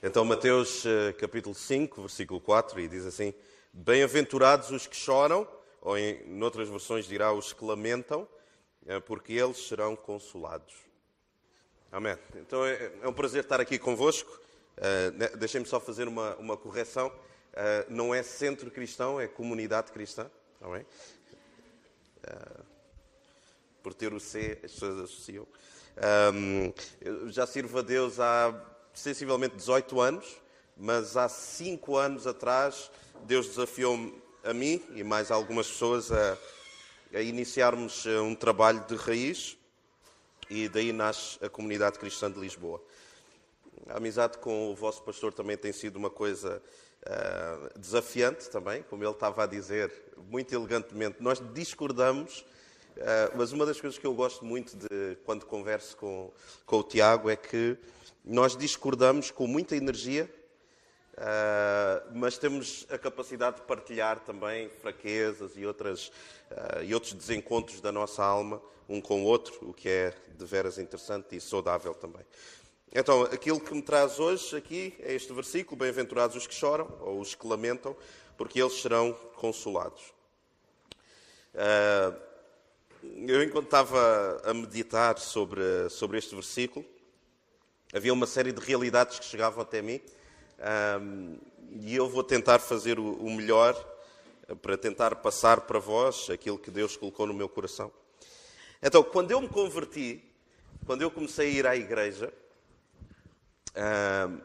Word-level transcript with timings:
Então, 0.00 0.24
Mateus 0.24 0.86
eh, 0.86 1.12
capítulo 1.14 1.56
5, 1.56 2.02
versículo 2.02 2.40
4, 2.40 2.78
e 2.78 2.86
diz 2.86 3.04
assim: 3.04 3.34
Bem-aventurados 3.72 4.70
os 4.70 4.86
que 4.86 4.94
choram, 4.94 5.44
ou 5.80 5.98
em 5.98 6.40
outras 6.40 6.68
versões 6.68 7.04
dirá 7.04 7.32
os 7.32 7.52
que 7.52 7.64
lamentam, 7.64 8.28
eh, 8.86 9.00
porque 9.00 9.32
eles 9.32 9.56
serão 9.66 9.96
consolados. 9.96 10.76
Amém. 11.90 12.16
Então 12.36 12.64
é, 12.64 12.92
é 13.02 13.08
um 13.08 13.12
prazer 13.12 13.42
estar 13.42 13.60
aqui 13.60 13.76
convosco. 13.76 14.30
Uh, 14.76 15.36
Deixem-me 15.36 15.66
só 15.66 15.80
fazer 15.80 16.06
uma, 16.06 16.36
uma 16.36 16.56
correção. 16.56 17.12
Não 17.88 18.14
é 18.14 18.22
centro 18.22 18.70
cristão, 18.70 19.20
é 19.20 19.26
comunidade 19.26 19.90
cristã. 19.90 20.30
Amém? 20.60 20.86
Por 23.82 23.94
ter 23.94 24.12
o 24.12 24.20
C, 24.20 24.60
as 24.62 24.70
pessoas 24.70 25.00
associam. 25.00 25.48
Um, 26.32 26.72
eu 27.00 27.32
já 27.32 27.46
sirvo 27.48 27.78
a 27.78 27.82
Deus 27.82 28.20
há 28.20 28.77
sensivelmente 28.98 29.56
18 29.56 30.00
anos, 30.00 30.26
mas 30.76 31.16
há 31.16 31.28
5 31.28 31.96
anos 31.96 32.26
atrás 32.26 32.90
Deus 33.24 33.46
desafiou-me 33.48 34.20
a 34.44 34.52
mim 34.52 34.82
e 34.94 35.04
mais 35.04 35.30
algumas 35.30 35.68
pessoas 35.68 36.10
a, 36.10 36.38
a 37.14 37.20
iniciarmos 37.20 38.06
eh, 38.06 38.20
um 38.20 38.34
trabalho 38.34 38.84
de 38.86 38.96
raiz 38.96 39.56
e 40.50 40.68
daí 40.68 40.92
nasce 40.92 41.38
a 41.44 41.48
comunidade 41.48 41.98
cristã 41.98 42.30
de 42.30 42.38
Lisboa. 42.38 42.82
A 43.88 43.96
amizade 43.96 44.38
com 44.38 44.70
o 44.70 44.74
vosso 44.74 45.02
pastor 45.02 45.32
também 45.32 45.56
tem 45.56 45.72
sido 45.72 45.96
uma 45.96 46.10
coisa 46.10 46.62
uh, 47.06 47.78
desafiante 47.78 48.50
também, 48.50 48.82
como 48.82 49.04
ele 49.04 49.12
estava 49.12 49.44
a 49.44 49.46
dizer, 49.46 49.92
muito 50.16 50.54
elegantemente. 50.54 51.16
Nós 51.20 51.40
discordamos, 51.52 52.44
uh, 52.98 53.36
mas 53.36 53.52
uma 53.52 53.64
das 53.64 53.80
coisas 53.80 53.98
que 53.98 54.06
eu 54.06 54.14
gosto 54.14 54.44
muito 54.44 54.76
de 54.76 55.16
quando 55.24 55.46
converso 55.46 55.96
com, 55.96 56.32
com 56.66 56.76
o 56.78 56.82
Tiago 56.82 57.30
é 57.30 57.36
que 57.36 57.76
nós 58.24 58.56
discordamos 58.56 59.30
com 59.30 59.46
muita 59.46 59.74
energia, 59.76 60.30
uh, 61.14 62.10
mas 62.14 62.36
temos 62.36 62.86
a 62.90 62.98
capacidade 62.98 63.56
de 63.56 63.62
partilhar 63.62 64.20
também 64.20 64.68
fraquezas 64.68 65.52
e, 65.56 65.64
outras, 65.64 66.08
uh, 66.50 66.82
e 66.84 66.92
outros 66.94 67.14
desencontros 67.14 67.80
da 67.80 67.90
nossa 67.90 68.22
alma, 68.22 68.60
um 68.88 69.00
com 69.00 69.22
o 69.22 69.24
outro, 69.24 69.68
o 69.68 69.72
que 69.72 69.88
é 69.88 70.14
de 70.36 70.44
veras 70.44 70.78
interessante 70.78 71.36
e 71.36 71.40
saudável 71.40 71.94
também. 71.94 72.24
Então, 72.94 73.22
aquilo 73.22 73.60
que 73.60 73.74
me 73.74 73.82
traz 73.82 74.18
hoje 74.18 74.56
aqui 74.56 74.94
é 75.00 75.14
este 75.14 75.32
versículo: 75.32 75.76
Bem-aventurados 75.76 76.36
os 76.36 76.46
que 76.46 76.54
choram, 76.54 76.88
ou 77.00 77.20
os 77.20 77.34
que 77.34 77.46
lamentam, 77.46 77.94
porque 78.36 78.60
eles 78.60 78.80
serão 78.80 79.12
consolados. 79.36 80.02
Uh, 81.54 82.27
eu, 83.30 83.42
enquanto 83.42 83.66
estava 83.66 84.40
a 84.42 84.54
meditar 84.54 85.18
sobre, 85.18 85.60
sobre 85.90 86.16
este 86.16 86.34
versículo, 86.34 86.82
havia 87.92 88.10
uma 88.10 88.26
série 88.26 88.52
de 88.52 88.60
realidades 88.60 89.18
que 89.18 89.24
chegavam 89.26 89.60
até 89.60 89.82
mim 89.82 90.00
um, 90.98 91.36
e 91.78 91.94
eu 91.94 92.08
vou 92.08 92.24
tentar 92.24 92.58
fazer 92.58 92.98
o, 92.98 93.12
o, 93.16 93.30
melhor 93.30 93.74
para 94.62 94.78
tentar 94.78 95.14
passar 95.16 95.60
para 95.62 95.78
vós 95.78 96.30
aquilo 96.30 96.58
que 96.58 96.70
Deus 96.70 96.96
colocou 96.96 97.26
no 97.26 97.34
meu 97.34 97.50
coração. 97.50 97.92
Então, 98.82 99.02
quando 99.02 99.30
eu 99.30 99.42
me 99.42 99.48
converti, 99.48 100.24
quando 100.86 101.02
eu 101.02 101.10
comecei 101.10 101.48
a 101.48 101.50
ir 101.50 101.66
à 101.66 101.76
igreja, 101.76 102.32
um, 103.76 104.40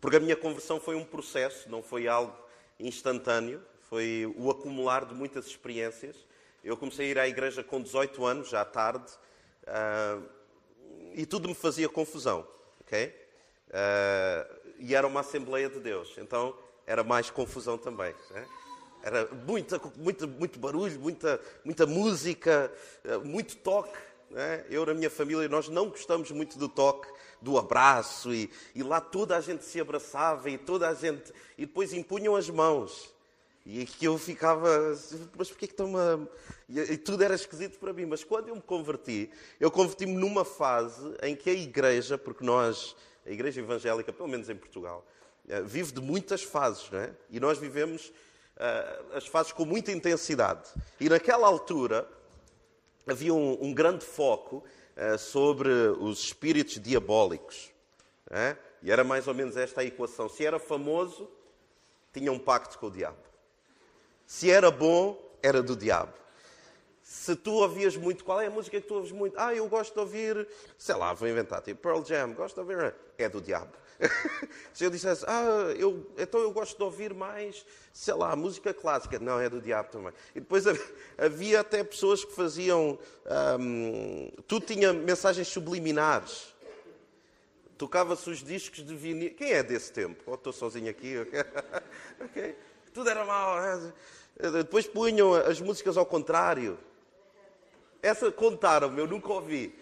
porque 0.00 0.16
a 0.16 0.20
minha 0.20 0.36
conversão 0.36 0.80
foi 0.80 0.94
um 0.94 1.04
processo, 1.04 1.68
não 1.68 1.82
foi 1.82 2.08
algo 2.08 2.34
instantâneo, 2.78 3.62
foi 3.90 4.32
o 4.38 4.50
acumular 4.50 5.04
de 5.04 5.12
muitas 5.12 5.46
experiências. 5.46 6.16
Eu 6.62 6.76
comecei 6.76 7.06
a 7.06 7.10
ir 7.10 7.18
à 7.18 7.28
igreja 7.28 7.64
com 7.64 7.80
18 7.80 8.24
anos, 8.24 8.48
já 8.50 8.64
tarde. 8.64 9.10
Uh, 9.62 10.22
e 11.14 11.24
tudo 11.24 11.48
me 11.48 11.54
fazia 11.54 11.88
confusão, 11.88 12.46
ok? 12.80 13.14
Uh, 13.68 14.60
e 14.78 14.94
era 14.94 15.06
uma 15.06 15.20
Assembleia 15.20 15.68
de 15.68 15.78
Deus, 15.80 16.14
então 16.18 16.56
era 16.86 17.04
mais 17.04 17.30
confusão 17.30 17.78
também. 17.78 18.14
Né? 18.30 18.46
Era 19.02 19.26
muita, 19.46 19.80
muito, 19.96 20.28
muito 20.28 20.58
barulho, 20.58 20.98
muita, 21.00 21.40
muita 21.64 21.86
música, 21.86 22.72
ah, 23.04 23.18
muito 23.18 23.56
toque. 23.56 23.96
Né? 24.30 24.64
Eu, 24.68 24.84
na 24.84 24.94
minha 24.94 25.10
família, 25.10 25.48
nós 25.48 25.68
não 25.68 25.88
gostamos 25.88 26.30
muito 26.30 26.58
do 26.58 26.68
toque, 26.68 27.08
do 27.40 27.58
abraço, 27.58 28.34
e, 28.34 28.50
e 28.74 28.82
lá 28.82 29.00
toda 29.00 29.36
a 29.36 29.40
gente 29.40 29.64
se 29.64 29.80
abraçava 29.80 30.50
e 30.50 30.58
toda 30.58 30.88
a 30.88 30.94
gente. 30.94 31.32
E 31.56 31.64
depois 31.64 31.92
impunham 31.92 32.36
as 32.36 32.50
mãos. 32.50 33.14
E 33.64 33.84
que 33.84 34.06
eu 34.06 34.16
ficava, 34.16 34.68
mas 35.36 35.48
porquê 35.48 35.66
que 35.66 35.74
estão 35.74 35.96
a. 35.96 36.18
E 36.68 36.96
tudo 36.96 37.22
era 37.22 37.34
esquisito 37.34 37.78
para 37.78 37.92
mim. 37.92 38.06
Mas 38.06 38.24
quando 38.24 38.48
eu 38.48 38.56
me 38.56 38.62
converti, 38.62 39.30
eu 39.58 39.70
converti-me 39.70 40.14
numa 40.14 40.44
fase 40.44 41.14
em 41.22 41.36
que 41.36 41.50
a 41.50 41.52
igreja, 41.52 42.16
porque 42.16 42.44
nós, 42.44 42.96
a 43.26 43.30
igreja 43.30 43.60
evangélica, 43.60 44.12
pelo 44.12 44.28
menos 44.28 44.48
em 44.48 44.56
Portugal, 44.56 45.06
eh, 45.48 45.60
vive 45.62 45.92
de 45.92 46.00
muitas 46.00 46.42
fases, 46.42 46.90
não 46.90 47.00
é? 47.00 47.12
E 47.28 47.38
nós 47.38 47.58
vivemos 47.58 48.12
uh, 48.56 49.16
as 49.16 49.26
fases 49.26 49.52
com 49.52 49.64
muita 49.64 49.90
intensidade. 49.90 50.68
E 50.98 51.08
naquela 51.08 51.46
altura 51.46 52.08
havia 53.06 53.34
um, 53.34 53.58
um 53.64 53.74
grande 53.74 54.04
foco 54.04 54.64
uh, 54.96 55.18
sobre 55.18 55.70
os 55.70 56.20
espíritos 56.20 56.80
diabólicos. 56.80 57.70
É? 58.30 58.56
E 58.82 58.92
era 58.92 59.02
mais 59.02 59.26
ou 59.26 59.34
menos 59.34 59.56
esta 59.56 59.80
a 59.80 59.84
equação. 59.84 60.28
Se 60.28 60.46
era 60.46 60.58
famoso, 60.58 61.28
tinha 62.12 62.30
um 62.30 62.38
pacto 62.38 62.78
com 62.78 62.86
o 62.86 62.90
diabo. 62.90 63.18
Se 64.30 64.48
era 64.48 64.70
bom, 64.70 65.20
era 65.42 65.60
do 65.60 65.74
diabo. 65.74 66.12
Se 67.02 67.34
tu 67.34 67.50
ouvias 67.50 67.96
muito, 67.96 68.24
qual 68.24 68.40
é 68.40 68.46
a 68.46 68.50
música 68.50 68.80
que 68.80 68.86
tu 68.86 68.94
ouves 68.94 69.10
muito? 69.10 69.34
Ah, 69.36 69.52
eu 69.52 69.66
gosto 69.66 69.92
de 69.92 69.98
ouvir, 69.98 70.46
sei 70.78 70.94
lá, 70.94 71.12
vou 71.12 71.28
inventar, 71.28 71.60
tipo 71.62 71.82
Pearl 71.82 72.04
Jam, 72.04 72.32
gosto 72.34 72.54
de 72.54 72.60
ouvir, 72.60 72.94
é 73.18 73.28
do 73.28 73.40
diabo. 73.40 73.72
Se 74.72 74.84
eu 74.84 74.90
dissesse, 74.90 75.24
ah, 75.26 75.74
eu, 75.76 76.06
então 76.16 76.40
eu 76.40 76.52
gosto 76.52 76.76
de 76.76 76.82
ouvir 76.84 77.12
mais, 77.12 77.66
sei 77.92 78.14
lá, 78.14 78.36
música 78.36 78.72
clássica, 78.72 79.18
não, 79.18 79.40
é 79.40 79.48
do 79.48 79.60
diabo 79.60 79.90
também. 79.90 80.12
E 80.32 80.38
depois 80.38 80.64
havia 81.18 81.58
até 81.58 81.82
pessoas 81.82 82.24
que 82.24 82.32
faziam, 82.32 82.96
hum, 83.58 84.30
tudo 84.46 84.64
tinha 84.64 84.92
mensagens 84.92 85.48
subliminares. 85.48 86.54
Tocava-se 87.76 88.30
os 88.30 88.44
discos 88.44 88.86
de 88.86 88.94
vinil. 88.94 89.34
Quem 89.34 89.50
é 89.50 89.62
desse 89.64 89.92
tempo? 89.92 90.22
Oh, 90.24 90.34
estou 90.34 90.52
sozinho 90.52 90.88
aqui? 90.88 91.16
ok. 92.24 92.56
Tudo 92.92 93.08
era 93.08 93.24
mau. 93.24 93.56
Depois 94.52 94.86
punham 94.86 95.34
as 95.34 95.60
músicas 95.60 95.96
ao 95.96 96.06
contrário. 96.06 96.78
Essa 98.02 98.30
contaram-me, 98.30 98.98
eu 98.98 99.06
nunca 99.06 99.32
ouvi. 99.32 99.78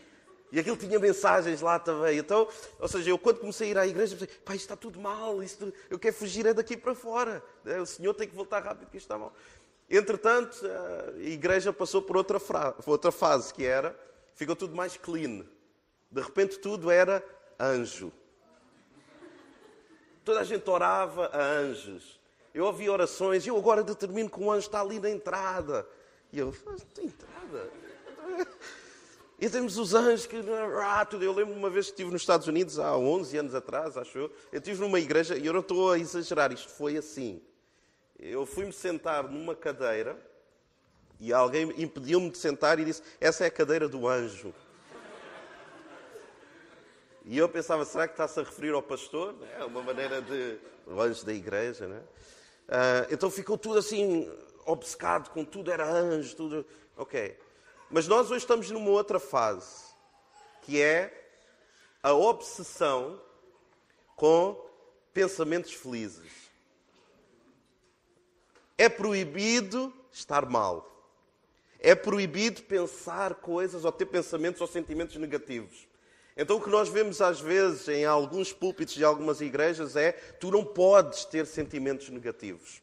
E 0.50 0.58
aquilo 0.58 0.76
tinha 0.76 0.98
mensagens 0.98 1.60
lá 1.60 1.78
também. 1.78 2.18
Então, 2.18 2.48
ou 2.78 2.88
seja, 2.88 3.10
eu 3.10 3.18
quando 3.18 3.38
comecei 3.38 3.68
a 3.68 3.70
ir 3.70 3.78
à 3.78 3.86
igreja, 3.86 4.16
pensei, 4.16 4.34
pai, 4.44 4.56
isto 4.56 4.64
está 4.64 4.76
tudo 4.76 4.98
mal, 4.98 5.42
isto, 5.42 5.72
eu 5.90 5.98
quero 5.98 6.14
fugir 6.14 6.46
é 6.46 6.54
daqui 6.54 6.76
para 6.76 6.94
fora. 6.94 7.42
O 7.80 7.86
Senhor 7.86 8.14
tem 8.14 8.26
que 8.26 8.34
voltar 8.34 8.60
rápido, 8.60 8.88
que 8.90 8.96
isto 8.96 9.04
está 9.04 9.18
mal. 9.18 9.32
Entretanto, 9.90 10.66
a 10.66 11.18
igreja 11.20 11.72
passou 11.72 12.02
por 12.02 12.16
outra, 12.16 12.40
outra 12.86 13.12
fase, 13.12 13.52
que 13.52 13.64
era, 13.64 13.98
ficou 14.34 14.56
tudo 14.56 14.74
mais 14.74 14.96
clean. 14.96 15.44
De 16.10 16.20
repente 16.20 16.58
tudo 16.58 16.90
era 16.90 17.22
anjo. 17.60 18.10
Toda 20.24 20.40
a 20.40 20.44
gente 20.44 20.68
orava 20.68 21.26
a 21.26 21.42
anjos. 21.42 22.17
Eu 22.54 22.64
ouvi 22.64 22.88
orações 22.88 23.46
e 23.46 23.48
eu 23.48 23.56
agora 23.56 23.82
determino 23.82 24.30
que 24.30 24.40
um 24.40 24.50
anjo 24.50 24.66
está 24.66 24.80
ali 24.80 24.98
na 24.98 25.10
entrada. 25.10 25.86
E 26.32 26.38
eu, 26.38 26.54
tem 26.94 27.06
entrada? 27.06 27.70
E 29.40 29.48
temos 29.48 29.78
os 29.78 29.94
anjos 29.94 30.26
que. 30.26 30.36
Eu 30.36 31.32
lembro 31.32 31.54
uma 31.54 31.70
vez 31.70 31.86
que 31.86 31.92
estive 31.92 32.10
nos 32.10 32.22
Estados 32.22 32.48
Unidos, 32.48 32.78
há 32.78 32.96
11 32.96 33.36
anos 33.38 33.54
atrás, 33.54 33.96
acho 33.96 34.18
eu. 34.18 34.32
Eu 34.50 34.58
estive 34.58 34.80
numa 34.80 34.98
igreja, 34.98 35.36
e 35.36 35.46
eu 35.46 35.52
não 35.52 35.60
estou 35.60 35.92
a 35.92 35.98
exagerar, 35.98 36.52
isto 36.52 36.68
foi 36.70 36.96
assim. 36.96 37.40
Eu 38.18 38.44
fui-me 38.44 38.72
sentar 38.72 39.22
numa 39.28 39.54
cadeira 39.54 40.18
e 41.20 41.32
alguém 41.32 41.72
impediu-me 41.80 42.30
de 42.30 42.38
sentar 42.38 42.80
e 42.80 42.84
disse: 42.84 43.02
Essa 43.20 43.44
é 43.44 43.46
a 43.46 43.50
cadeira 43.50 43.88
do 43.88 44.08
anjo. 44.08 44.52
E 47.24 47.38
eu 47.38 47.48
pensava: 47.48 47.84
será 47.84 48.08
que 48.08 48.14
está-se 48.14 48.40
a 48.40 48.42
referir 48.42 48.72
ao 48.72 48.82
pastor? 48.82 49.36
É 49.56 49.64
uma 49.64 49.82
maneira 49.82 50.20
de. 50.20 50.58
O 50.86 51.00
anjo 51.00 51.24
da 51.24 51.32
igreja, 51.32 51.86
não 51.86 51.96
é? 51.96 52.02
Uh, 52.68 53.08
então 53.10 53.30
ficou 53.30 53.56
tudo 53.56 53.78
assim, 53.78 54.30
obcecado 54.66 55.30
com 55.30 55.44
tudo, 55.44 55.70
era 55.72 55.88
anjo, 55.88 56.36
tudo. 56.36 56.66
Ok. 56.96 57.38
Mas 57.90 58.06
nós 58.06 58.30
hoje 58.30 58.40
estamos 58.40 58.70
numa 58.70 58.90
outra 58.90 59.18
fase, 59.18 59.86
que 60.62 60.80
é 60.80 61.30
a 62.02 62.12
obsessão 62.12 63.20
com 64.14 64.62
pensamentos 65.14 65.72
felizes. 65.72 66.30
É 68.76 68.88
proibido 68.88 69.92
estar 70.12 70.44
mal. 70.44 70.84
É 71.80 71.94
proibido 71.94 72.62
pensar 72.62 73.36
coisas 73.36 73.84
ou 73.84 73.92
ter 73.92 74.06
pensamentos 74.06 74.60
ou 74.60 74.66
sentimentos 74.66 75.16
negativos. 75.16 75.87
Então, 76.40 76.56
o 76.56 76.60
que 76.60 76.70
nós 76.70 76.88
vemos 76.88 77.20
às 77.20 77.40
vezes 77.40 77.88
em 77.88 78.04
alguns 78.04 78.52
púlpitos 78.52 78.94
de 78.94 79.04
algumas 79.04 79.40
igrejas 79.40 79.96
é: 79.96 80.12
tu 80.12 80.52
não 80.52 80.64
podes 80.64 81.24
ter 81.24 81.44
sentimentos 81.44 82.08
negativos. 82.08 82.80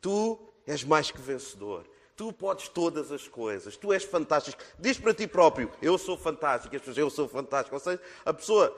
Tu 0.00 0.38
és 0.64 0.84
mais 0.84 1.10
que 1.10 1.20
vencedor. 1.20 1.84
Tu 2.16 2.32
podes 2.32 2.68
todas 2.68 3.10
as 3.10 3.26
coisas. 3.26 3.76
Tu 3.76 3.92
és 3.92 4.04
fantástico. 4.04 4.62
Diz 4.78 4.96
para 4.96 5.12
ti 5.12 5.26
próprio: 5.26 5.72
Eu 5.82 5.98
sou 5.98 6.16
fantástico. 6.16 6.76
Eu 6.96 7.10
sou 7.10 7.28
fantástico. 7.28 7.74
Ou 7.74 7.80
seja, 7.80 8.00
a 8.24 8.32
pessoa 8.32 8.72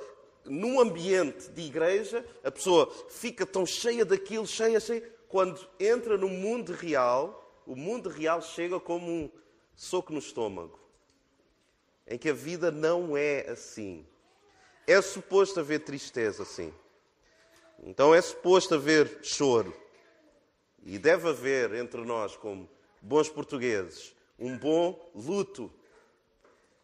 num 0.46 0.80
ambiente 0.80 1.50
de 1.50 1.62
igreja, 1.62 2.24
a 2.42 2.50
pessoa 2.50 2.90
fica 3.10 3.44
tão 3.44 3.66
cheia 3.66 4.04
daquilo, 4.04 4.46
cheia, 4.46 4.80
cheia, 4.80 5.02
quando 5.28 5.60
entra 5.78 6.16
no 6.16 6.28
mundo 6.28 6.72
real, 6.72 7.60
o 7.66 7.74
mundo 7.74 8.08
real 8.08 8.40
chega 8.40 8.78
como 8.80 9.10
um 9.10 9.30
soco 9.74 10.12
no 10.12 10.18
estômago. 10.18 10.85
Em 12.06 12.16
que 12.16 12.30
a 12.30 12.34
vida 12.34 12.70
não 12.70 13.16
é 13.16 13.48
assim. 13.48 14.06
É 14.86 15.00
suposto 15.02 15.58
haver 15.58 15.80
tristeza, 15.80 16.44
sim. 16.44 16.72
Então 17.82 18.14
é 18.14 18.20
suposto 18.20 18.74
haver 18.74 19.18
choro. 19.22 19.74
E 20.84 20.98
deve 20.98 21.28
haver 21.28 21.74
entre 21.74 22.02
nós, 22.04 22.36
como 22.36 22.70
bons 23.02 23.28
portugueses, 23.28 24.14
um 24.38 24.56
bom 24.56 25.10
luto. 25.14 25.72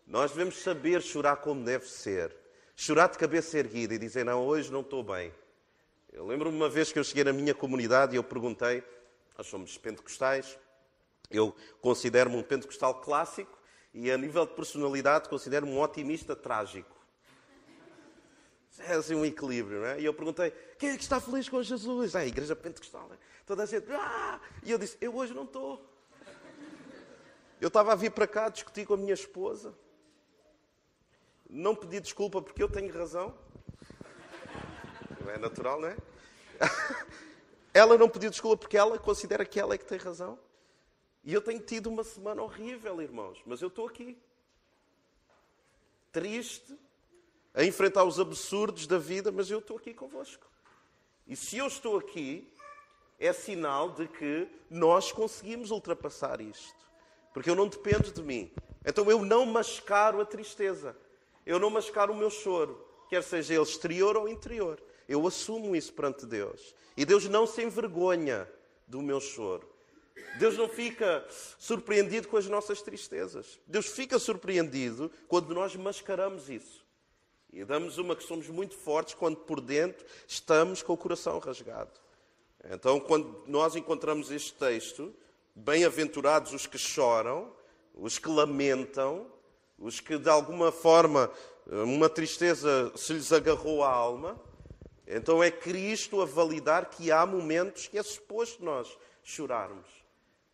Nós 0.05 0.33
devemos 0.33 0.57
saber 0.57 1.01
chorar 1.01 1.37
como 1.37 1.65
deve 1.65 1.87
ser. 1.87 2.35
Chorar 2.75 3.09
de 3.09 3.19
cabeça 3.19 3.59
erguida 3.59 3.95
e 3.95 3.99
dizer: 3.99 4.25
Não, 4.25 4.45
hoje 4.45 4.73
não 4.73 4.81
estou 4.81 5.05
bem. 5.05 5.33
Eu 6.13 6.27
lembro-me 6.27 6.57
uma 6.57 6.69
vez 6.69 6.93
que 6.93 6.99
eu 6.99 7.05
cheguei 7.05 7.23
na 7.23 7.33
minha 7.33 7.55
comunidade 7.55 8.15
e 8.15 8.17
eu 8.17 8.25
perguntei: 8.25 8.83
Nós 9.39 9.47
somos 9.47 9.79
pentecostais, 9.79 10.59
eu 11.31 11.55
considero-me 11.81 12.37
um 12.37 12.43
pentecostal 12.43 13.01
clássico 13.01 13.62
e, 13.95 14.11
a 14.11 14.17
nível 14.17 14.47
de 14.47 14.55
personalidade, 14.55 15.29
considero-me 15.29 15.73
um 15.73 15.81
otimista 15.81 16.35
trágico. 16.35 16.97
É 18.79 18.95
assim 18.95 19.15
um 19.15 19.25
equilíbrio, 19.25 19.81
não 19.81 19.87
é? 19.87 20.01
E 20.01 20.05
eu 20.05 20.15
perguntei: 20.15 20.51
Quem 20.79 20.91
é 20.91 20.97
que 20.97 21.03
está 21.03 21.21
feliz 21.21 21.49
com 21.49 21.63
Jesus? 21.63 22.17
Ah, 22.17 22.21
a 22.21 22.27
igreja 22.27 22.57
pentecostal. 22.57 23.07
Né? 23.09 23.19
Toda 23.45 23.65
a 23.65 23.67
gente. 23.67 23.87
Ah! 23.93 24.41
E 24.63 24.71
eu 24.71 24.79
disse: 24.79 24.97
Eu 25.01 25.15
hoje 25.15 25.35
não 25.35 25.45
estou. 25.45 25.87
Eu 27.61 27.69
estava 27.69 27.93
a 27.93 27.95
vir 27.95 28.11
para 28.11 28.27
cá 28.27 28.49
discutir 28.49 28.87
com 28.87 28.95
a 28.95 28.97
minha 28.97 29.15
esposa. 29.15 29.75
Não 31.49 31.77
pedi 31.77 32.01
desculpa 32.01 32.41
porque 32.41 32.63
eu 32.63 32.69
tenho 32.69 32.93
razão. 32.93 33.35
É 35.29 35.39
natural, 35.39 35.81
não 35.81 35.89
é? 35.89 35.97
Ela 37.75 37.97
não 37.97 38.09
pediu 38.09 38.31
desculpa 38.31 38.57
porque 38.57 38.77
ela 38.77 38.99
considera 38.99 39.47
que 39.47 39.59
ela 39.59 39.75
é 39.75 39.79
que 39.79 39.85
tem 39.85 39.97
razão. 39.97 40.39
E 41.25 41.33
eu 41.33 41.41
tenho 41.41 41.61
tido 41.61 41.89
uma 41.89 42.03
semana 42.03 42.43
horrível, 42.43 43.01
irmãos, 43.01 43.41
mas 43.47 43.63
eu 43.63 43.69
estou 43.69 43.87
aqui. 43.87 44.19
Triste, 46.11 46.77
a 47.55 47.65
enfrentar 47.65 48.05
os 48.05 48.19
absurdos 48.19 48.87
da 48.87 48.99
vida, 48.99 49.31
mas 49.31 49.51
eu 49.51 49.61
estou 49.61 49.77
aqui 49.77 49.95
convosco. 49.95 50.47
E 51.27 51.37
se 51.37 51.59
eu 51.59 51.67
estou 51.67 51.97
aqui, 51.97 52.53
é 53.19 53.33
sinal 53.33 53.91
de 53.91 54.09
que 54.09 54.49
nós 54.69 55.13
conseguimos 55.13 55.71
ultrapassar 55.71 56.41
isto. 56.41 56.83
Porque 57.33 57.49
eu 57.49 57.55
não 57.55 57.69
dependo 57.69 58.11
de 58.11 58.23
mim. 58.23 58.51
Então 58.85 59.09
eu 59.11 59.25
não 59.25 59.47
mascaro 59.47 60.21
a 60.21 60.27
tristeza. 60.27 60.97
Eu 61.47 61.59
não 61.59 61.71
mascaro 61.71 62.13
o 62.13 62.17
meu 62.17 62.31
choro, 62.31 62.85
quer 63.09 63.23
seja 63.23 63.55
ele 63.55 63.63
exterior 63.63 64.17
ou 64.17 64.29
interior. 64.29 64.81
Eu 65.09 65.27
assumo 65.27 65.75
isso 65.75 65.93
perante 65.93 66.25
Deus. 66.27 66.75
E 66.97 67.05
Deus 67.05 67.29
não 67.29 67.47
se 67.47 67.63
envergonha 67.63 68.49
do 68.87 69.03
meu 69.03 69.21
choro. 69.21 69.72
Deus 70.39 70.57
não 70.57 70.69
fica 70.69 71.25
surpreendido 71.59 72.29
com 72.29 72.37
as 72.37 72.47
nossas 72.47 72.83
tristezas. 72.83 73.61
Deus 73.67 73.87
fica 73.87 74.19
surpreendido 74.19 75.11
quando 75.29 75.55
nós 75.55 75.75
mascaramos 75.77 76.49
isso. 76.49 76.85
E 77.53 77.65
damos 77.65 77.99
uma 77.99 78.17
que 78.17 78.25
somos 78.25 78.49
muito 78.49 78.75
fortes 78.75 79.15
quando 79.15 79.37
por 79.37 79.61
dentro 79.61 80.07
estamos 80.27 80.83
com 80.83 80.95
o 80.95 80.97
coração 80.97 81.39
rasgado. 81.39 82.01
Então, 82.71 82.99
quando 82.99 83.45
nós 83.47 83.77
encontramos 83.77 84.31
este 84.31 84.55
texto, 84.55 85.15
bem-aventurados 85.55 86.53
os 86.53 86.67
que 86.67 86.79
choram, 86.79 87.53
os 87.95 88.19
que 88.19 88.29
lamentam, 88.29 89.27
os 89.79 90.01
que 90.01 90.17
de 90.17 90.31
alguma 90.31 90.73
forma 90.73 91.31
uma 91.67 92.09
tristeza 92.09 92.91
se 92.97 93.13
lhes 93.13 93.33
agarrou 93.33 93.85
à 93.85 93.91
alma, 93.91 94.41
então 95.07 95.43
é 95.43 95.51
Cristo 95.51 96.23
a 96.23 96.25
validar 96.25 96.89
que 96.89 97.11
há 97.11 97.27
momentos 97.27 97.87
que 97.87 97.99
é 97.99 98.03
suposto 98.03 98.65
nós 98.65 98.97
chorarmos. 99.23 100.02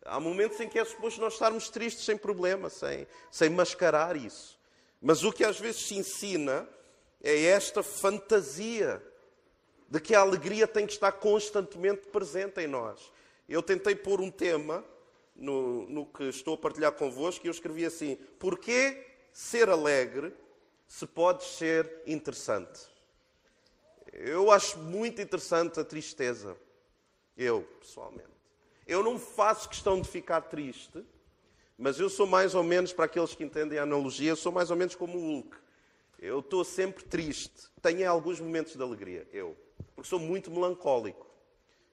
Há 0.09 0.19
momentos 0.19 0.59
em 0.59 0.67
que 0.67 0.79
é 0.79 0.83
suposto 0.83 1.21
nós 1.21 1.33
estarmos 1.33 1.69
tristes 1.69 2.03
sem 2.03 2.17
problema, 2.17 2.69
sem, 2.69 3.05
sem 3.29 3.49
mascarar 3.49 4.15
isso. 4.15 4.59
Mas 4.99 5.23
o 5.23 5.31
que 5.31 5.43
às 5.43 5.59
vezes 5.59 5.85
se 5.85 5.95
ensina 5.95 6.67
é 7.23 7.45
esta 7.45 7.83
fantasia 7.83 9.01
de 9.87 9.99
que 9.99 10.15
a 10.15 10.21
alegria 10.21 10.67
tem 10.67 10.87
que 10.87 10.93
estar 10.93 11.11
constantemente 11.11 12.07
presente 12.07 12.59
em 12.59 12.67
nós. 12.67 13.11
Eu 13.47 13.61
tentei 13.61 13.95
pôr 13.95 14.19
um 14.19 14.31
tema 14.31 14.83
no, 15.35 15.87
no 15.87 16.05
que 16.05 16.23
estou 16.23 16.55
a 16.55 16.57
partilhar 16.57 16.91
convosco 16.93 17.45
e 17.45 17.47
eu 17.47 17.51
escrevi 17.51 17.85
assim: 17.85 18.15
Porquê 18.39 19.05
ser 19.31 19.69
alegre 19.69 20.33
se 20.87 21.05
pode 21.05 21.43
ser 21.43 22.01
interessante? 22.07 22.87
Eu 24.11 24.51
acho 24.51 24.79
muito 24.79 25.21
interessante 25.21 25.79
a 25.79 25.83
tristeza. 25.83 26.57
Eu, 27.37 27.61
pessoalmente. 27.79 28.38
Eu 28.89 29.03
não 29.03 29.19
faço 29.19 29.69
questão 29.69 30.01
de 30.01 30.07
ficar 30.09 30.41
triste, 30.41 31.05
mas 31.77 31.99
eu 31.99 32.09
sou 32.09 32.25
mais 32.25 32.55
ou 32.55 32.63
menos, 32.63 32.91
para 32.91 33.05
aqueles 33.05 33.35
que 33.35 33.43
entendem 33.43 33.77
a 33.77 33.83
analogia, 33.83 34.31
eu 34.31 34.35
sou 34.35 34.51
mais 34.51 34.71
ou 34.71 34.75
menos 34.75 34.95
como 34.95 35.15
o 35.15 35.21
Hulk. 35.21 35.55
Eu 36.17 36.39
estou 36.39 36.63
sempre 36.63 37.03
triste. 37.03 37.69
Tenho 37.83 38.09
alguns 38.09 38.39
momentos 38.39 38.75
de 38.75 38.81
alegria, 38.81 39.27
eu 39.31 39.55
porque 39.95 40.09
sou 40.09 40.17
muito 40.17 40.49
melancólico. 40.49 41.27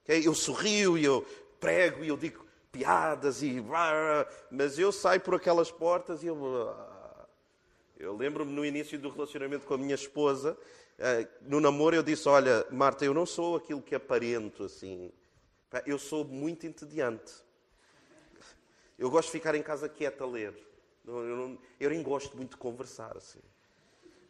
Eu 0.07 0.33
sorrio 0.33 0.97
e 0.97 1.05
eu 1.05 1.23
prego 1.59 2.03
e 2.03 2.07
eu 2.07 2.17
digo 2.17 2.43
piadas 2.71 3.43
e. 3.43 3.63
Mas 4.49 4.79
eu 4.79 4.91
saio 4.91 5.21
por 5.21 5.35
aquelas 5.35 5.69
portas 5.69 6.23
e 6.23 6.25
eu. 6.25 6.75
Eu 7.99 8.17
lembro-me 8.17 8.51
no 8.51 8.65
início 8.65 8.97
do 8.97 9.09
relacionamento 9.09 9.67
com 9.67 9.75
a 9.75 9.77
minha 9.77 9.95
esposa, 9.95 10.57
eh, 10.97 11.27
no 11.41 11.59
namoro, 11.59 11.95
eu 11.95 12.01
disse: 12.01 12.27
Olha, 12.27 12.65
Marta, 12.71 13.05
eu 13.05 13.13
não 13.13 13.25
sou 13.25 13.55
aquilo 13.55 13.83
que 13.83 13.93
aparento 13.93 14.63
assim. 14.63 15.11
Eu 15.85 15.99
sou 15.99 16.23
muito 16.23 16.65
entediante. 16.65 17.33
Eu 18.97 19.09
gosto 19.09 19.27
de 19.27 19.33
ficar 19.33 19.53
em 19.55 19.61
casa 19.61 19.87
quieta 19.87 20.23
a 20.23 20.27
ler. 20.27 20.53
Eu, 21.05 21.35
não, 21.35 21.57
eu 21.79 21.89
nem 21.89 22.01
gosto 22.01 22.35
muito 22.35 22.51
de 22.51 22.57
conversar 22.57 23.15
assim. 23.15 23.41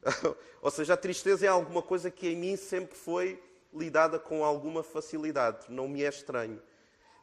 Ou 0.61 0.71
seja, 0.71 0.93
a 0.93 0.97
tristeza 0.97 1.45
é 1.45 1.49
alguma 1.49 1.81
coisa 1.81 2.11
que 2.11 2.27
em 2.27 2.35
mim 2.35 2.55
sempre 2.55 2.95
foi 2.95 3.41
lidada 3.73 4.19
com 4.19 4.43
alguma 4.43 4.83
facilidade, 4.83 5.65
não 5.69 5.87
me 5.87 6.03
é 6.03 6.09
estranho. 6.09 6.61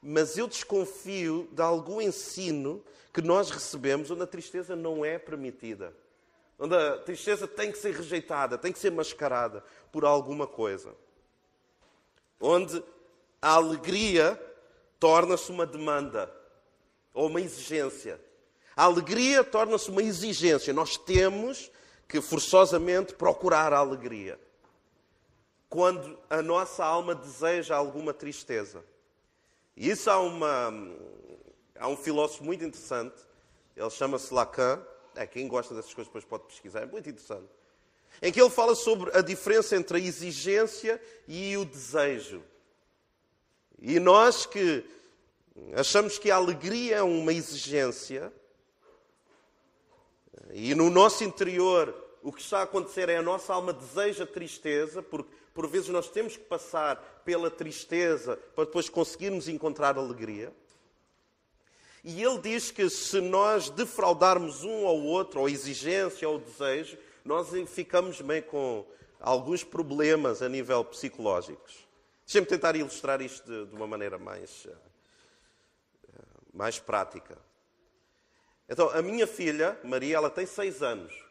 Mas 0.02 0.36
eu 0.36 0.46
desconfio 0.46 1.48
de 1.52 1.62
algum 1.62 2.00
ensino 2.00 2.84
que 3.12 3.22
nós 3.22 3.50
recebemos 3.50 4.10
onde 4.10 4.22
a 4.22 4.26
tristeza 4.26 4.76
não 4.76 5.04
é 5.04 5.18
permitida. 5.18 5.94
Onde 6.58 6.74
a 6.74 6.98
tristeza 6.98 7.48
tem 7.48 7.72
que 7.72 7.78
ser 7.78 7.94
rejeitada, 7.94 8.58
tem 8.58 8.72
que 8.72 8.78
ser 8.78 8.90
mascarada 8.90 9.64
por 9.90 10.04
alguma 10.04 10.46
coisa. 10.46 10.94
Onde 12.40 12.82
a 13.44 13.50
alegria 13.50 14.40
torna-se 14.98 15.52
uma 15.52 15.66
demanda 15.66 16.34
ou 17.12 17.26
uma 17.26 17.42
exigência. 17.42 18.18
A 18.74 18.84
alegria 18.84 19.44
torna-se 19.44 19.90
uma 19.90 20.02
exigência. 20.02 20.72
Nós 20.72 20.96
temos 20.96 21.70
que 22.08 22.22
forçosamente 22.22 23.12
procurar 23.12 23.70
a 23.74 23.76
alegria 23.76 24.40
quando 25.68 26.18
a 26.30 26.40
nossa 26.40 26.82
alma 26.82 27.14
deseja 27.14 27.76
alguma 27.76 28.14
tristeza. 28.14 28.82
E 29.76 29.90
isso 29.90 30.08
há, 30.08 30.18
uma, 30.18 30.72
há 31.78 31.86
um 31.86 31.98
filósofo 31.98 32.44
muito 32.44 32.64
interessante, 32.64 33.16
ele 33.76 33.90
chama-se 33.90 34.32
Lacan, 34.32 34.82
é, 35.14 35.26
quem 35.26 35.46
gosta 35.48 35.74
dessas 35.74 35.92
coisas 35.92 36.08
depois 36.08 36.24
pode 36.24 36.44
pesquisar, 36.44 36.80
é 36.80 36.86
muito 36.86 37.10
interessante, 37.10 37.50
em 38.22 38.32
que 38.32 38.40
ele 38.40 38.48
fala 38.48 38.74
sobre 38.74 39.14
a 39.14 39.20
diferença 39.20 39.76
entre 39.76 39.98
a 39.98 40.00
exigência 40.00 40.98
e 41.28 41.54
o 41.58 41.64
desejo. 41.66 42.42
E 43.78 43.98
nós 44.00 44.46
que 44.46 44.84
achamos 45.74 46.18
que 46.18 46.30
a 46.30 46.36
alegria 46.36 46.96
é 46.96 47.02
uma 47.02 47.32
exigência, 47.32 48.32
e 50.52 50.74
no 50.74 50.90
nosso 50.90 51.24
interior 51.24 51.94
o 52.22 52.32
que 52.32 52.40
está 52.40 52.60
a 52.60 52.62
acontecer 52.62 53.08
é 53.10 53.16
a 53.16 53.22
nossa 53.22 53.52
alma 53.52 53.72
deseja 53.72 54.24
tristeza, 54.24 55.02
porque 55.02 55.30
por 55.52 55.68
vezes 55.68 55.88
nós 55.88 56.08
temos 56.08 56.36
que 56.36 56.42
passar 56.42 57.22
pela 57.24 57.50
tristeza 57.50 58.36
para 58.54 58.64
depois 58.64 58.88
conseguirmos 58.88 59.46
encontrar 59.48 59.98
alegria. 59.98 60.52
E 62.02 62.22
ele 62.22 62.38
diz 62.38 62.70
que 62.70 62.88
se 62.88 63.20
nós 63.20 63.70
defraudarmos 63.70 64.64
um 64.64 64.86
ao 64.86 64.98
outro, 64.98 65.40
ou 65.40 65.46
a 65.46 65.50
exigência 65.50 66.28
ou 66.28 66.36
o 66.36 66.40
desejo, 66.40 66.98
nós 67.24 67.48
ficamos 67.68 68.20
meio 68.20 68.42
com 68.42 68.86
alguns 69.20 69.62
problemas 69.62 70.42
a 70.42 70.48
nível 70.48 70.84
psicológicos. 70.84 71.83
Deixem-me 72.24 72.46
tentar 72.46 72.74
ilustrar 72.76 73.20
isto 73.20 73.44
de, 73.46 73.66
de 73.66 73.74
uma 73.74 73.86
maneira 73.86 74.18
mais, 74.18 74.64
uh, 74.64 74.76
mais 76.52 76.78
prática. 76.78 77.38
Então, 78.68 78.88
a 78.90 79.02
minha 79.02 79.26
filha, 79.26 79.78
Maria, 79.84 80.16
ela 80.16 80.30
tem 80.30 80.46
seis 80.46 80.82
anos. 80.82 81.24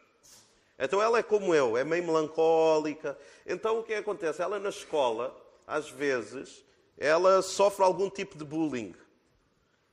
Então 0.78 1.00
ela 1.00 1.18
é 1.18 1.22
como 1.22 1.54
eu, 1.54 1.76
é 1.76 1.84
meio 1.84 2.04
melancólica. 2.04 3.16
Então 3.46 3.78
o 3.78 3.82
que 3.82 3.94
acontece? 3.94 4.42
Ela 4.42 4.58
na 4.58 4.68
escola, 4.68 5.34
às 5.66 5.88
vezes, 5.88 6.64
ela 6.98 7.42
sofre 7.42 7.84
algum 7.84 8.10
tipo 8.10 8.36
de 8.36 8.44
bullying. 8.44 8.94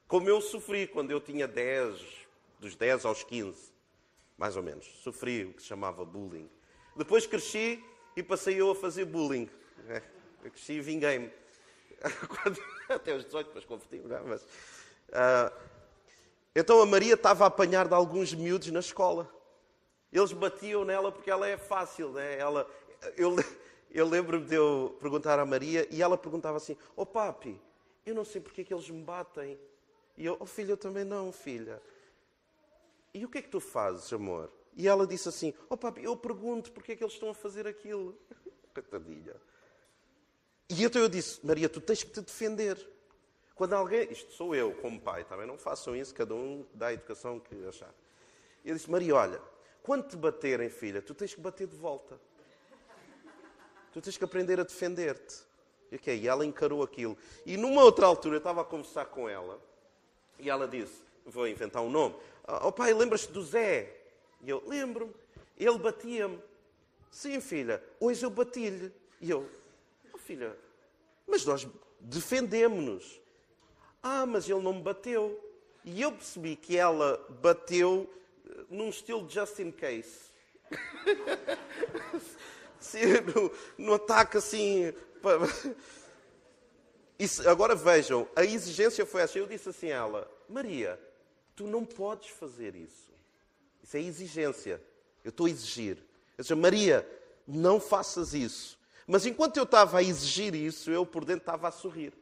Como 0.07 0.27
eu 0.27 0.41
sofri 0.41 0.87
quando 0.87 1.11
eu 1.11 1.21
tinha 1.21 1.47
10, 1.47 1.99
dos 2.59 2.75
10 2.75 3.05
aos 3.05 3.23
15, 3.23 3.71
mais 4.37 4.57
ou 4.57 4.63
menos. 4.63 4.85
Sofri 5.03 5.45
o 5.45 5.53
que 5.53 5.61
se 5.61 5.67
chamava 5.67 6.03
bullying. 6.03 6.49
Depois 6.95 7.25
cresci 7.27 7.83
e 8.15 8.23
passei 8.23 8.59
eu 8.59 8.71
a 8.71 8.75
fazer 8.75 9.05
bullying. 9.05 9.49
Eu 10.43 10.51
cresci 10.51 10.73
e 10.73 10.81
vinguei-me. 10.81 11.31
Até 12.89 13.15
os 13.15 13.25
18, 13.25 13.47
depois 13.47 13.65
converti-me, 13.65 14.13
é? 14.13 14.19
Mas, 14.21 14.41
uh, 14.43 15.53
então 16.55 16.81
a 16.81 16.85
Maria 16.85 17.13
estava 17.13 17.45
a 17.45 17.47
apanhar 17.47 17.87
de 17.87 17.93
alguns 17.93 18.33
miúdos 18.33 18.69
na 18.69 18.79
escola. 18.79 19.29
Eles 20.11 20.33
batiam 20.33 20.83
nela 20.83 21.11
porque 21.11 21.31
ela 21.31 21.47
é 21.47 21.57
fácil, 21.57 22.11
né? 22.11 22.37
ela, 22.37 22.69
eu, 23.15 23.35
eu 23.89 24.05
lembro-me 24.05 24.45
de 24.45 24.55
eu 24.55 24.97
perguntar 24.99 25.39
à 25.39 25.45
Maria 25.45 25.87
e 25.89 26.01
ela 26.01 26.17
perguntava 26.17 26.57
assim: 26.57 26.75
Oh 26.95 27.05
papi, 27.05 27.59
eu 28.05 28.13
não 28.13 28.25
sei 28.25 28.41
porque 28.41 28.61
é 28.61 28.63
que 28.63 28.73
eles 28.73 28.89
me 28.89 29.01
batem. 29.01 29.57
E 30.17 30.25
eu, 30.25 30.35
oh 30.39 30.45
filha, 30.45 30.71
eu 30.71 30.77
também 30.77 31.05
não, 31.05 31.31
filha. 31.31 31.81
E 33.13 33.23
o 33.25 33.29
que 33.29 33.37
é 33.37 33.41
que 33.41 33.49
tu 33.49 33.61
fazes, 33.61 34.11
amor? 34.11 34.51
E 34.75 34.87
ela 34.87 35.07
disse 35.07 35.29
assim: 35.29 35.53
Oh 35.69 35.77
papi, 35.77 36.03
eu 36.03 36.17
pergunto 36.17 36.71
porque 36.73 36.91
é 36.91 36.95
que 36.95 37.03
eles 37.03 37.13
estão 37.13 37.29
a 37.29 37.33
fazer 37.33 37.65
aquilo. 37.65 38.17
Coitadinha. 38.73 39.35
E 40.71 40.83
então 40.85 41.01
eu 41.01 41.09
disse: 41.09 41.45
Maria, 41.45 41.67
tu 41.67 41.81
tens 41.81 42.01
que 42.01 42.11
te 42.11 42.21
defender. 42.21 42.77
Quando 43.53 43.73
alguém, 43.73 44.09
isto 44.09 44.31
sou 44.31 44.55
eu 44.55 44.73
como 44.75 44.99
pai, 44.99 45.25
também 45.25 45.45
não 45.45 45.57
façam 45.57 45.95
isso, 45.95 46.15
cada 46.15 46.33
um 46.33 46.65
dá 46.73 46.87
a 46.87 46.93
educação 46.93 47.39
que 47.39 47.67
achar. 47.67 47.93
Eu 48.63 48.73
disse: 48.73 48.89
Maria, 48.89 49.15
olha, 49.15 49.41
quando 49.83 50.07
te 50.07 50.15
baterem, 50.15 50.69
filha, 50.69 51.01
tu 51.01 51.13
tens 51.13 51.33
que 51.33 51.41
bater 51.41 51.67
de 51.67 51.75
volta. 51.75 52.17
Tu 53.91 54.01
tens 54.01 54.17
que 54.17 54.23
aprender 54.23 54.59
a 54.61 54.63
defender-te. 54.63 55.43
E 55.91 56.11
e 56.11 56.27
ela 56.27 56.45
encarou 56.45 56.81
aquilo. 56.81 57.17
E 57.45 57.57
numa 57.57 57.83
outra 57.83 58.05
altura 58.05 58.35
eu 58.35 58.37
estava 58.37 58.61
a 58.61 58.63
conversar 58.63 59.05
com 59.07 59.27
ela 59.27 59.61
e 60.39 60.49
ela 60.49 60.65
disse: 60.65 61.03
Vou 61.25 61.45
inventar 61.45 61.81
um 61.81 61.89
nome. 61.89 62.15
Oh 62.63 62.71
pai, 62.71 62.93
lembras-te 62.93 63.33
do 63.33 63.43
Zé? 63.43 63.93
E 64.41 64.49
eu: 64.49 64.63
Lembro-me. 64.65 65.13
Ele 65.57 65.77
batia-me. 65.77 66.39
Sim, 67.11 67.41
filha, 67.41 67.83
hoje 67.99 68.25
eu 68.25 68.29
bati-lhe. 68.29 68.93
E 69.19 69.29
eu: 69.29 69.45
filha, 70.21 70.57
mas 71.27 71.45
nós 71.45 71.67
defendemos-nos. 71.99 73.21
Ah, 74.01 74.25
mas 74.25 74.49
ele 74.49 74.61
não 74.61 74.73
me 74.73 74.81
bateu. 74.81 75.39
E 75.83 76.01
eu 76.01 76.11
percebi 76.11 76.55
que 76.55 76.77
ela 76.77 77.23
bateu 77.41 78.11
num 78.69 78.89
estilo 78.89 79.29
just 79.29 79.59
in 79.59 79.71
case. 79.71 80.31
no, 83.35 83.85
no 83.85 83.93
ataque 83.93 84.37
assim. 84.37 84.93
Isso, 87.19 87.47
agora 87.47 87.75
vejam, 87.75 88.27
a 88.35 88.43
exigência 88.43 89.05
foi 89.05 89.21
essa. 89.21 89.37
Eu 89.37 89.45
disse 89.45 89.69
assim 89.69 89.91
a 89.91 89.97
ela: 89.97 90.31
Maria, 90.49 90.99
tu 91.55 91.67
não 91.67 91.85
podes 91.85 92.29
fazer 92.29 92.75
isso. 92.75 93.11
Isso 93.83 93.95
é 93.95 94.01
exigência. 94.01 94.81
Eu 95.23 95.29
estou 95.29 95.45
a 95.45 95.49
exigir. 95.49 95.97
Eu 96.35 96.41
disse, 96.41 96.55
Maria, 96.55 97.07
não 97.47 97.79
faças 97.79 98.33
isso. 98.33 98.80
Mas 99.07 99.25
enquanto 99.25 99.57
eu 99.57 99.63
estava 99.63 99.99
a 99.99 100.03
exigir 100.03 100.55
isso, 100.55 100.91
eu 100.91 101.05
por 101.05 101.25
dentro 101.25 101.41
estava 101.41 101.67
a 101.67 101.71
sorrir. 101.71 102.13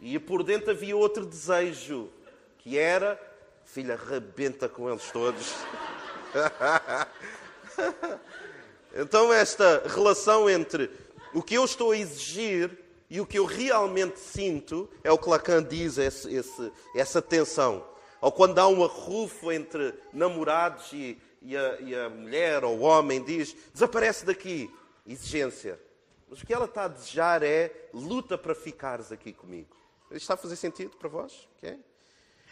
E 0.00 0.18
por 0.18 0.42
dentro 0.42 0.70
havia 0.70 0.96
outro 0.96 1.24
desejo, 1.24 2.10
que 2.58 2.78
era 2.78 3.18
Filha, 3.64 3.96
rebenta 3.96 4.68
com 4.68 4.88
eles 4.88 5.10
todos. 5.10 5.54
então, 8.94 9.32
esta 9.32 9.82
relação 9.86 10.48
entre 10.48 10.90
o 11.32 11.42
que 11.42 11.54
eu 11.54 11.64
estou 11.64 11.90
a 11.90 11.96
exigir 11.96 12.70
e 13.10 13.20
o 13.20 13.26
que 13.26 13.38
eu 13.38 13.44
realmente 13.44 14.20
sinto 14.20 14.88
é 15.02 15.10
o 15.10 15.18
que 15.18 15.28
Lacan 15.28 15.62
diz, 15.62 15.98
esse, 15.98 16.32
esse, 16.32 16.72
essa 16.94 17.20
tensão. 17.20 17.84
Ou 18.20 18.30
quando 18.30 18.58
há 18.58 18.68
um 18.68 18.84
arrufo 18.84 19.50
entre 19.50 19.94
namorados 20.12 20.92
e, 20.92 21.18
e, 21.42 21.56
a, 21.56 21.80
e 21.80 21.94
a 21.94 22.08
mulher 22.08 22.64
ou 22.64 22.78
o 22.78 22.82
homem 22.82 23.22
diz: 23.22 23.56
desaparece 23.72 24.24
daqui. 24.24 24.70
Exigência. 25.06 25.80
Mas 26.28 26.42
o 26.42 26.46
que 26.46 26.54
ela 26.54 26.64
está 26.64 26.84
a 26.84 26.88
desejar 26.88 27.42
é 27.42 27.88
luta 27.92 28.38
para 28.38 28.54
ficares 28.54 29.12
aqui 29.12 29.32
comigo. 29.32 29.76
Isto 30.06 30.16
está 30.16 30.34
a 30.34 30.36
fazer 30.38 30.56
sentido 30.56 30.96
para 30.96 31.08
vós? 31.08 31.48
Okay? 31.56 31.78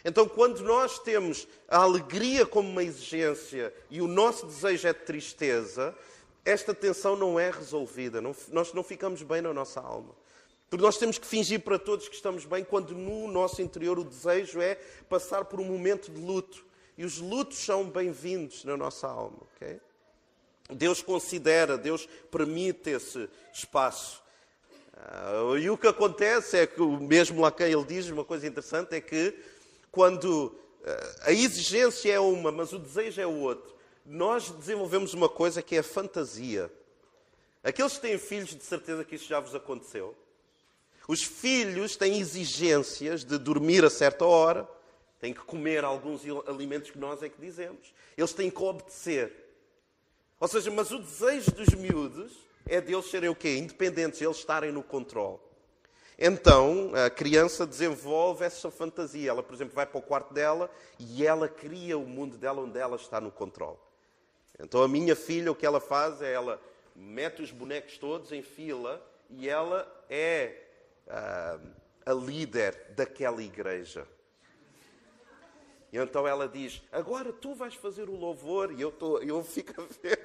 Então, 0.05 0.27
quando 0.27 0.61
nós 0.61 0.99
temos 0.99 1.47
a 1.67 1.77
alegria 1.77 2.45
como 2.45 2.69
uma 2.69 2.83
exigência 2.83 3.73
e 3.89 4.01
o 4.01 4.07
nosso 4.07 4.45
desejo 4.45 4.87
é 4.87 4.93
de 4.93 4.99
tristeza, 4.99 5.95
esta 6.43 6.73
tensão 6.73 7.15
não 7.15 7.39
é 7.39 7.49
resolvida. 7.49 8.21
Não, 8.21 8.35
nós 8.49 8.73
não 8.73 8.83
ficamos 8.83 9.23
bem 9.23 9.41
na 9.41 9.53
nossa 9.53 9.79
alma. 9.79 10.13
Porque 10.69 10.83
nós 10.83 10.97
temos 10.97 11.17
que 11.17 11.27
fingir 11.27 11.61
para 11.61 11.79
todos 11.79 12.09
que 12.09 12.15
estamos 12.15 12.45
bem, 12.45 12.63
quando 12.63 12.93
no 12.93 13.27
nosso 13.27 13.61
interior 13.61 13.97
o 13.97 14.03
desejo 14.03 14.59
é 14.59 14.75
passar 15.07 15.45
por 15.45 15.59
um 15.59 15.65
momento 15.65 16.11
de 16.11 16.19
luto. 16.19 16.65
E 16.97 17.05
os 17.05 17.19
lutos 17.19 17.59
são 17.59 17.89
bem-vindos 17.89 18.65
na 18.65 18.75
nossa 18.75 19.07
alma. 19.07 19.39
Okay? 19.55 19.79
Deus 20.69 21.01
considera, 21.01 21.77
Deus 21.77 22.07
permite 22.31 22.89
esse 22.89 23.29
espaço. 23.53 24.21
Uh, 24.93 25.57
e 25.57 25.69
o 25.69 25.77
que 25.77 25.87
acontece 25.87 26.57
é 26.57 26.67
que, 26.67 26.81
mesmo 26.81 27.41
Lacan 27.41 27.67
ele 27.67 27.83
diz 27.83 28.09
uma 28.09 28.23
coisa 28.23 28.47
interessante, 28.47 28.95
é 28.95 29.01
que 29.01 29.37
quando 29.91 30.57
eh, 30.83 31.15
a 31.21 31.31
exigência 31.31 32.11
é 32.11 32.19
uma, 32.19 32.51
mas 32.51 32.73
o 32.73 32.79
desejo 32.79 33.21
é 33.21 33.27
o 33.27 33.39
outro, 33.39 33.75
nós 34.05 34.49
desenvolvemos 34.49 35.13
uma 35.13 35.29
coisa 35.29 35.61
que 35.61 35.75
é 35.75 35.79
a 35.79 35.83
fantasia. 35.83 36.71
Aqueles 37.63 37.93
que 37.93 38.01
têm 38.01 38.17
filhos, 38.17 38.55
de 38.55 38.63
certeza 38.63 39.05
que 39.05 39.15
isso 39.15 39.27
já 39.27 39.39
vos 39.39 39.55
aconteceu. 39.55 40.15
Os 41.07 41.23
filhos 41.23 41.95
têm 41.95 42.19
exigências 42.19 43.23
de 43.23 43.37
dormir 43.37 43.85
a 43.85 43.89
certa 43.89 44.25
hora, 44.25 44.67
têm 45.19 45.33
que 45.33 45.41
comer 45.41 45.83
alguns 45.85 46.21
alimentos 46.47 46.91
que 46.91 46.97
nós 46.97 47.21
é 47.23 47.29
que 47.29 47.39
dizemos. 47.39 47.93
Eles 48.17 48.33
têm 48.33 48.49
que 48.49 48.61
obedecer. 48.61 49.42
Ou 50.43 50.47
seja, 50.49 50.69
mas 50.69 50.91
o 50.91 50.99
desejo 50.99 51.51
dos 51.51 51.69
miúdos 51.69 52.33
é 52.67 52.81
deles 52.81 53.09
serem 53.09 53.29
o 53.29 53.35
quê? 53.35 53.55
Independentes, 53.55 54.21
eles 54.21 54.35
estarem 54.35 54.73
no 54.73 54.83
controle. 54.83 55.39
Então, 56.19 56.91
a 56.93 57.09
criança 57.09 57.65
desenvolve 57.65 58.43
essa 58.43 58.69
fantasia. 58.69 59.29
Ela, 59.29 59.41
por 59.41 59.53
exemplo, 59.55 59.73
vai 59.73 59.85
para 59.85 59.99
o 59.99 60.01
quarto 60.01 60.33
dela 60.33 60.69
e 60.99 61.25
ela 61.25 61.47
cria 61.47 61.97
o 61.97 62.05
mundo 62.05 62.37
dela 62.37 62.61
onde 62.61 62.77
ela 62.77 62.97
está 62.97 63.21
no 63.21 63.31
controle. 63.31 63.77
Então, 64.59 64.83
a 64.83 64.87
minha 64.89 65.15
filha, 65.15 65.49
o 65.49 65.55
que 65.55 65.65
ela 65.65 65.79
faz 65.79 66.21
é 66.21 66.33
ela 66.33 66.61
mete 66.93 67.41
os 67.41 67.51
bonecos 67.51 67.97
todos 67.97 68.33
em 68.33 68.41
fila 68.41 69.01
e 69.29 69.47
ela 69.47 69.89
é 70.09 70.61
uh, 71.07 71.69
a 72.05 72.13
líder 72.13 72.91
daquela 72.97 73.41
igreja. 73.41 74.05
E 75.93 75.97
então 75.97 76.27
ela 76.27 76.47
diz: 76.49 76.81
Agora 76.91 77.31
tu 77.31 77.53
vais 77.53 77.75
fazer 77.75 78.09
o 78.09 78.15
louvor, 78.15 78.71
e 78.71 78.81
eu, 78.81 78.91
tô, 78.91 79.19
eu 79.19 79.43
fico 79.43 79.79
a 79.79 79.85
ver. 80.01 80.22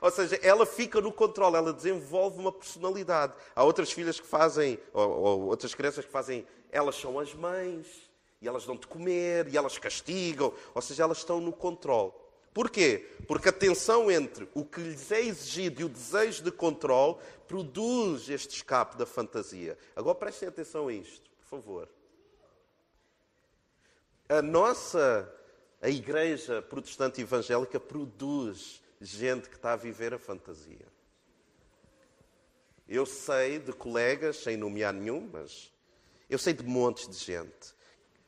Ou 0.00 0.10
seja, 0.10 0.36
ela 0.42 0.66
fica 0.66 1.00
no 1.00 1.12
controle, 1.12 1.56
ela 1.56 1.72
desenvolve 1.72 2.38
uma 2.38 2.52
personalidade. 2.52 3.34
Há 3.54 3.62
outras 3.62 3.92
filhas 3.92 4.18
que 4.18 4.26
fazem, 4.26 4.78
ou, 4.92 5.08
ou 5.08 5.40
outras 5.42 5.74
crianças 5.74 6.04
que 6.04 6.10
fazem, 6.10 6.46
elas 6.70 6.96
são 6.96 7.18
as 7.18 7.34
mães, 7.34 7.86
e 8.40 8.48
elas 8.48 8.66
dão 8.66 8.76
de 8.76 8.86
comer, 8.86 9.48
e 9.48 9.56
elas 9.56 9.78
castigam, 9.78 10.52
ou 10.74 10.82
seja, 10.82 11.04
elas 11.04 11.18
estão 11.18 11.40
no 11.40 11.52
controle. 11.52 12.12
Porquê? 12.52 13.08
Porque 13.26 13.48
a 13.48 13.52
tensão 13.52 14.10
entre 14.10 14.48
o 14.52 14.64
que 14.64 14.80
lhes 14.80 15.10
é 15.10 15.20
exigido 15.22 15.80
e 15.80 15.84
o 15.84 15.88
desejo 15.88 16.42
de 16.42 16.50
controle 16.50 17.16
produz 17.48 18.28
este 18.28 18.56
escape 18.56 18.96
da 18.96 19.06
fantasia. 19.06 19.78
Agora 19.96 20.14
prestem 20.14 20.48
atenção 20.48 20.88
a 20.88 20.92
isto, 20.92 21.30
por 21.38 21.46
favor. 21.46 21.88
A 24.28 24.42
nossa, 24.42 25.32
a 25.80 25.88
Igreja 25.88 26.60
Protestante 26.60 27.22
Evangélica 27.22 27.80
produz 27.80 28.81
gente 29.06 29.48
que 29.48 29.56
está 29.56 29.72
a 29.72 29.76
viver 29.76 30.14
a 30.14 30.18
fantasia. 30.18 30.86
Eu 32.88 33.06
sei 33.06 33.58
de 33.58 33.72
colegas, 33.72 34.36
sem 34.36 34.56
nomear 34.56 34.92
nenhum, 34.92 35.28
mas 35.32 35.72
eu 36.28 36.38
sei 36.38 36.52
de 36.52 36.62
montes 36.62 37.08
de 37.08 37.16
gente 37.16 37.74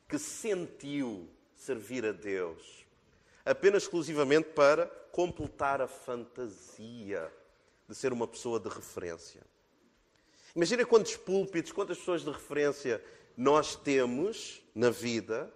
que 0.07 0.17
sentiu 0.17 1.29
servir 1.55 2.05
a 2.05 2.11
Deus 2.11 2.85
apenas 3.45 3.83
exclusivamente 3.83 4.49
para 4.49 4.87
completar 5.11 5.81
a 5.81 5.87
fantasia 5.87 7.31
de 7.87 7.93
ser 7.93 8.11
uma 8.11 8.27
pessoa 8.27 8.59
de 8.59 8.67
referência. 8.67 9.41
Imagina 10.55 10.85
quantos 10.85 11.15
púlpitos, 11.15 11.71
quantas 11.71 11.97
pessoas 11.99 12.23
de 12.23 12.31
referência 12.31 13.03
nós 13.37 13.75
temos 13.75 14.63
na 14.73 14.89
vida 14.89 15.53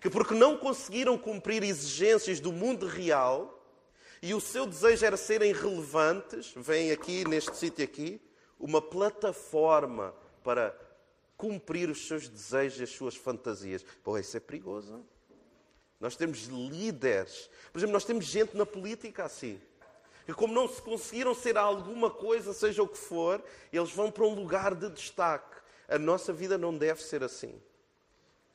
que, 0.00 0.10
porque 0.10 0.34
não 0.34 0.56
conseguiram 0.56 1.16
cumprir 1.16 1.62
exigências 1.62 2.40
do 2.40 2.52
mundo 2.52 2.86
real 2.86 3.57
e 4.22 4.34
o 4.34 4.40
seu 4.40 4.66
desejo 4.66 5.04
era 5.04 5.16
serem 5.16 5.52
relevantes, 5.52 6.52
vem 6.56 6.90
aqui, 6.90 7.26
neste 7.26 7.56
sítio 7.56 7.84
aqui, 7.84 8.20
uma 8.58 8.82
plataforma 8.82 10.14
para 10.42 10.76
cumprir 11.36 11.88
os 11.88 12.06
seus 12.06 12.28
desejos 12.28 12.80
e 12.80 12.82
as 12.82 12.90
suas 12.90 13.14
fantasias. 13.14 13.84
Pô, 14.02 14.18
isso 14.18 14.36
é 14.36 14.40
perigoso. 14.40 15.04
Nós 16.00 16.16
temos 16.16 16.44
líderes. 16.46 17.48
Por 17.72 17.78
exemplo, 17.78 17.92
nós 17.92 18.04
temos 18.04 18.24
gente 18.24 18.56
na 18.56 18.66
política 18.66 19.24
assim. 19.24 19.60
Que 20.26 20.34
como 20.34 20.52
não 20.52 20.68
se 20.68 20.82
conseguiram 20.82 21.34
ser 21.34 21.56
alguma 21.56 22.10
coisa, 22.10 22.52
seja 22.52 22.82
o 22.82 22.88
que 22.88 22.98
for, 22.98 23.42
eles 23.72 23.90
vão 23.92 24.10
para 24.10 24.24
um 24.24 24.34
lugar 24.34 24.74
de 24.74 24.90
destaque. 24.90 25.56
A 25.88 25.98
nossa 25.98 26.32
vida 26.32 26.58
não 26.58 26.76
deve 26.76 27.02
ser 27.02 27.22
assim. 27.22 27.60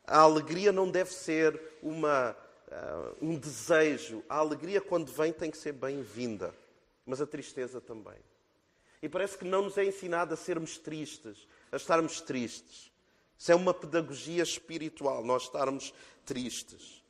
A 0.05 0.20
alegria 0.20 0.72
não 0.72 0.89
deve 0.89 1.12
ser 1.12 1.60
uma, 1.82 2.36
uh, 2.74 3.15
um 3.22 3.38
desejo. 3.38 4.24
A 4.27 4.38
alegria, 4.38 4.82
quando 4.82 5.12
vem, 5.12 5.32
tem 5.32 5.51
que 5.51 5.58
ser 5.58 5.74
bem-vinda. 5.74 6.53
mas 7.06 7.22
a 7.22 7.27
tristeza 7.27 7.82
também. 7.82 8.18
E 9.01 9.10
parece 9.10 9.38
que 9.38 9.44
não 9.44 9.63
nos 9.63 9.77
é 9.77 9.84
ensinado 9.84 10.34
a 10.34 10.38
sermos 10.38 10.77
tristes, 10.77 11.48
a 11.72 11.75
estarmos 11.75 12.22
tristes. 12.22 12.92
Isso 13.38 13.51
é 13.51 13.56
uma 13.56 13.74
pedagogia 13.74 14.42
espiritual, 14.42 15.24
nós 15.24 15.44
estarmos 15.44 15.94
tristes. 16.25 17.03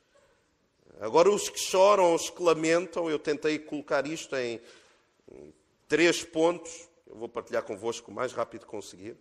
Agora, 0.99 1.29
os 1.29 1.49
que 1.49 1.59
choram, 1.59 2.15
os 2.15 2.29
que 2.29 2.41
lamentam, 2.41 3.09
eu 3.09 3.19
tentei 3.19 3.59
colocar 3.59 4.07
isto 4.07 4.35
em 4.35 4.59
três 5.87 6.23
pontos. 6.23 6.89
Eu 7.05 7.15
vou 7.15 7.29
partilhar 7.29 7.63
convosco 7.63 8.09
o 8.09 8.13
mais 8.13 8.33
rápido 8.33 8.61
que 8.61 8.71
conseguir. 8.71 9.15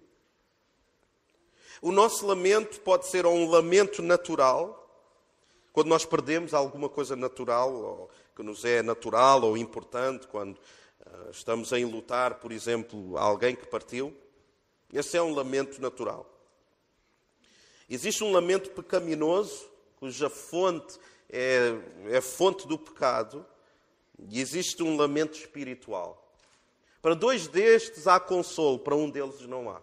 O 1.83 1.93
nosso 1.93 2.27
lamento 2.27 2.81
pode 2.81 3.09
ser 3.09 3.27
um 3.27 3.51
lamento 3.51 4.01
natural, 4.01 4.82
quando 5.73 5.89
nós 5.89 6.05
perdemos 6.05 6.53
alguma 6.53 6.89
coisa 6.89 7.17
natural, 7.17 7.73
ou 7.73 8.11
que 8.37 8.43
nos 8.43 8.65
é 8.65 8.83
natural 8.83 9.43
ou 9.43 9.57
importante, 9.57 10.27
quando 10.27 10.57
uh, 10.57 11.31
estamos 11.31 11.73
em 11.73 11.85
lutar, 11.85 12.35
por 12.37 12.53
exemplo, 12.53 13.17
alguém 13.17 13.57
que 13.57 13.67
partiu. 13.67 14.15
Esse 14.93 15.17
é 15.17 15.23
um 15.23 15.35
lamento 15.35 15.81
natural. 15.81 16.29
Existe 17.89 18.23
um 18.23 18.33
lamento 18.33 18.71
pecaminoso, 18.71 19.67
cuja 19.97 20.29
fonte 20.29 20.99
é, 21.31 21.75
é 22.11 22.21
fonte 22.21 22.69
do 22.69 22.79
pecado, 22.79 23.45
e 24.29 24.41
existe 24.41 24.83
um 24.83 24.97
lamento 24.97 25.39
espiritual. 25.39 26.19
Para 27.01 27.15
dois 27.15 27.49
destes 27.49 28.07
há 28.07 28.21
consolo, 28.21 28.79
para 28.79 28.95
um 28.95 29.11
deles 29.11 29.41
não 29.41 29.71
há. 29.71 29.81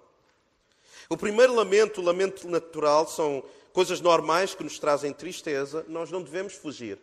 O 1.09 1.17
primeiro 1.17 1.55
lamento, 1.55 1.99
o 1.99 2.03
lamento 2.03 2.47
natural, 2.47 3.07
são 3.07 3.43
coisas 3.73 4.01
normais 4.01 4.53
que 4.53 4.63
nos 4.63 4.79
trazem 4.79 5.13
tristeza, 5.13 5.85
nós 5.87 6.11
não 6.11 6.21
devemos 6.21 6.53
fugir. 6.53 6.99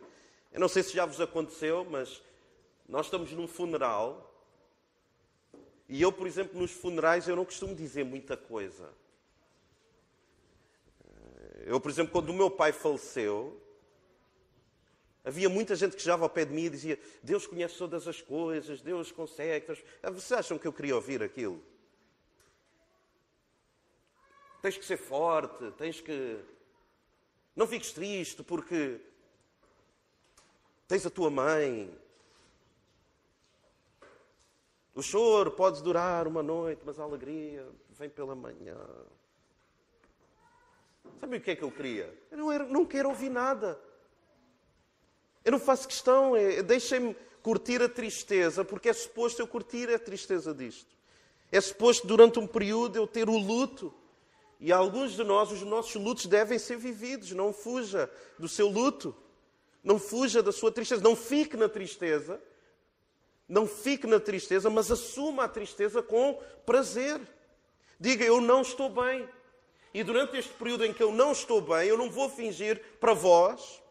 Eu 0.51 0.59
não 0.59 0.67
sei 0.67 0.83
se 0.83 0.93
já 0.93 1.05
vos 1.05 1.21
aconteceu, 1.21 1.85
mas 1.89 2.21
nós 2.87 3.07
estamos 3.07 3.31
num 3.31 3.47
funeral 3.47 4.27
e 5.89 6.01
eu, 6.01 6.11
por 6.11 6.27
exemplo, 6.27 6.59
nos 6.59 6.71
funerais 6.71 7.27
eu 7.27 7.35
não 7.35 7.45
costumo 7.45 7.73
dizer 7.73 8.03
muita 8.03 8.35
coisa. 8.35 8.89
Eu, 11.65 11.79
por 11.79 11.89
exemplo, 11.89 12.11
quando 12.11 12.29
o 12.29 12.33
meu 12.33 12.51
pai 12.51 12.71
faleceu, 12.71 13.61
havia 15.23 15.49
muita 15.49 15.75
gente 15.75 15.95
que 15.95 16.01
chegava 16.01 16.23
ao 16.23 16.29
pé 16.29 16.43
de 16.43 16.53
mim 16.53 16.65
e 16.65 16.69
dizia: 16.69 16.99
Deus 17.23 17.47
conhece 17.47 17.77
todas 17.77 18.07
as 18.07 18.21
coisas, 18.21 18.81
Deus 18.81 19.11
consegue. 19.11 19.65
Vocês 20.03 20.31
acham 20.33 20.57
que 20.57 20.67
eu 20.67 20.73
queria 20.73 20.95
ouvir 20.95 21.23
aquilo? 21.23 21.63
Tens 24.61 24.77
que 24.77 24.85
ser 24.85 24.97
forte, 24.97 25.71
tens 25.77 26.01
que. 26.01 26.37
Não 27.57 27.65
fiques 27.65 27.91
triste 27.91 28.43
porque 28.43 29.01
tens 30.87 31.03
a 31.07 31.09
tua 31.09 31.31
mãe. 31.31 31.91
O 34.93 35.01
choro 35.01 35.49
pode 35.49 35.81
durar 35.81 36.27
uma 36.27 36.43
noite, 36.43 36.83
mas 36.85 36.99
a 36.99 37.03
alegria 37.03 37.67
vem 37.89 38.11
pela 38.11 38.35
manhã. 38.35 38.77
Sabe 41.19 41.37
o 41.37 41.41
que 41.41 41.49
é 41.49 41.55
que 41.55 41.63
eu 41.63 41.71
queria? 41.71 42.15
Eu 42.29 42.37
não, 42.37 42.51
era, 42.51 42.63
não 42.67 42.85
quero 42.85 43.09
ouvir 43.09 43.29
nada. 43.29 43.81
Eu 45.43 45.51
não 45.51 45.59
faço 45.59 45.87
questão, 45.87 46.35
é, 46.35 46.61
deixem-me 46.61 47.15
curtir 47.41 47.81
a 47.81 47.89
tristeza, 47.89 48.63
porque 48.63 48.89
é 48.89 48.93
suposto 48.93 49.41
eu 49.41 49.47
curtir 49.47 49.89
a 49.89 49.97
tristeza 49.97 50.53
disto. 50.53 50.95
É 51.51 51.59
suposto 51.59 52.05
durante 52.05 52.37
um 52.37 52.45
período 52.45 52.97
eu 52.97 53.07
ter 53.07 53.27
o 53.27 53.37
luto. 53.37 53.91
E 54.59 54.71
alguns 54.71 55.11
de 55.11 55.23
nós, 55.23 55.51
os 55.51 55.61
nossos 55.61 55.95
lutos 55.95 56.25
devem 56.25 56.57
ser 56.57 56.77
vividos. 56.77 57.31
Não 57.31 57.53
fuja 57.53 58.09
do 58.39 58.47
seu 58.47 58.67
luto. 58.67 59.15
Não 59.83 59.99
fuja 59.99 60.41
da 60.41 60.51
sua 60.51 60.71
tristeza. 60.71 61.01
Não 61.01 61.15
fique 61.15 61.55
na 61.55 61.69
tristeza. 61.69 62.41
Não 63.47 63.65
fique 63.65 64.05
na 64.05 64.19
tristeza, 64.19 64.69
mas 64.69 64.91
assuma 64.91 65.45
a 65.45 65.47
tristeza 65.47 66.03
com 66.03 66.41
prazer. 66.65 67.21
Diga, 67.99 68.25
eu 68.25 68.41
não 68.41 68.61
estou 68.61 68.89
bem. 68.89 69.27
E 69.93 70.03
durante 70.03 70.37
este 70.37 70.53
período 70.53 70.85
em 70.85 70.93
que 70.93 71.01
eu 71.01 71.11
não 71.11 71.31
estou 71.31 71.61
bem, 71.61 71.87
eu 71.87 71.97
não 71.97 72.09
vou 72.09 72.29
fingir 72.29 72.81
para 72.99 73.13
vós 73.13 73.81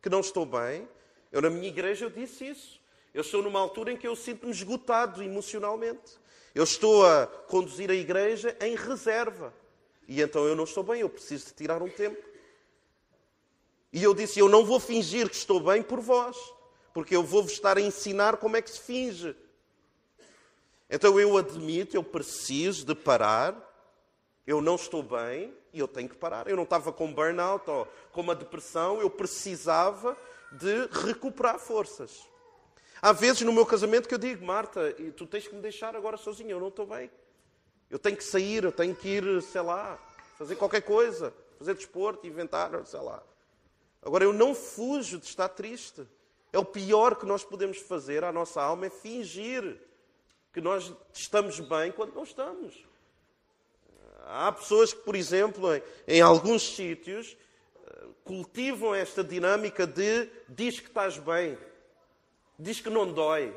que 0.00 0.08
não 0.08 0.20
estou 0.20 0.46
bem. 0.46 0.88
Eu, 1.32 1.42
na 1.42 1.50
minha 1.50 1.68
igreja, 1.68 2.04
eu 2.04 2.10
disse 2.10 2.48
isso. 2.48 2.80
Eu 3.12 3.22
estou 3.22 3.42
numa 3.42 3.58
altura 3.58 3.92
em 3.92 3.96
que 3.96 4.06
eu 4.06 4.14
sinto-me 4.14 4.52
esgotado 4.52 5.22
emocionalmente. 5.22 6.18
Eu 6.54 6.64
estou 6.64 7.04
a 7.04 7.26
conduzir 7.26 7.90
a 7.90 7.94
igreja 7.94 8.56
em 8.60 8.76
reserva. 8.76 9.52
E 10.10 10.20
então 10.20 10.44
eu 10.44 10.54
não 10.54 10.64
estou 10.64 10.84
bem, 10.84 11.00
eu 11.00 11.08
preciso 11.08 11.46
de 11.46 11.54
tirar 11.54 11.82
um 11.82 11.88
tempo. 11.88 12.22
E 13.90 14.02
eu 14.02 14.12
disse: 14.12 14.38
Eu 14.38 14.48
não 14.50 14.62
vou 14.62 14.78
fingir 14.78 15.26
que 15.26 15.36
estou 15.36 15.58
bem 15.58 15.82
por 15.82 16.00
vós, 16.00 16.36
porque 16.92 17.16
eu 17.16 17.22
vou-vos 17.22 17.52
estar 17.52 17.78
a 17.78 17.80
ensinar 17.80 18.36
como 18.36 18.58
é 18.58 18.60
que 18.60 18.70
se 18.70 18.80
finge. 18.80 19.34
Então 20.90 21.18
eu 21.18 21.38
admito, 21.38 21.96
eu 21.96 22.04
preciso 22.04 22.84
de 22.84 22.94
parar 22.94 23.70
eu 24.50 24.60
não 24.60 24.74
estou 24.74 25.00
bem 25.00 25.54
e 25.72 25.78
eu 25.78 25.86
tenho 25.86 26.08
que 26.08 26.16
parar. 26.16 26.48
Eu 26.48 26.56
não 26.56 26.64
estava 26.64 26.92
com 26.92 27.12
burnout 27.12 27.70
ou 27.70 27.86
com 28.10 28.20
uma 28.20 28.34
depressão, 28.34 29.00
eu 29.00 29.08
precisava 29.08 30.16
de 30.50 30.88
recuperar 31.06 31.56
forças. 31.60 32.28
Há 33.00 33.12
vezes 33.12 33.42
no 33.42 33.52
meu 33.52 33.64
casamento 33.64 34.08
que 34.08 34.14
eu 34.14 34.18
digo, 34.18 34.44
Marta, 34.44 34.92
tu 35.16 35.24
tens 35.24 35.46
que 35.46 35.54
me 35.54 35.62
deixar 35.62 35.94
agora 35.94 36.16
sozinha, 36.16 36.50
eu 36.50 36.58
não 36.58 36.66
estou 36.66 36.84
bem. 36.84 37.08
Eu 37.90 37.98
tenho 37.98 38.16
que 38.16 38.24
sair, 38.24 38.62
eu 38.62 38.72
tenho 38.72 38.94
que 38.94 39.08
ir, 39.08 39.42
sei 39.42 39.60
lá, 39.60 39.98
fazer 40.38 40.56
qualquer 40.56 40.82
coisa, 40.82 41.34
fazer 41.58 41.74
desporto, 41.74 42.26
inventar, 42.26 42.70
sei 42.86 43.00
lá. 43.00 43.22
Agora, 44.00 44.24
eu 44.24 44.32
não 44.32 44.54
fujo 44.54 45.18
de 45.18 45.26
estar 45.26 45.48
triste. 45.48 46.06
É 46.52 46.58
o 46.58 46.64
pior 46.64 47.16
que 47.16 47.26
nós 47.26 47.44
podemos 47.44 47.78
fazer 47.78 48.24
à 48.24 48.32
nossa 48.32 48.62
alma 48.62 48.86
é 48.86 48.90
fingir 48.90 49.78
que 50.52 50.60
nós 50.60 50.92
estamos 51.12 51.60
bem 51.60 51.92
quando 51.92 52.14
não 52.14 52.24
estamos. 52.24 52.74
Há 54.26 54.52
pessoas 54.52 54.92
que, 54.92 55.00
por 55.00 55.14
exemplo, 55.14 55.74
em, 55.74 55.82
em 56.06 56.20
alguns 56.20 56.74
sítios, 56.74 57.36
eh, 57.86 58.06
cultivam 58.24 58.94
esta 58.94 59.22
dinâmica 59.22 59.86
de 59.86 60.28
diz 60.48 60.80
que 60.80 60.88
estás 60.88 61.18
bem, 61.18 61.58
diz 62.58 62.80
que 62.80 62.90
não 62.90 63.12
dói. 63.12 63.54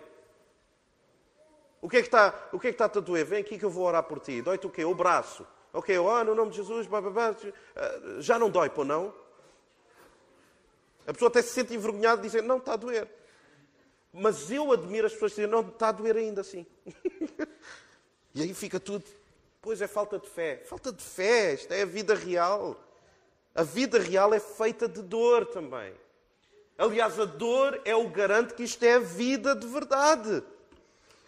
O 1.83 1.89
que 1.89 1.97
é 1.97 1.99
que 1.99 2.07
está, 2.07 2.49
o 2.53 2.59
que 2.59 2.67
é 2.67 2.71
que 2.71 2.81
está 2.81 2.85
a 2.85 3.01
doer? 3.01 3.25
Vem 3.25 3.41
aqui 3.41 3.59
que 3.59 3.65
eu 3.65 3.69
vou 3.69 3.85
orar 3.85 4.03
por 4.03 4.21
ti. 4.21 4.41
Dói-te 4.41 4.65
o 4.65 4.69
quê? 4.69 4.85
O 4.85 4.95
braço. 4.95 5.45
Ok, 5.73 5.97
oh, 5.97 6.23
no 6.23 6.33
nome 6.33 6.49
de 6.49 6.55
Jesus, 6.55 6.87
blá, 6.87 7.01
blá, 7.01 7.11
blá. 7.11 7.35
Eh, 7.75 7.99
já 8.19 8.39
não 8.39 8.49
dói, 8.49 8.69
pô, 8.69 8.85
não? 8.85 9.13
A 11.05 11.11
pessoa 11.11 11.27
até 11.27 11.41
se 11.41 11.49
sente 11.49 11.73
envergonhada 11.73 12.21
dizer, 12.21 12.41
não, 12.41 12.55
está 12.55 12.73
a 12.73 12.77
doer. 12.77 13.05
Mas 14.13 14.49
eu 14.49 14.71
admiro 14.71 15.07
as 15.07 15.11
pessoas 15.11 15.33
que 15.33 15.41
dizem, 15.41 15.51
não, 15.51 15.59
está 15.59 15.89
a 15.89 15.91
doer 15.91 16.15
ainda 16.15 16.39
assim. 16.39 16.65
e 18.33 18.41
aí 18.41 18.53
fica 18.53 18.79
tudo 18.79 19.03
Pois 19.61 19.81
é 19.81 19.87
falta 19.87 20.17
de 20.17 20.29
fé. 20.29 20.63
Falta 20.65 20.89
de 20.89 21.03
fé, 21.03 21.53
isto 21.53 21.73
é 21.73 21.81
a 21.81 21.85
vida 21.85 22.15
real. 22.15 22.81
A 23.53 23.63
vida 23.63 23.99
real 23.99 24.33
é 24.33 24.39
feita 24.39 24.87
de 24.87 25.01
dor 25.01 25.47
também. 25.47 25.93
Aliás, 26.77 27.19
a 27.19 27.25
dor 27.25 27.81
é 27.83 27.93
o 27.93 28.09
garante 28.09 28.53
que 28.53 28.63
isto 28.63 28.83
é 28.83 28.95
a 28.95 28.99
vida 28.99 29.53
de 29.53 29.67
verdade. 29.67 30.43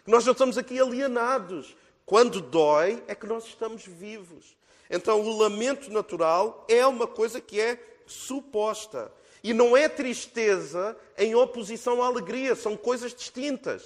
Nós 0.06 0.24
não 0.24 0.32
estamos 0.32 0.56
aqui 0.56 0.80
alienados. 0.80 1.76
Quando 2.04 2.40
dói, 2.40 3.02
é 3.08 3.14
que 3.14 3.26
nós 3.26 3.44
estamos 3.44 3.84
vivos. 3.84 4.56
Então, 4.88 5.20
o 5.20 5.36
lamento 5.36 5.90
natural 5.90 6.64
é 6.68 6.86
uma 6.86 7.06
coisa 7.06 7.40
que 7.40 7.60
é 7.60 7.82
suposta. 8.06 9.12
E 9.42 9.52
não 9.52 9.76
é 9.76 9.88
tristeza 9.88 10.96
em 11.18 11.34
oposição 11.34 12.02
à 12.02 12.06
alegria, 12.06 12.54
são 12.54 12.76
coisas 12.76 13.12
distintas. 13.12 13.82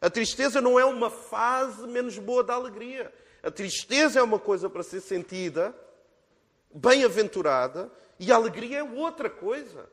A 0.00 0.10
tristeza 0.10 0.60
não 0.60 0.80
é 0.80 0.84
uma 0.84 1.10
fase 1.10 1.86
menos 1.86 2.18
boa 2.18 2.42
da 2.42 2.54
alegria. 2.54 3.12
A 3.42 3.50
tristeza 3.50 4.18
é 4.18 4.22
uma 4.22 4.38
coisa 4.38 4.68
para 4.70 4.82
ser 4.82 5.00
sentida, 5.00 5.74
bem-aventurada, 6.74 7.90
e 8.18 8.32
a 8.32 8.36
alegria 8.36 8.78
é 8.78 8.82
outra 8.82 9.28
coisa. 9.28 9.88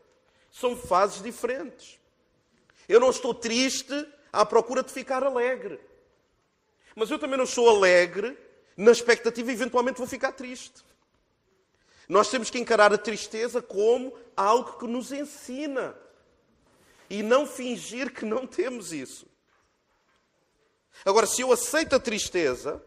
São 0.52 0.76
fases 0.76 1.22
diferentes. 1.22 2.00
Eu 2.88 3.00
não 3.00 3.10
estou 3.10 3.34
triste 3.34 3.94
à 4.32 4.46
procura 4.46 4.84
de 4.84 4.92
ficar 4.92 5.24
alegre. 5.24 5.80
Mas 6.96 7.10
eu 7.10 7.20
também 7.20 7.38
não 7.38 7.46
sou 7.46 7.70
alegre 7.70 8.38
na 8.76 8.92
expectativa, 8.92 9.52
eventualmente 9.52 9.98
vou 9.98 10.08
ficar 10.08 10.32
triste. 10.32 10.84
Nós 12.08 12.30
temos 12.30 12.50
que 12.50 12.58
encarar 12.58 12.92
a 12.94 12.98
tristeza 12.98 13.62
como 13.62 14.18
algo 14.36 14.80
que 14.80 14.88
nos 14.88 15.12
ensina 15.12 15.96
e 17.10 17.22
não 17.22 17.46
fingir 17.46 18.14
que 18.14 18.26
não 18.26 18.48
temos 18.48 18.92
isso. 18.92 19.28
Agora, 21.06 21.28
se 21.28 21.42
eu 21.42 21.52
aceito 21.52 21.96
a 21.96 22.00
tristeza, 22.00 22.84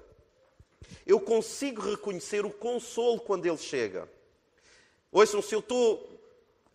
eu 1.06 1.20
consigo 1.20 1.80
reconhecer 1.80 2.44
o 2.44 2.50
consolo 2.50 3.20
quando 3.20 3.46
ele 3.46 3.58
chega. 3.58 4.08
Ouçam, 5.10 5.42
se 5.42 5.54
eu 5.54 5.60
estou 5.60 6.20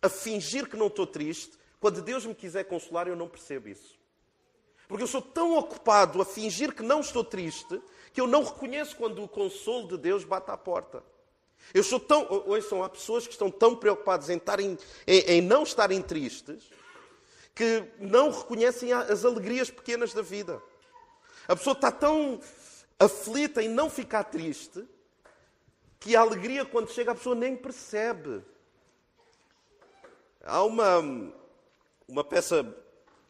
a 0.00 0.08
fingir 0.08 0.68
que 0.68 0.76
não 0.76 0.86
estou 0.86 1.06
triste, 1.06 1.58
quando 1.80 2.00
Deus 2.02 2.24
me 2.24 2.34
quiser 2.34 2.64
consolar, 2.64 3.08
eu 3.08 3.16
não 3.16 3.28
percebo 3.28 3.68
isso. 3.68 3.97
Porque 4.88 5.04
eu 5.04 5.08
sou 5.08 5.20
tão 5.20 5.56
ocupado 5.56 6.20
a 6.22 6.24
fingir 6.24 6.74
que 6.74 6.82
não 6.82 7.00
estou 7.00 7.22
triste, 7.22 7.80
que 8.12 8.20
eu 8.20 8.26
não 8.26 8.42
reconheço 8.42 8.96
quando 8.96 9.22
o 9.22 9.28
consolo 9.28 9.86
de 9.86 9.98
Deus 9.98 10.24
bate 10.24 10.50
à 10.50 10.56
porta. 10.56 11.04
Eu 11.74 11.84
sou 11.84 12.00
tão. 12.00 12.26
Ouçam, 12.46 12.82
há 12.82 12.88
pessoas 12.88 13.26
que 13.26 13.32
estão 13.32 13.50
tão 13.50 13.76
preocupadas 13.76 14.30
em, 14.30 14.40
em, 15.06 15.18
em 15.18 15.40
não 15.42 15.62
estarem 15.62 16.00
tristes, 16.00 16.70
que 17.54 17.84
não 17.98 18.30
reconhecem 18.30 18.90
as 18.92 19.26
alegrias 19.26 19.70
pequenas 19.70 20.14
da 20.14 20.22
vida. 20.22 20.62
A 21.46 21.54
pessoa 21.54 21.74
está 21.74 21.92
tão 21.92 22.40
aflita 22.98 23.62
em 23.62 23.68
não 23.68 23.90
ficar 23.90 24.24
triste 24.24 24.84
que 26.00 26.16
a 26.16 26.20
alegria, 26.20 26.64
quando 26.64 26.90
chega, 26.90 27.12
a 27.12 27.14
pessoa 27.14 27.34
nem 27.34 27.54
percebe. 27.56 28.42
Há 30.42 30.62
uma, 30.62 31.32
uma 32.06 32.24
peça 32.24 32.64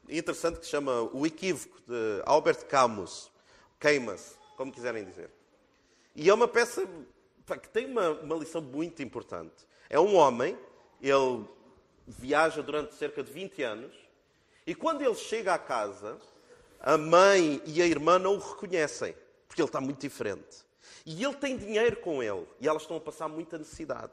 interessante 0.08 0.58
que 0.58 0.64
se 0.64 0.70
chama 0.70 1.02
O 1.12 1.26
Equívoco, 1.26 1.80
de 1.86 2.22
Albert 2.24 2.66
Camus, 2.66 3.30
Camus, 3.78 4.36
como 4.56 4.72
quiserem 4.72 5.04
dizer. 5.04 5.30
E 6.14 6.28
é 6.28 6.34
uma 6.34 6.48
peça 6.48 6.86
que 7.62 7.68
tem 7.68 7.86
uma, 7.86 8.10
uma 8.10 8.36
lição 8.36 8.60
muito 8.60 9.02
importante. 9.02 9.54
É 9.88 9.98
um 9.98 10.14
homem, 10.16 10.58
ele 11.00 11.44
viaja 12.06 12.62
durante 12.62 12.94
cerca 12.94 13.22
de 13.22 13.30
20 13.30 13.62
anos, 13.62 13.94
e 14.66 14.74
quando 14.74 15.02
ele 15.02 15.14
chega 15.14 15.54
à 15.54 15.58
casa, 15.58 16.18
a 16.80 16.98
mãe 16.98 17.62
e 17.64 17.80
a 17.80 17.86
irmã 17.86 18.18
não 18.18 18.34
o 18.34 18.38
reconhecem, 18.38 19.14
porque 19.46 19.62
ele 19.62 19.68
está 19.68 19.80
muito 19.80 20.00
diferente. 20.00 20.66
E 21.06 21.24
ele 21.24 21.34
tem 21.34 21.56
dinheiro 21.56 21.96
com 21.96 22.22
ele, 22.22 22.46
e 22.60 22.68
elas 22.68 22.82
estão 22.82 22.96
a 22.96 23.00
passar 23.00 23.28
muita 23.28 23.56
necessidade. 23.56 24.12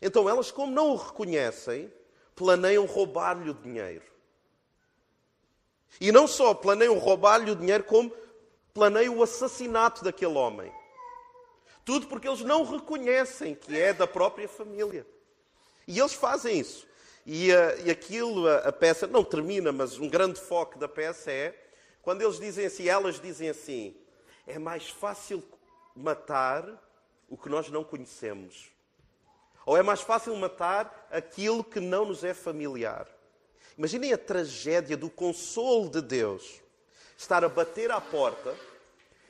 Então 0.00 0.28
elas, 0.28 0.50
como 0.50 0.72
não 0.72 0.90
o 0.90 0.96
reconhecem, 0.96 1.92
planeiam 2.34 2.86
roubar-lhe 2.86 3.50
o 3.50 3.54
dinheiro. 3.54 4.09
E 5.98 6.12
não 6.12 6.26
só 6.26 6.52
planeiam 6.52 6.98
roubar-lhe 6.98 7.50
o 7.50 7.56
dinheiro, 7.56 7.84
como 7.84 8.12
planeiam 8.74 9.16
o 9.16 9.22
assassinato 9.22 10.04
daquele 10.04 10.34
homem. 10.34 10.70
Tudo 11.84 12.06
porque 12.06 12.28
eles 12.28 12.42
não 12.42 12.64
reconhecem 12.64 13.54
que 13.54 13.78
é 13.78 13.92
da 13.92 14.06
própria 14.06 14.48
família. 14.48 15.06
E 15.86 15.98
eles 15.98 16.12
fazem 16.12 16.58
isso. 16.60 16.86
E, 17.26 17.52
uh, 17.52 17.86
e 17.86 17.90
aquilo, 17.90 18.48
a, 18.48 18.58
a, 18.58 18.72
peça, 18.72 19.06
não 19.06 19.24
termina, 19.24 19.72
mas 19.72 19.98
um 19.98 20.08
grande 20.08 20.40
foco 20.40 20.78
da 20.78 20.88
peça 20.88 21.30
é 21.30 21.54
quando 22.02 22.22
eles 22.22 22.38
dizem 22.38 22.66
assim, 22.66 22.88
elas 22.88 23.20
dizem 23.20 23.48
assim: 23.48 23.96
é 24.46 24.58
mais 24.58 24.88
fácil 24.88 25.42
matar 25.94 26.64
o 27.28 27.36
que 27.36 27.48
nós 27.48 27.68
não 27.68 27.84
conhecemos. 27.84 28.70
Ou 29.66 29.76
é 29.76 29.82
mais 29.82 30.00
fácil 30.00 30.34
matar 30.36 31.08
aquilo 31.10 31.62
que 31.62 31.78
não 31.78 32.06
nos 32.06 32.24
é 32.24 32.32
familiar. 32.32 33.06
Imaginem 33.78 34.12
a 34.12 34.18
tragédia 34.18 34.96
do 34.96 35.08
consolo 35.08 35.88
de 35.88 36.02
Deus 36.02 36.60
estar 37.16 37.44
a 37.44 37.48
bater 37.48 37.90
à 37.90 38.00
porta 38.00 38.54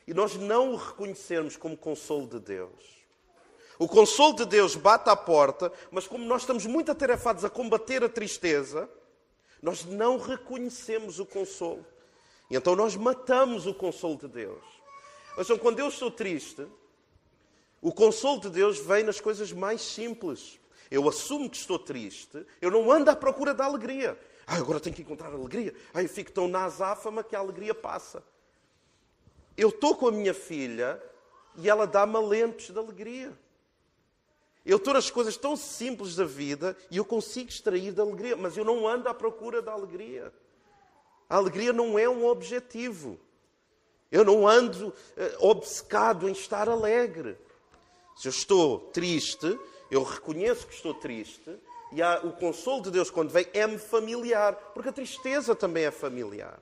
e 0.06 0.14
nós 0.14 0.36
não 0.36 0.72
o 0.72 0.76
reconhecermos 0.76 1.56
como 1.56 1.76
consolo 1.76 2.26
de 2.26 2.40
Deus. 2.40 3.00
O 3.78 3.88
consolo 3.88 4.36
de 4.36 4.44
Deus 4.44 4.76
bate 4.76 5.08
à 5.08 5.16
porta, 5.16 5.72
mas 5.90 6.06
como 6.06 6.24
nós 6.24 6.42
estamos 6.42 6.66
muito 6.66 6.92
atarefados 6.92 7.44
a 7.44 7.50
combater 7.50 8.04
a 8.04 8.08
tristeza, 8.08 8.88
nós 9.62 9.84
não 9.84 10.18
reconhecemos 10.18 11.18
o 11.18 11.26
consolo. 11.26 11.84
E 12.50 12.56
então 12.56 12.76
nós 12.76 12.96
matamos 12.96 13.66
o 13.66 13.72
consolo 13.72 14.16
de 14.16 14.28
Deus. 14.28 14.62
Vejam, 15.36 15.56
quando 15.56 15.78
eu 15.78 15.88
estou 15.88 16.10
triste, 16.10 16.66
o 17.80 17.92
consolo 17.92 18.40
de 18.40 18.50
Deus 18.50 18.78
vem 18.78 19.02
nas 19.02 19.20
coisas 19.20 19.52
mais 19.52 19.80
simples. 19.80 20.58
Eu 20.90 21.08
assumo 21.08 21.48
que 21.48 21.56
estou 21.56 21.78
triste, 21.78 22.44
eu 22.60 22.70
não 22.70 22.90
ando 22.90 23.10
à 23.10 23.16
procura 23.16 23.54
da 23.54 23.64
alegria. 23.64 24.18
Agora 24.50 24.80
tenho 24.80 24.96
que 24.96 25.02
encontrar 25.02 25.32
alegria. 25.32 25.72
Ah, 25.94 26.02
eu 26.02 26.08
fico 26.08 26.32
tão 26.32 26.48
na 26.48 26.64
azáfama 26.64 27.22
que 27.22 27.36
a 27.36 27.38
alegria 27.38 27.72
passa. 27.72 28.20
Eu 29.56 29.68
estou 29.68 29.94
com 29.94 30.08
a 30.08 30.12
minha 30.12 30.34
filha 30.34 31.00
e 31.56 31.70
ela 31.70 31.86
dá-me 31.86 32.16
alentos 32.16 32.68
de 32.68 32.76
alegria. 32.76 33.32
Eu 34.66 34.78
estou 34.78 34.92
nas 34.92 35.08
coisas 35.08 35.36
tão 35.36 35.56
simples 35.56 36.16
da 36.16 36.24
vida 36.24 36.76
e 36.90 36.96
eu 36.96 37.04
consigo 37.04 37.48
extrair 37.48 37.92
da 37.92 38.02
alegria, 38.02 38.36
mas 38.36 38.56
eu 38.56 38.64
não 38.64 38.88
ando 38.88 39.08
à 39.08 39.14
procura 39.14 39.62
da 39.62 39.70
alegria. 39.70 40.32
A 41.28 41.36
alegria 41.36 41.72
não 41.72 41.96
é 41.96 42.08
um 42.08 42.26
objetivo. 42.26 43.20
Eu 44.10 44.24
não 44.24 44.48
ando 44.48 44.88
uh, 44.88 44.94
obcecado 45.48 46.28
em 46.28 46.32
estar 46.32 46.68
alegre. 46.68 47.38
Se 48.16 48.26
eu 48.26 48.30
estou 48.30 48.80
triste, 48.90 49.56
eu 49.92 50.02
reconheço 50.02 50.66
que 50.66 50.74
estou 50.74 50.92
triste 50.92 51.56
e 51.92 52.02
há, 52.02 52.20
o 52.22 52.32
consolo 52.32 52.82
de 52.82 52.90
Deus, 52.90 53.10
quando 53.10 53.30
vem, 53.30 53.46
é-me 53.52 53.78
familiar, 53.78 54.54
porque 54.74 54.88
a 54.88 54.92
tristeza 54.92 55.54
também 55.54 55.84
é 55.84 55.90
familiar. 55.90 56.60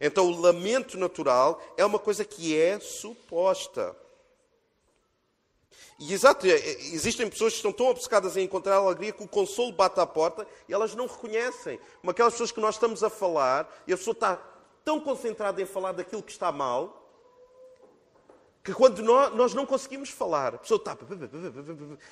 Então, 0.00 0.26
o 0.26 0.40
lamento 0.40 0.98
natural 0.98 1.62
é 1.76 1.84
uma 1.84 1.98
coisa 1.98 2.24
que 2.24 2.58
é 2.58 2.78
suposta. 2.80 3.94
E 5.98 6.14
exato, 6.14 6.46
é, 6.46 6.50
é, 6.50 6.70
existem 6.94 7.28
pessoas 7.28 7.52
que 7.52 7.58
estão 7.58 7.72
tão 7.72 7.86
obcecadas 7.88 8.34
em 8.36 8.44
encontrar 8.44 8.76
alegria 8.76 9.12
que 9.12 9.22
o 9.22 9.28
consolo 9.28 9.72
bate 9.72 10.00
à 10.00 10.06
porta 10.06 10.46
e 10.66 10.72
elas 10.72 10.94
não 10.94 11.06
reconhecem. 11.06 11.78
Como 12.00 12.10
aquelas 12.10 12.32
pessoas 12.32 12.50
que 12.50 12.60
nós 12.60 12.76
estamos 12.76 13.04
a 13.04 13.10
falar 13.10 13.70
e 13.86 13.92
a 13.92 13.96
pessoa 13.98 14.12
está 14.12 14.42
tão 14.82 14.98
concentrada 14.98 15.60
em 15.60 15.66
falar 15.66 15.92
daquilo 15.92 16.22
que 16.22 16.32
está 16.32 16.50
mal 16.50 16.99
que 18.62 18.74
quando 18.74 19.02
nós, 19.02 19.34
nós 19.34 19.54
não 19.54 19.64
conseguimos 19.64 20.10
falar, 20.10 20.54
a 20.54 20.58
pessoa 20.58 20.78
está. 20.78 20.96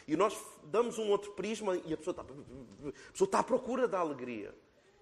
E 0.06 0.16
nós 0.16 0.37
damos 0.64 0.98
um 0.98 1.08
outro 1.11 1.32
prisma 1.32 1.76
e 1.84 1.92
a 1.92 1.96
pessoa 1.96 2.12
está. 2.12 2.22
A 2.22 3.12
pessoa 3.12 3.26
está 3.26 3.38
à 3.40 3.42
procura 3.42 3.87
da 3.87 3.98
alegria. 3.98 4.54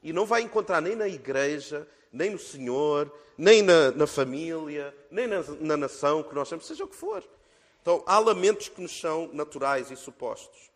E 0.02 0.12
não 0.12 0.26
vai 0.26 0.42
encontrar 0.42 0.80
nem 0.80 0.96
na 0.96 1.08
igreja, 1.08 1.88
nem 2.12 2.30
no 2.30 2.38
Senhor, 2.38 3.12
nem 3.38 3.62
na, 3.62 3.90
na 3.92 4.06
família, 4.06 4.94
nem 5.10 5.26
na, 5.26 5.42
na 5.60 5.76
nação 5.76 6.22
que 6.22 6.34
nós 6.34 6.48
temos, 6.48 6.66
seja 6.66 6.84
o 6.84 6.88
que 6.88 6.96
for. 6.96 7.22
Então, 7.80 8.02
há 8.06 8.18
lamentos 8.18 8.68
que 8.68 8.80
nos 8.80 8.98
são 8.98 9.30
naturais 9.32 9.90
e 9.90 9.96
supostos. 9.96 10.70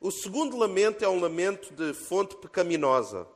O 0.00 0.10
segundo 0.10 0.56
lamento 0.56 1.04
é 1.04 1.08
um 1.08 1.20
lamento 1.20 1.72
de 1.74 1.92
fonte 1.92 2.36
pecaminosa. 2.36 3.26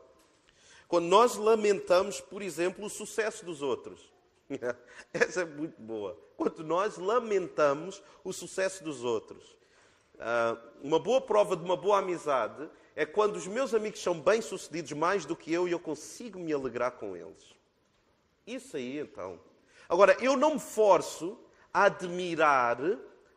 Quando 0.88 1.06
nós 1.06 1.36
lamentamos, 1.36 2.20
por 2.20 2.42
exemplo, 2.42 2.84
o 2.84 2.90
sucesso 2.90 3.44
dos 3.44 3.62
outros. 3.62 4.09
Essa 5.12 5.42
é 5.42 5.44
muito 5.44 5.80
boa. 5.80 6.18
Quando 6.36 6.64
nós 6.64 6.96
lamentamos 6.98 8.02
o 8.24 8.32
sucesso 8.32 8.82
dos 8.82 9.04
outros. 9.04 9.56
Ah, 10.18 10.56
uma 10.82 10.98
boa 10.98 11.20
prova 11.20 11.56
de 11.56 11.64
uma 11.64 11.76
boa 11.76 11.98
amizade 11.98 12.68
é 12.94 13.06
quando 13.06 13.36
os 13.36 13.46
meus 13.46 13.72
amigos 13.72 14.02
são 14.02 14.20
bem-sucedidos 14.20 14.92
mais 14.92 15.24
do 15.24 15.36
que 15.36 15.52
eu 15.52 15.66
e 15.66 15.72
eu 15.72 15.78
consigo 15.78 16.38
me 16.38 16.52
alegrar 16.52 16.92
com 16.92 17.16
eles. 17.16 17.54
Isso 18.46 18.76
aí, 18.76 18.98
então. 18.98 19.40
Agora, 19.88 20.16
eu 20.20 20.36
não 20.36 20.54
me 20.54 20.60
forço 20.60 21.38
admirar 21.72 22.78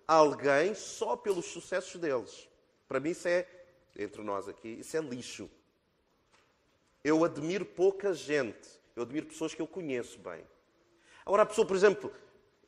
alguém 0.08 0.74
só 0.74 1.16
pelos 1.16 1.46
sucessos 1.46 2.00
deles. 2.00 2.50
Para 2.88 3.00
mim, 3.00 3.12
isso 3.12 3.28
é, 3.28 3.48
entre 3.98 4.22
nós 4.22 4.48
aqui, 4.48 4.80
isso 4.80 4.98
é 4.98 5.02
lixo. 5.02 5.50
Eu 7.04 7.24
admiro 7.24 7.66
pouca 7.66 8.14
gente. 8.14 8.70
Eu 8.96 9.04
admiro 9.04 9.28
pessoas 9.28 9.54
que 9.54 9.62
eu 9.62 9.68
conheço 9.68 10.20
bem. 10.20 10.44
Agora, 11.26 11.44
a 11.44 11.46
pessoa, 11.46 11.66
por 11.66 11.76
exemplo, 11.76 12.12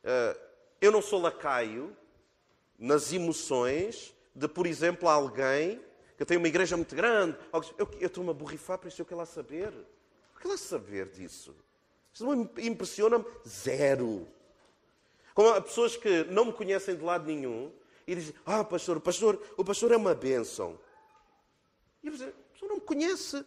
eh, 0.04 0.38
eu 0.82 0.91
não 0.91 1.02
sou 1.02 1.22
lacaio 1.22 1.96
nas 2.78 3.12
emoções 3.12 4.13
de, 4.34 4.48
por 4.48 4.68
exemplo, 4.68 5.08
alguém 5.08 5.82
que 6.18 6.26
tem 6.26 6.38
uma 6.38 6.48
igreja 6.48 6.78
muito 6.78 6.96
grande. 6.96 7.38
Eu, 7.78 7.89
estou-me 8.00 8.30
a 8.30 8.34
borrifar 8.34 8.78
para 8.78 8.89
isso, 8.89 9.02
eu 9.02 9.06
quero 9.06 9.18
lá 9.18 9.26
saber. 9.26 9.74
Eu 9.74 10.38
quero 10.38 10.50
lá 10.50 10.58
saber 10.58 11.08
disso. 11.10 11.56
Isso 12.13 12.26
impressiona-me 12.58 13.26
zero. 13.48 14.28
Como 15.34 15.50
há 15.50 15.60
pessoas 15.60 15.98
que 15.98 16.24
não 16.26 16.46
me 16.46 16.54
conhecem 16.54 16.96
de 16.96 17.04
lado 17.04 17.26
nenhum 17.26 17.72
e 18.08 18.15
dizem: 18.15 18.34
Ah, 18.46 18.63
pastor, 18.63 18.98
o 18.98 19.02
pastor, 19.02 19.41
o 19.58 19.65
pastor 19.65 19.91
é 19.91 19.98
uma 19.98 20.15
bênção. 20.15 20.80
E 22.02 22.08
eu 22.08 22.13
dizer, 22.13 22.30
a 22.30 22.54
pessoa 22.54 22.70
não 22.70 22.76
me 22.76 22.82
conhece. 22.82 23.46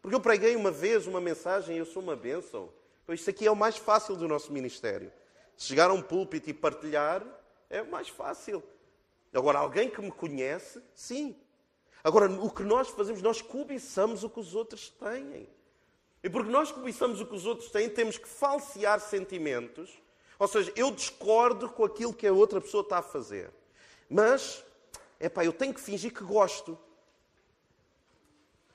Porque 0.00 0.14
eu 0.14 0.20
preguei 0.20 0.56
uma 0.56 0.70
vez 0.70 1.06
uma 1.06 1.20
mensagem 1.20 1.76
e 1.76 1.78
eu 1.78 1.84
sou 1.84 2.02
uma 2.02 2.16
bênção. 2.16 2.70
Então, 3.06 3.14
isto 3.14 3.30
aqui 3.30 3.46
é 3.46 3.50
o 3.50 3.54
mais 3.54 3.76
fácil 3.76 4.16
do 4.16 4.26
nosso 4.26 4.52
ministério. 4.52 5.12
Chegar 5.56 5.90
a 5.90 5.94
um 5.94 6.02
púlpito 6.02 6.50
e 6.50 6.52
partilhar 6.52 7.24
é 7.70 7.80
o 7.80 7.90
mais 7.90 8.08
fácil. 8.08 8.62
Agora, 9.32 9.60
alguém 9.60 9.88
que 9.88 10.02
me 10.02 10.10
conhece, 10.10 10.82
sim. 10.92 11.36
Agora, 12.02 12.28
o 12.28 12.50
que 12.50 12.62
nós 12.62 12.88
fazemos, 12.88 13.22
nós 13.22 13.40
cobiçamos 13.40 14.24
o 14.24 14.28
que 14.28 14.40
os 14.40 14.54
outros 14.54 14.90
têm. 14.90 15.48
E 16.22 16.28
porque 16.28 16.50
nós 16.50 16.72
cobiçamos 16.72 17.20
o 17.20 17.26
que 17.26 17.34
os 17.34 17.46
outros 17.46 17.70
têm, 17.70 17.88
temos 17.88 18.18
que 18.18 18.28
falsear 18.28 19.00
sentimentos 19.00 19.96
ou 20.38 20.46
seja, 20.46 20.72
eu 20.76 20.90
discordo 20.90 21.68
com 21.68 21.84
aquilo 21.84 22.12
que 22.12 22.26
a 22.26 22.32
outra 22.32 22.60
pessoa 22.60 22.82
está 22.82 22.98
a 22.98 23.02
fazer. 23.02 23.50
Mas, 24.08 24.62
é 25.18 25.28
pá, 25.28 25.44
eu 25.44 25.52
tenho 25.52 25.72
que 25.72 25.80
fingir 25.80 26.12
que 26.12 26.22
gosto. 26.22 26.78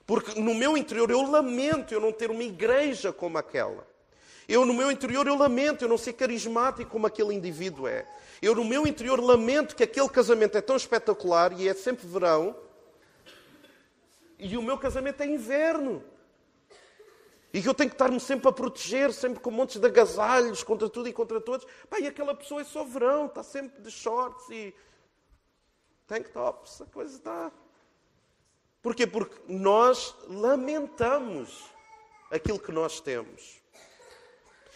Porque 0.05 0.39
no 0.39 0.55
meu 0.55 0.75
interior 0.75 1.09
eu 1.09 1.21
lamento 1.21 1.93
eu 1.93 2.01
não 2.01 2.11
ter 2.11 2.31
uma 2.31 2.43
igreja 2.43 3.13
como 3.13 3.37
aquela. 3.37 3.87
Eu 4.47 4.65
no 4.65 4.73
meu 4.73 4.91
interior 4.91 5.27
eu 5.27 5.35
lamento 5.35 5.83
eu 5.83 5.89
não 5.89 5.97
ser 5.97 6.13
carismático 6.13 6.89
como 6.89 7.07
aquele 7.07 7.33
indivíduo 7.33 7.87
é. 7.87 8.05
Eu 8.41 8.55
no 8.55 8.65
meu 8.65 8.87
interior 8.87 9.19
lamento 9.19 9.75
que 9.75 9.83
aquele 9.83 10.09
casamento 10.09 10.57
é 10.57 10.61
tão 10.61 10.75
espetacular 10.75 11.53
e 11.53 11.67
é 11.67 11.73
sempre 11.73 12.07
verão. 12.07 12.55
E 14.39 14.57
o 14.57 14.63
meu 14.63 14.77
casamento 14.77 15.21
é 15.21 15.27
inverno. 15.27 16.03
E 17.53 17.61
que 17.61 17.67
eu 17.67 17.73
tenho 17.73 17.89
que 17.89 17.95
estar-me 17.95 18.19
sempre 18.19 18.47
a 18.47 18.51
proteger, 18.51 19.13
sempre 19.13 19.39
com 19.39 19.51
montes 19.51 19.79
de 19.79 19.85
agasalhos 19.85 20.63
contra 20.63 20.89
tudo 20.89 21.09
e 21.09 21.13
contra 21.13 21.39
todos. 21.39 21.67
Pá, 21.89 21.99
e 21.99 22.07
aquela 22.07 22.33
pessoa 22.33 22.61
é 22.61 22.63
só 22.63 22.83
verão, 22.83 23.27
está 23.27 23.43
sempre 23.43 23.81
de 23.81 23.91
shorts 23.91 24.49
e 24.49 24.73
tank 26.07 26.29
tops, 26.29 26.81
a 26.81 26.85
coisa 26.85 27.15
está. 27.15 27.51
Porquê? 28.81 29.05
Porque 29.05 29.39
nós 29.47 30.15
lamentamos 30.27 31.63
aquilo 32.31 32.57
que 32.57 32.71
nós 32.71 32.99
temos. 32.99 33.60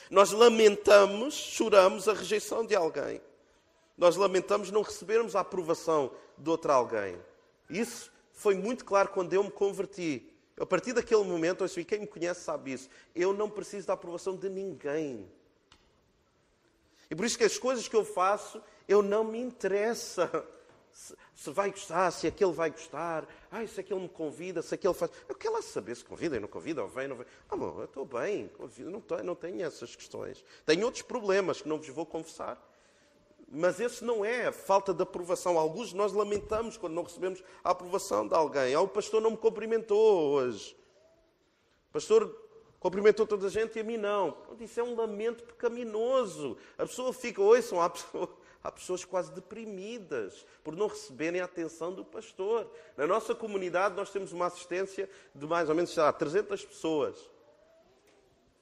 Nós 0.10 0.32
lamentamos, 0.32 1.34
choramos 1.34 2.08
a 2.08 2.14
rejeição 2.14 2.66
de 2.66 2.76
alguém. 2.76 3.22
Nós 3.98 4.16
lamentamos 4.16 4.72
não 4.72 4.82
recebermos 4.82 5.36
a 5.36 5.40
aprovação 5.40 6.12
de 6.38 6.50
outro 6.50 6.72
alguém. 6.72 7.18
Isso 7.70 8.12
foi 8.34 8.56
muito 8.56 8.84
claro 8.86 9.10
quando 9.10 9.34
eu 9.34 9.44
me 9.44 9.52
converti. 9.52 10.32
A 10.60 10.66
partir 10.66 10.94
daquele 10.94 11.24
momento, 11.24 11.64
eu 11.64 11.86
quem 11.86 12.00
me 12.00 12.08
conhece 12.08 12.42
sabe 12.42 12.74
isso. 12.74 12.90
Eu 13.14 13.34
não 13.34 13.50
preciso 13.50 13.88
da 13.88 13.94
aprovação 13.94 14.36
de 14.36 14.50
ninguém. 14.50 15.30
E 17.10 17.16
por 17.16 17.26
isso 17.26 17.38
que 17.38 17.44
as 17.44 17.58
coisas 17.58 17.88
que 17.88 17.96
eu 17.96 18.06
faço, 18.06 18.62
eu 18.88 19.02
não 19.02 19.24
me 19.24 19.40
interessa 19.40 20.46
se, 21.36 21.52
vai 21.52 21.70
gostar, 21.70 22.10
se 22.12 22.26
aquele 22.28 22.54
vai 22.54 22.72
gostar, 22.72 23.28
ai, 23.52 23.68
se 23.68 23.80
aquele 23.80 24.00
me 24.00 24.10
convida, 24.10 24.62
se 24.62 24.74
aquele 24.74 24.94
faz. 24.94 25.12
Eu 25.28 25.36
quero 25.36 25.54
lá 25.54 25.62
saber 25.62 25.94
se 25.96 26.06
convida 26.06 26.36
ou 26.36 26.42
não 26.42 26.48
convida, 26.48 26.82
ou 26.82 26.88
vem, 26.88 27.10
não 27.10 27.18
vem. 27.18 27.26
Ah, 27.50 27.58
bom, 27.58 27.76
eu 27.78 27.86
estou 27.86 28.06
bem, 28.06 28.50
não, 28.80 29.02
tenho, 29.02 29.24
não 29.24 29.36
tenho 29.36 29.66
essas 29.66 29.96
questões. 29.96 30.44
Tenho 30.66 30.86
outros 30.86 31.04
problemas 31.04 31.62
que 31.62 31.68
não 31.68 31.78
vos 31.78 31.90
vou 31.90 32.06
confessar. 32.06 32.58
Mas 33.48 33.80
esse 33.80 34.04
não 34.04 34.24
é 34.24 34.48
a 34.48 34.52
falta 34.52 34.94
de 34.94 35.04
aprovação. 35.04 35.60
Alguns 35.60 35.94
nós 35.94 36.14
lamentamos 36.14 36.78
quando 36.78 36.94
não 36.94 37.04
recebemos 37.04 37.44
a 37.64 37.72
aprovação 37.72 38.26
de 38.26 38.34
alguém. 38.34 38.74
Ah, 38.74 38.82
o 38.82 38.88
pastor 38.88 39.22
não 39.22 39.32
me 39.32 39.38
cumprimentou 39.38 40.32
hoje. 40.32 40.76
O 41.90 41.94
pastor 41.94 42.34
cumprimentou 42.80 43.28
toda 43.28 43.48
a 43.48 43.50
gente 43.50 43.78
e 43.78 43.82
a 43.82 43.84
mim 43.84 43.98
não. 43.98 44.38
Isso 44.60 44.80
é 44.80 44.84
um 44.84 44.96
lamento 44.96 45.44
pecaminoso. 45.44 46.58
A 46.78 46.86
pessoa 46.86 47.12
fica, 47.12 47.42
ouçam, 47.42 47.82
há, 47.82 47.90
pessoa, 47.90 48.30
há 48.66 48.72
pessoas 48.72 49.06
quase 49.06 49.32
deprimidas 49.32 50.44
por 50.64 50.76
não 50.76 50.88
receberem 50.88 51.40
a 51.40 51.46
atenção 51.46 51.94
do 51.94 52.04
pastor. 52.04 52.68
Na 52.98 53.06
nossa 53.06 53.36
comunidade 53.36 53.96
nós 53.96 54.10
temos 54.10 54.32
uma 54.32 54.48
assistência 54.48 55.08
de 55.36 55.46
mais 55.46 55.70
ou 55.70 55.76
menos, 55.76 55.94
sei 55.94 56.02
lá, 56.02 56.12
300 56.12 56.66
pessoas. 56.66 57.30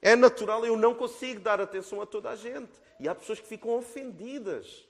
É 0.02 0.14
natural, 0.14 0.66
eu 0.66 0.76
não 0.76 0.94
consigo 0.94 1.40
dar 1.40 1.58
atenção 1.58 2.02
a 2.02 2.06
toda 2.06 2.28
a 2.28 2.36
gente. 2.36 2.72
E 3.00 3.08
há 3.08 3.14
pessoas 3.14 3.40
que 3.40 3.46
ficam 3.46 3.70
ofendidas. 3.70 4.86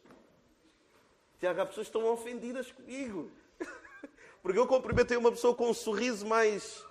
Tiago, 1.38 1.60
há 1.60 1.66
pessoas 1.66 1.88
que 1.88 1.96
estão 1.96 2.12
ofendidas 2.12 2.72
comigo. 2.72 3.30
Porque 4.42 4.58
eu 4.58 4.66
cumprimentei 4.66 5.16
uma 5.16 5.30
pessoa 5.30 5.54
com 5.54 5.70
um 5.70 5.74
sorriso 5.74 6.26
mais. 6.26 6.84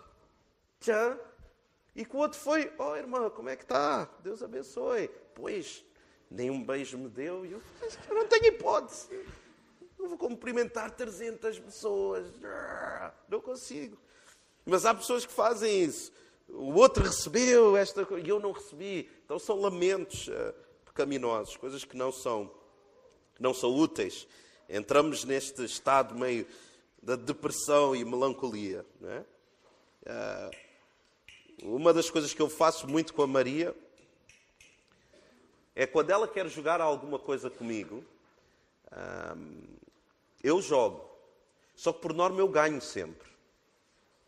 Tchã. 0.79 1.19
E 1.93 2.05
que 2.05 2.15
o 2.15 2.19
outro 2.19 2.39
foi: 2.39 2.71
Oh, 2.79 2.95
irmã, 2.95 3.29
como 3.29 3.49
é 3.49 3.57
que 3.57 3.63
está? 3.63 4.09
Deus 4.21 4.41
abençoe. 4.41 5.09
Pois, 5.36 5.83
nem 6.34 6.52
um 6.52 6.62
beijo 6.62 6.98
me 6.98 7.08
deu. 7.08 7.46
E 7.46 7.54
eu, 7.54 7.62
eu 8.10 8.15
não 8.15 8.28
tenho 8.28 8.48
hipótese. 8.48 9.08
Não 9.98 10.10
vou 10.10 10.17
cumprimentar 10.17 10.91
300 10.91 11.60
pessoas. 11.60 12.28
Não 13.30 13.39
consigo. 13.39 13.98
Mas 14.65 14.86
há 14.86 14.93
pessoas 14.93 15.26
que 15.26 15.32
fazem 15.32 15.84
isso 15.84 16.12
o 16.54 16.76
outro 16.76 17.04
recebeu 17.04 17.76
esta 17.76 18.06
coisa 18.06 18.26
e 18.26 18.30
eu 18.30 18.39
não 18.39 18.52
recebi. 18.52 19.10
Então 19.26 19.39
são 19.39 19.60
lamentos 19.60 20.28
uh, 20.28 20.54
pecaminosos, 20.86 21.58
coisas 21.58 21.84
que 21.84 21.98
não 21.98 22.12
são, 22.12 22.52
não 23.39 23.54
são 23.54 23.76
úteis. 23.76 24.28
Entramos 24.69 25.24
neste 25.24 25.63
estado 25.63 26.15
meio 26.15 26.48
da 27.02 27.15
depressão 27.15 27.96
e 27.96 28.06
melancolia. 28.06 28.86
É? 29.04 29.24
Uh, 30.06 31.76
uma 31.76 31.93
das 31.93 32.10
coisas 32.10 32.34
que 32.34 32.41
eu 32.41 32.50
faço 32.50 32.88
muito 32.88 33.13
com 33.13 33.24
a 33.24 33.28
Maria 33.28 33.76
é 35.75 35.86
quando 35.86 36.09
ela 36.09 36.27
quer 36.27 36.47
jogar 36.47 36.81
alguma 36.81 37.17
coisa 37.19 37.49
comigo, 37.49 38.03
uh, 38.91 39.67
eu 40.43 40.62
jogo. 40.62 41.09
Só 41.75 41.91
que 41.91 42.01
por 42.01 42.13
norma 42.13 42.39
eu 42.39 42.47
ganho 42.47 42.81
sempre 42.81 43.33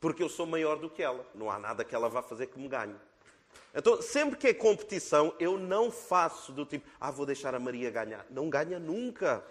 porque 0.06 0.22
eu 0.22 0.30
sou 0.30 0.46
maior 0.46 0.78
do 0.78 0.88
que 0.88 1.02
ela. 1.02 1.26
Não 1.34 1.50
há 1.50 1.58
nada 1.58 1.84
que 1.84 1.96
ela 1.96 2.08
vá 2.08 2.22
fazer 2.22 2.46
que 2.46 2.60
me 2.60 2.68
ganhe. 2.68 2.96
Então, 3.74 4.00
sempre 4.04 4.38
que 4.38 4.48
é 4.48 4.54
competição, 4.54 5.34
eu 5.40 5.58
não 5.58 5.90
faço 5.90 6.52
do 6.52 6.64
tipo, 6.64 6.88
ah, 7.02 7.10
vou 7.10 7.26
deixar 7.26 7.56
a 7.56 7.60
Maria 7.60 7.90
ganhar. 7.90 8.24
Não 8.30 8.48
ganha 8.48 8.78
nunca. 8.78 9.44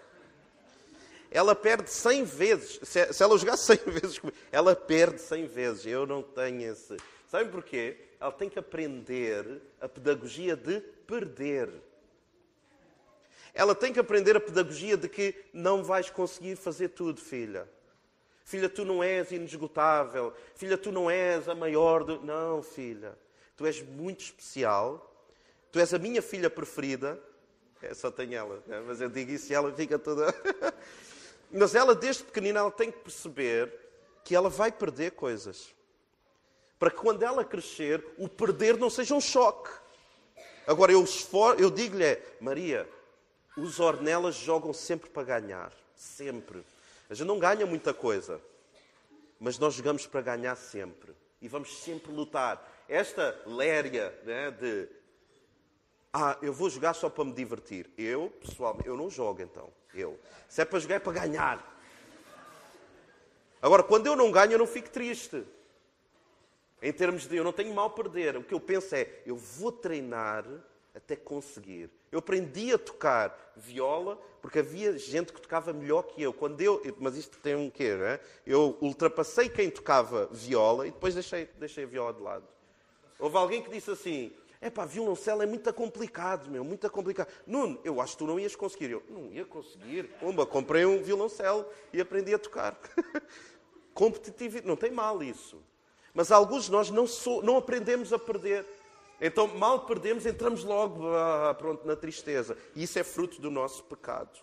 Ela 1.29 1.53
perde 1.53 1.89
100 1.89 2.23
vezes. 2.23 2.79
Se 2.83 3.21
ela 3.21 3.37
jogar 3.37 3.57
100 3.57 3.77
vezes 3.91 4.17
comigo, 4.17 4.37
ela 4.49 4.73
perde 4.73 5.19
100 5.19 5.47
vezes. 5.47 5.85
Eu 5.87 6.05
não 6.07 6.23
tenho 6.23 6.71
esse. 6.71 6.95
Sabem 7.27 7.51
porquê? 7.51 7.97
Ela 8.17 8.31
tem 8.31 8.49
que 8.49 8.57
aprender 8.57 9.61
a 9.81 9.89
pedagogia 9.89 10.55
de 10.55 10.79
perder. 10.79 11.69
Ela 13.55 13.73
tem 13.73 13.93
que 13.93 13.99
aprender 13.99 14.35
a 14.35 14.39
pedagogia 14.41 14.97
de 14.97 15.07
que 15.07 15.33
não 15.53 15.81
vais 15.81 16.09
conseguir 16.09 16.57
fazer 16.57 16.89
tudo, 16.89 17.21
filha. 17.21 17.67
Filha, 18.43 18.67
tu 18.67 18.83
não 18.83 19.01
és 19.01 19.31
inesgotável. 19.31 20.33
Filha, 20.55 20.77
tu 20.77 20.91
não 20.91 21.09
és 21.09 21.47
a 21.47 21.55
maior 21.55 22.03
do. 22.03 22.19
Não, 22.19 22.61
filha. 22.61 23.17
Tu 23.55 23.65
és 23.65 23.81
muito 23.81 24.25
especial. 24.25 25.09
Tu 25.71 25.79
és 25.79 25.93
a 25.93 25.97
minha 25.97 26.21
filha 26.21 26.49
preferida. 26.49 27.17
É, 27.81 27.93
só 27.93 28.11
tenho 28.11 28.33
ela, 28.33 28.61
né? 28.67 28.83
mas 28.85 28.99
eu 28.99 29.09
digo 29.09 29.31
isso 29.31 29.51
e 29.51 29.55
ela 29.55 29.71
fica 29.71 29.97
toda. 29.97 30.33
mas 31.51 31.75
ela, 31.75 31.95
desde 31.95 32.23
pequenina, 32.23 32.59
ela 32.59 32.71
tem 32.71 32.91
que 32.91 32.99
perceber 32.99 33.71
que 34.23 34.35
ela 34.35 34.49
vai 34.49 34.71
perder 34.71 35.11
coisas. 35.11 35.73
Para 36.77 36.91
que 36.91 36.97
quando 36.97 37.23
ela 37.23 37.45
crescer, 37.45 38.05
o 38.17 38.27
perder 38.27 38.77
não 38.77 38.89
seja 38.89 39.15
um 39.15 39.21
choque. 39.21 39.69
Agora, 40.67 40.91
eu, 40.91 41.03
esfor... 41.03 41.59
eu 41.59 41.69
digo-lhe, 41.69 42.03
é, 42.03 42.21
Maria, 42.41 42.89
os 43.57 43.79
Ornelas 43.79 44.35
jogam 44.35 44.73
sempre 44.73 45.09
para 45.09 45.23
ganhar. 45.23 45.71
Sempre. 45.95 46.63
A 47.09 47.13
gente 47.13 47.27
não 47.27 47.39
ganha 47.39 47.65
muita 47.65 47.93
coisa, 47.93 48.41
mas 49.39 49.57
nós 49.57 49.73
jogamos 49.73 50.05
para 50.07 50.21
ganhar 50.21 50.55
sempre. 50.55 51.13
E 51.41 51.47
vamos 51.47 51.77
sempre 51.77 52.11
lutar. 52.11 52.83
Esta 52.87 53.39
léria 53.45 54.17
né, 54.23 54.51
de 54.51 54.87
ah, 56.17 56.37
eu 56.41 56.53
vou 56.53 56.69
jogar 56.69 56.93
só 56.93 57.09
para 57.09 57.25
me 57.25 57.33
divertir. 57.33 57.89
Eu, 57.97 58.29
pessoalmente, 58.41 58.87
eu 58.87 58.95
não 58.95 59.09
jogo 59.09 59.41
então. 59.41 59.69
Eu. 59.93 60.17
Se 60.47 60.61
é 60.61 60.65
para 60.65 60.79
jogar, 60.79 60.95
é 60.95 60.99
para 60.99 61.11
ganhar. 61.11 61.81
Agora, 63.61 63.83
quando 63.83 64.07
eu 64.07 64.15
não 64.15 64.31
ganho, 64.31 64.53
eu 64.53 64.59
não 64.59 64.67
fico 64.67 64.89
triste. 64.89 65.43
Em 66.81 66.93
termos 66.93 67.27
de 67.27 67.35
eu 67.35 67.43
não 67.43 67.51
tenho 67.51 67.73
mal 67.73 67.87
a 67.87 67.89
perder. 67.89 68.37
O 68.37 68.43
que 68.43 68.53
eu 68.53 68.59
penso 68.59 68.95
é, 68.95 69.09
eu 69.25 69.35
vou 69.35 69.71
treinar 69.71 70.45
até 70.95 71.15
conseguir. 71.15 71.89
Eu 72.11 72.19
aprendi 72.19 72.73
a 72.73 72.77
tocar 72.77 73.53
viola 73.55 74.17
porque 74.41 74.59
havia 74.59 74.97
gente 74.97 75.33
que 75.33 75.41
tocava 75.41 75.73
melhor 75.73 76.03
que 76.03 76.21
eu. 76.21 76.33
Quando 76.33 76.61
eu 76.61 76.81
mas 76.99 77.17
isto 77.17 77.37
tem 77.39 77.55
um 77.55 77.69
quê, 77.69 77.95
não 77.95 78.05
é? 78.05 78.19
Eu 78.45 78.77
ultrapassei 78.81 79.49
quem 79.49 79.69
tocava 79.69 80.27
viola 80.31 80.87
e 80.87 80.91
depois 80.91 81.13
deixei, 81.13 81.49
deixei 81.59 81.83
a 81.83 81.87
viola 81.87 82.13
de 82.13 82.21
lado. 82.21 82.47
Houve 83.19 83.37
alguém 83.37 83.61
que 83.61 83.69
disse 83.69 83.91
assim: 83.91 84.31
é 84.61 84.69
pá, 84.69 84.85
violoncelo 84.85 85.41
é 85.43 85.45
muito 85.45 85.71
complicado, 85.73 86.49
meu, 86.49 86.63
muito 86.63 86.89
complicado. 86.89 87.27
Nuno, 87.45 87.79
eu 87.83 87.99
acho 87.99 88.13
que 88.13 88.19
tu 88.19 88.27
não 88.27 88.39
ias 88.39 88.55
conseguir. 88.55 88.91
Eu 88.91 89.03
não 89.09 89.31
ia 89.31 89.45
conseguir. 89.45 90.05
Pumba, 90.19 90.45
comprei 90.45 90.85
um 90.85 91.03
violoncelo 91.03 91.65
e 91.91 91.99
aprendi 91.99 92.33
a 92.33 92.39
tocar. 92.39 92.79
Competitivo, 93.93 94.61
não 94.63 94.75
tem 94.75 94.91
mal 94.91 95.21
isso. 95.21 95.61
Mas 96.13 96.31
alguns 96.31 96.65
de 96.65 96.71
nós 96.71 96.89
não, 96.89 97.05
não 97.43 97.57
aprendemos 97.57 98.13
a 98.13 98.19
perder. 98.19 98.65
Então, 99.19 99.47
mal 99.47 99.85
perdemos, 99.85 100.25
entramos 100.25 100.63
logo 100.63 101.07
ah, 101.15 101.53
pronto, 101.53 101.87
na 101.87 101.95
tristeza. 101.95 102.57
E 102.75 102.83
isso 102.83 102.99
é 102.99 103.03
fruto 103.03 103.39
do 103.39 103.49
nosso 103.49 103.83
pecado. 103.83 104.39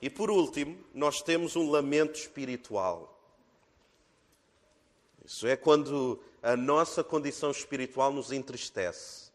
E 0.00 0.08
por 0.08 0.30
último, 0.30 0.82
nós 0.94 1.22
temos 1.22 1.54
um 1.54 1.70
lamento 1.70 2.18
espiritual. 2.18 3.08
Isso 5.24 5.46
é 5.46 5.54
quando 5.54 6.20
a 6.42 6.56
nossa 6.56 7.04
condição 7.04 7.50
espiritual 7.50 8.10
nos 8.10 8.32
entristece. 8.32 9.30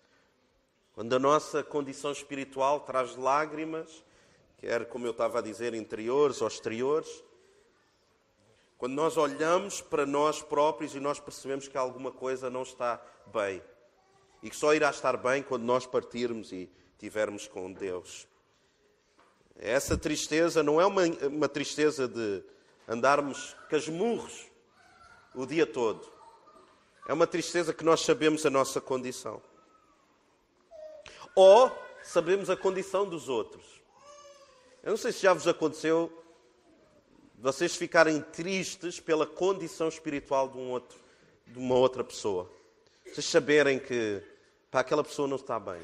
Quando 0.93 1.13
a 1.13 1.19
nossa 1.19 1.63
condição 1.63 2.11
espiritual 2.11 2.81
traz 2.81 3.15
lágrimas, 3.15 4.03
quer, 4.57 4.85
como 4.87 5.05
eu 5.05 5.11
estava 5.11 5.39
a 5.39 5.41
dizer, 5.41 5.73
interiores 5.75 6.41
ou 6.41 6.47
exteriores. 6.47 7.23
Quando 8.77 8.93
nós 8.93 9.15
olhamos 9.15 9.79
para 9.79 10.05
nós 10.05 10.41
próprios 10.41 10.95
e 10.95 10.99
nós 10.99 11.19
percebemos 11.19 11.67
que 11.67 11.77
alguma 11.77 12.11
coisa 12.11 12.49
não 12.49 12.63
está 12.63 13.01
bem 13.27 13.61
e 14.47 14.49
que 14.49 14.55
só 14.55 14.73
irá 14.73 14.89
estar 14.89 15.17
bem 15.17 15.43
quando 15.43 15.63
nós 15.63 15.85
partirmos 15.85 16.53
e 16.53 16.69
tivermos 16.97 17.47
com 17.49 17.69
Deus. 17.69 18.25
Essa 19.57 19.97
tristeza 19.97 20.63
não 20.63 20.79
é 20.79 20.85
uma, 20.85 21.03
uma 21.27 21.49
tristeza 21.49 22.07
de 22.07 22.41
andarmos 22.87 23.57
casmurros 23.69 24.47
o 25.35 25.45
dia 25.45 25.67
todo. 25.67 26.09
É 27.09 27.13
uma 27.13 27.27
tristeza 27.27 27.73
que 27.73 27.83
nós 27.83 27.99
sabemos 27.99 28.45
a 28.45 28.49
nossa 28.49 28.79
condição. 28.79 29.41
Ou 31.35 31.69
sabemos 32.01 32.49
a 32.49 32.55
condição 32.55 33.05
dos 33.05 33.27
outros. 33.27 33.65
Eu 34.81 34.91
não 34.91 34.97
sei 34.97 35.11
se 35.11 35.23
já 35.23 35.33
vos 35.33 35.45
aconteceu 35.45 36.23
vocês 37.37 37.75
ficarem 37.75 38.21
tristes 38.21 38.97
pela 38.97 39.27
condição 39.27 39.89
espiritual 39.89 40.47
de, 40.47 40.57
um 40.57 40.71
outro, 40.71 40.97
de 41.45 41.59
uma 41.59 41.75
outra 41.75 42.01
pessoa. 42.01 42.49
Vocês 43.05 43.25
saberem 43.25 43.77
que 43.77 44.23
aquela 44.79 45.03
pessoa 45.03 45.27
não 45.27 45.37
está 45.37 45.59
bem. 45.59 45.81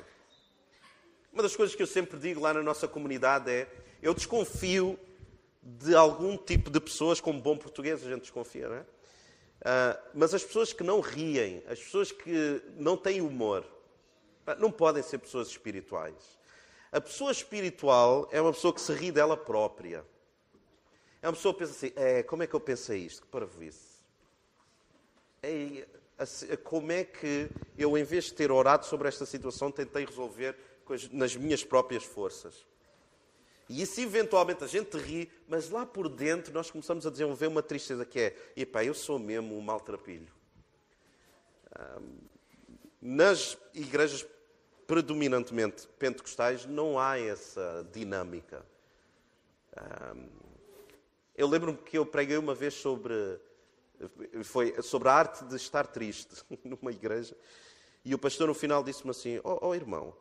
Uma 1.32 1.44
das 1.44 1.56
coisas 1.56 1.76
que 1.76 1.82
eu 1.82 1.88
sempre 1.88 2.20
digo 2.20 2.40
lá 2.40 2.54
na 2.54 2.62
nossa 2.62 2.88
comunidade 2.88 3.52
é: 3.52 3.68
eu 4.02 4.14
desconfio 4.14 5.00
de 5.62 5.96
algum 5.96 6.38
tipo 6.38 6.70
de 6.70 6.80
pessoas, 6.80 7.22
como 7.22 7.40
bom 7.40 7.58
português 7.58 8.06
a 8.06 8.10
gente 8.10 8.22
desconfia, 8.22 8.70
não 8.70 8.76
é? 8.76 8.82
Uh, 8.82 10.10
mas 10.14 10.34
as 10.34 10.44
pessoas 10.44 10.74
que 10.74 10.84
não 10.84 11.00
riem, 11.00 11.64
as 11.68 11.80
pessoas 11.80 12.12
que 12.12 12.62
não 12.76 12.98
têm 12.98 13.22
humor, 13.22 13.66
não 14.60 14.70
podem 14.70 15.02
ser 15.02 15.20
pessoas 15.20 15.48
espirituais. 15.48 16.38
A 16.92 17.00
pessoa 17.00 17.32
espiritual 17.32 18.28
é 18.32 18.42
uma 18.42 18.52
pessoa 18.52 18.74
que 18.74 18.82
se 18.82 18.94
ri 18.94 19.12
dela 19.12 19.38
própria. 19.38 20.06
É 21.22 21.28
uma 21.28 21.34
pessoa 21.34 21.54
que 21.54 21.62
pensa 21.62 21.72
assim: 21.72 21.94
é, 21.96 22.22
como 22.24 22.44
é 22.44 22.48
que 22.48 22.54
eu 22.54 22.60
pensei 22.60 23.00
isto? 23.00 23.22
Que 23.22 23.28
parvoíce. 23.30 23.94
É, 25.42 25.88
como 26.64 26.92
é 26.92 27.04
que 27.04 27.50
eu, 27.78 27.98
em 27.98 28.04
vez 28.04 28.26
de 28.26 28.34
ter 28.34 28.52
orado 28.52 28.86
sobre 28.86 29.08
esta 29.08 29.26
situação, 29.26 29.72
tentei 29.72 30.06
resolver 30.06 30.56
nas 31.12 31.36
minhas 31.36 31.64
próprias 31.64 32.04
forças? 32.04 32.66
E 33.70 33.82
isso 33.82 34.02
eventualmente 34.02 34.64
a 34.64 34.68
gente 34.68 34.98
ri, 34.98 35.32
mas 35.48 35.70
lá 35.70 35.86
por 35.86 36.10
dentro 36.10 36.54
nós 36.54 36.70
começamos 36.70 37.08
a 37.08 37.10
desenvolver 37.10 37.48
uma 37.48 37.64
tristeza 37.64 38.06
que 38.06 38.20
é, 38.20 38.36
epá, 38.56 38.84
eu 38.84 38.94
sou 38.94 39.18
mesmo 39.18 39.58
um 39.58 39.62
maltrapilho. 39.62 40.32
Nas 43.02 43.58
igrejas 43.74 44.26
predominantemente 44.86 45.88
pentecostais 45.98 46.66
não 46.66 47.00
há 47.00 47.18
essa 47.18 47.88
dinâmica. 47.92 48.66
Eu 51.36 51.48
lembro-me 51.48 51.78
que 51.78 51.98
eu 51.98 52.06
preguei 52.06 52.38
uma 52.38 52.54
vez 52.54 52.76
sobre, 52.76 53.14
foi, 54.44 54.82
sobre 54.82 55.10
a 55.10 55.14
arte 55.14 55.46
de 55.46 55.56
estar 55.56 55.88
triste 55.88 56.44
numa 56.64 56.92
igreja 56.92 57.36
e 58.06 58.14
o 58.14 58.20
pastor 58.20 58.48
no 58.48 58.54
final 58.54 58.84
disse-me 58.84 59.12
assim, 59.12 59.40
oh, 59.44 59.60
oh 59.62 59.74
irmão, 59.74 60.14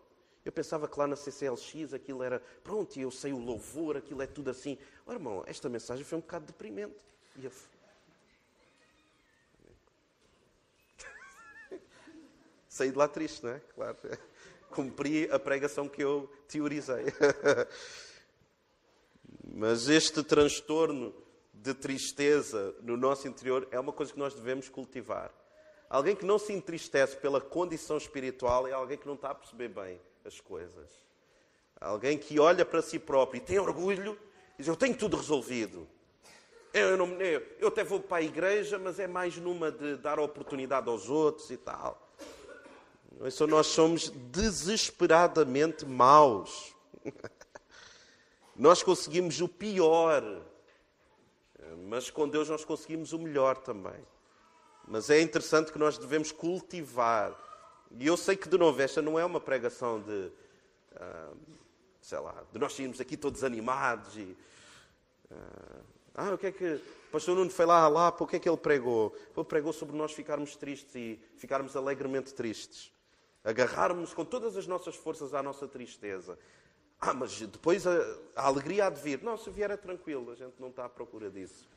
eu 0.45 0.53
pensava 0.53 0.89
que 0.89 0.99
lá 0.99 1.07
na 1.07 1.17
CCLX 1.17 1.93
aquilo 1.93 2.23
era, 2.23 2.41
pronto, 2.63 2.99
eu 2.99 3.11
sei 3.11 3.33
o 3.33 3.39
louvor, 3.39 3.97
aquilo 3.97 4.23
é 4.23 4.27
tudo 4.27 4.51
assim. 4.51 4.79
Oh, 5.07 5.13
irmão, 5.13 5.43
esta 5.47 5.69
mensagem 5.69 6.05
foi 6.05 6.19
um 6.19 6.21
bocado 6.21 6.47
deprimente. 6.47 6.97
E 7.37 7.45
eu... 7.45 7.53
Saí 12.69 12.91
de 12.91 12.99
lá 12.99 13.09
triste, 13.09 13.45
não 13.45 13.51
é? 13.51 13.61
Claro. 13.75 13.97
Cumpri 14.71 15.31
a 15.31 15.39
pregação 15.39 15.89
que 15.89 16.03
eu 16.03 16.33
teorizei. 16.49 17.05
Mas 19.45 19.89
este 19.89 20.23
transtorno 20.23 21.15
de 21.63 21.73
tristeza 21.73 22.75
no 22.83 22.97
nosso 22.97 23.29
interior 23.29 23.69
é 23.71 23.79
uma 23.79 23.93
coisa 23.93 24.13
que 24.13 24.19
nós 24.19 24.35
devemos 24.35 24.69
cultivar. 24.69 25.33
Alguém 25.89 26.17
que 26.17 26.27
não 26.27 26.37
se 26.37 26.53
entristece 26.53 27.17
pela 27.17 27.41
condição 27.41 27.97
espiritual 27.97 28.67
é 28.67 28.73
alguém 28.73 28.99
que 28.99 29.07
não 29.07 29.15
está 29.15 29.31
a 29.31 29.35
perceber 29.35 29.69
bem 29.69 30.01
as 30.25 30.41
coisas. 30.41 30.91
Alguém 31.81 32.19
que 32.19 32.41
olha 32.41 32.65
para 32.65 32.83
si 32.83 32.99
próprio 32.99 33.39
e 33.39 33.41
tem 33.41 33.61
orgulho 33.61 34.19
e 34.55 34.63
diz: 34.63 34.67
Eu 34.67 34.75
tenho 34.75 34.97
tudo 34.97 35.17
resolvido. 35.17 35.87
Eu, 36.75 36.97
não, 36.97 37.07
eu, 37.21 37.47
eu 37.61 37.69
até 37.69 37.85
vou 37.85 38.01
para 38.01 38.17
a 38.17 38.23
igreja, 38.23 38.79
mas 38.79 38.99
é 38.99 39.07
mais 39.07 39.37
numa 39.37 39.71
de 39.71 39.97
dar 39.99 40.19
oportunidade 40.19 40.89
aos 40.89 41.09
outros 41.09 41.51
e 41.51 41.57
tal. 41.57 42.11
Isso 43.25 43.47
nós 43.47 43.69
somos 43.69 44.09
desesperadamente 44.09 45.87
maus. 45.87 46.75
Nós 48.55 48.83
conseguimos 48.83 49.41
o 49.41 49.49
pior, 49.49 50.23
mas 51.77 52.11
com 52.11 52.29
Deus 52.29 52.49
nós 52.49 52.65
conseguimos 52.65 53.13
o 53.13 53.19
melhor 53.19 53.59
também. 53.59 54.07
Mas 54.87 55.11
é 55.11 55.21
interessante 55.21 55.73
que 55.73 55.79
nós 55.79 55.97
devemos 55.97 56.33
cultivar 56.33 57.37
e 57.99 58.07
eu 58.07 58.17
sei 58.17 58.37
que, 58.37 58.49
de 58.49 58.57
novo, 58.57 58.81
esta 58.81 59.03
não 59.03 59.19
é 59.19 59.25
uma 59.25 59.41
pregação 59.41 60.01
de, 60.01 60.31
uh, 60.97 61.37
sei 62.01 62.19
lá, 62.19 62.43
de 62.51 62.59
nós 62.59 62.75
sairmos 62.75 63.01
aqui 63.01 63.17
todos 63.17 63.45
animados 63.45 64.17
e. 64.17 64.37
Uh, 65.31 65.85
ah, 66.15 66.35
o 66.35 66.39
que 66.39 66.47
é 66.47 66.53
que. 66.53 66.65
O 66.75 67.13
pastor 67.13 67.37
Nuno 67.37 67.51
foi 67.51 67.67
lá, 67.67 67.87
lá, 67.89 68.09
o 68.19 68.27
que 68.27 68.37
é 68.37 68.39
que 68.39 68.49
ele 68.49 68.57
pregou? 68.57 69.15
Ele 69.37 69.45
pregou 69.45 69.73
sobre 69.73 69.95
nós 69.95 70.13
ficarmos 70.13 70.57
tristes 70.57 70.95
e 70.95 71.21
ficarmos 71.37 71.77
alegremente 71.77 72.33
tristes. 72.33 72.91
Agarrarmos 73.45 74.15
com 74.15 74.25
todas 74.25 74.57
as 74.57 74.67
nossas 74.67 74.97
forças 74.97 75.35
à 75.35 75.43
nossa 75.43 75.69
tristeza. 75.69 76.39
Ah, 77.05 77.13
mas 77.13 77.37
depois 77.41 77.85
a, 77.85 77.91
a 78.37 78.47
alegria 78.47 78.87
há 78.87 78.91
de 78.91 79.03
vir. 79.03 79.21
Não, 79.25 79.37
se 79.37 79.51
vier 79.51 79.73
é 79.73 79.77
tranquilo, 79.77 80.31
a 80.31 80.37
gente 80.37 80.55
não 80.61 80.69
está 80.69 80.85
à 80.85 80.89
procura 80.89 81.29
disso. 81.29 81.69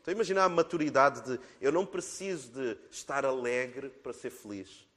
Então 0.00 0.14
imagina 0.14 0.42
a 0.42 0.48
maturidade 0.48 1.20
de 1.20 1.38
eu 1.60 1.70
não 1.70 1.84
preciso 1.84 2.50
de 2.52 2.78
estar 2.90 3.26
alegre 3.26 3.90
para 3.90 4.14
ser 4.14 4.30
feliz. 4.30 4.88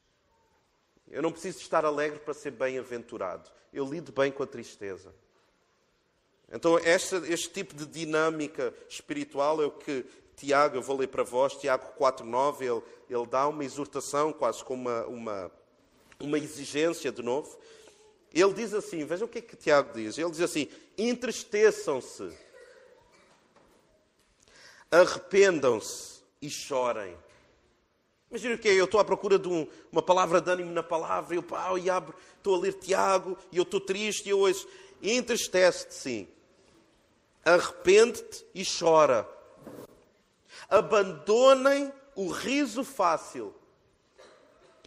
Eu 1.10 1.22
não 1.22 1.34
preciso 1.34 1.60
estar 1.60 1.84
alegre 1.84 2.20
para 2.20 2.34
ser 2.34 2.52
bem-aventurado. 2.52 3.52
Eu 3.74 3.86
lido 3.86 4.14
bem 4.14 4.32
com 4.32 4.42
a 4.42 4.48
tristeza. 4.48 5.14
Então, 6.50 6.80
este, 6.80 7.16
este 7.30 7.50
tipo 7.50 7.76
de 7.76 7.86
dinâmica 7.86 8.74
espiritual 8.88 9.62
é 9.62 9.66
o 9.66 9.72
que 9.72 10.06
Tiago, 10.38 10.78
eu 10.78 10.82
vou 10.82 10.96
ler 10.96 11.08
para 11.08 11.24
vós, 11.24 11.56
Tiago 11.56 11.92
4,9, 12.00 12.62
ele, 12.62 12.82
ele 13.10 13.28
dá 13.28 13.50
uma 13.50 13.66
exortação, 13.66 14.32
quase 14.32 14.64
como 14.64 14.90
uma, 14.90 15.06
uma, 15.08 15.52
uma 16.22 16.38
exigência 16.38 17.12
de 17.12 17.22
novo. 17.22 17.60
Ele 18.34 18.54
diz 18.54 18.74
assim: 18.74 19.04
vejam 19.06 19.28
o 19.28 19.30
que 19.30 19.40
é 19.40 19.42
que 19.42 19.56
Tiago 19.56 19.94
diz. 19.94 20.18
Ele 20.18 20.32
diz 20.32 20.42
assim: 20.42 20.70
entristeçam-se, 20.98 22.32
arrependam-se 24.90 26.22
e 26.42 26.50
chorem. 26.50 27.18
Imagina 28.30 28.56
o 28.56 28.58
que 28.58 28.70
é, 28.70 28.74
eu 28.74 28.86
estou 28.86 29.00
à 29.00 29.04
procura 29.04 29.38
de 29.38 29.50
um, 29.50 29.68
uma 29.92 30.02
palavra 30.02 30.40
de 30.40 30.50
ânimo 30.50 30.72
na 30.72 30.82
palavra, 30.82 31.36
eu 31.36 31.44
pau, 31.44 31.78
e 31.78 31.90
abro, 31.90 32.16
estou 32.38 32.56
a 32.56 32.60
ler 32.60 32.74
Tiago, 32.76 33.38
e 33.52 33.58
eu 33.58 33.64
estou 33.64 33.82
triste, 33.82 34.28
e 34.28 34.30
eu 34.30 34.40
ouço. 34.40 34.66
Entristece-te, 35.02 35.94
sim. 35.94 36.28
Arrepende-te 37.44 38.46
e 38.56 38.64
chora. 38.66 39.28
Abandonem 40.70 41.92
o 42.16 42.30
riso 42.30 42.86
fácil 42.86 43.54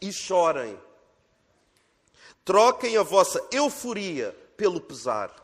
e 0.01 0.11
chorem. 0.11 0.79
Troquem 2.45 2.97
a 2.97 3.03
vossa 3.03 3.43
euforia 3.51 4.37
pelo 4.57 4.81
pesar. 4.81 5.35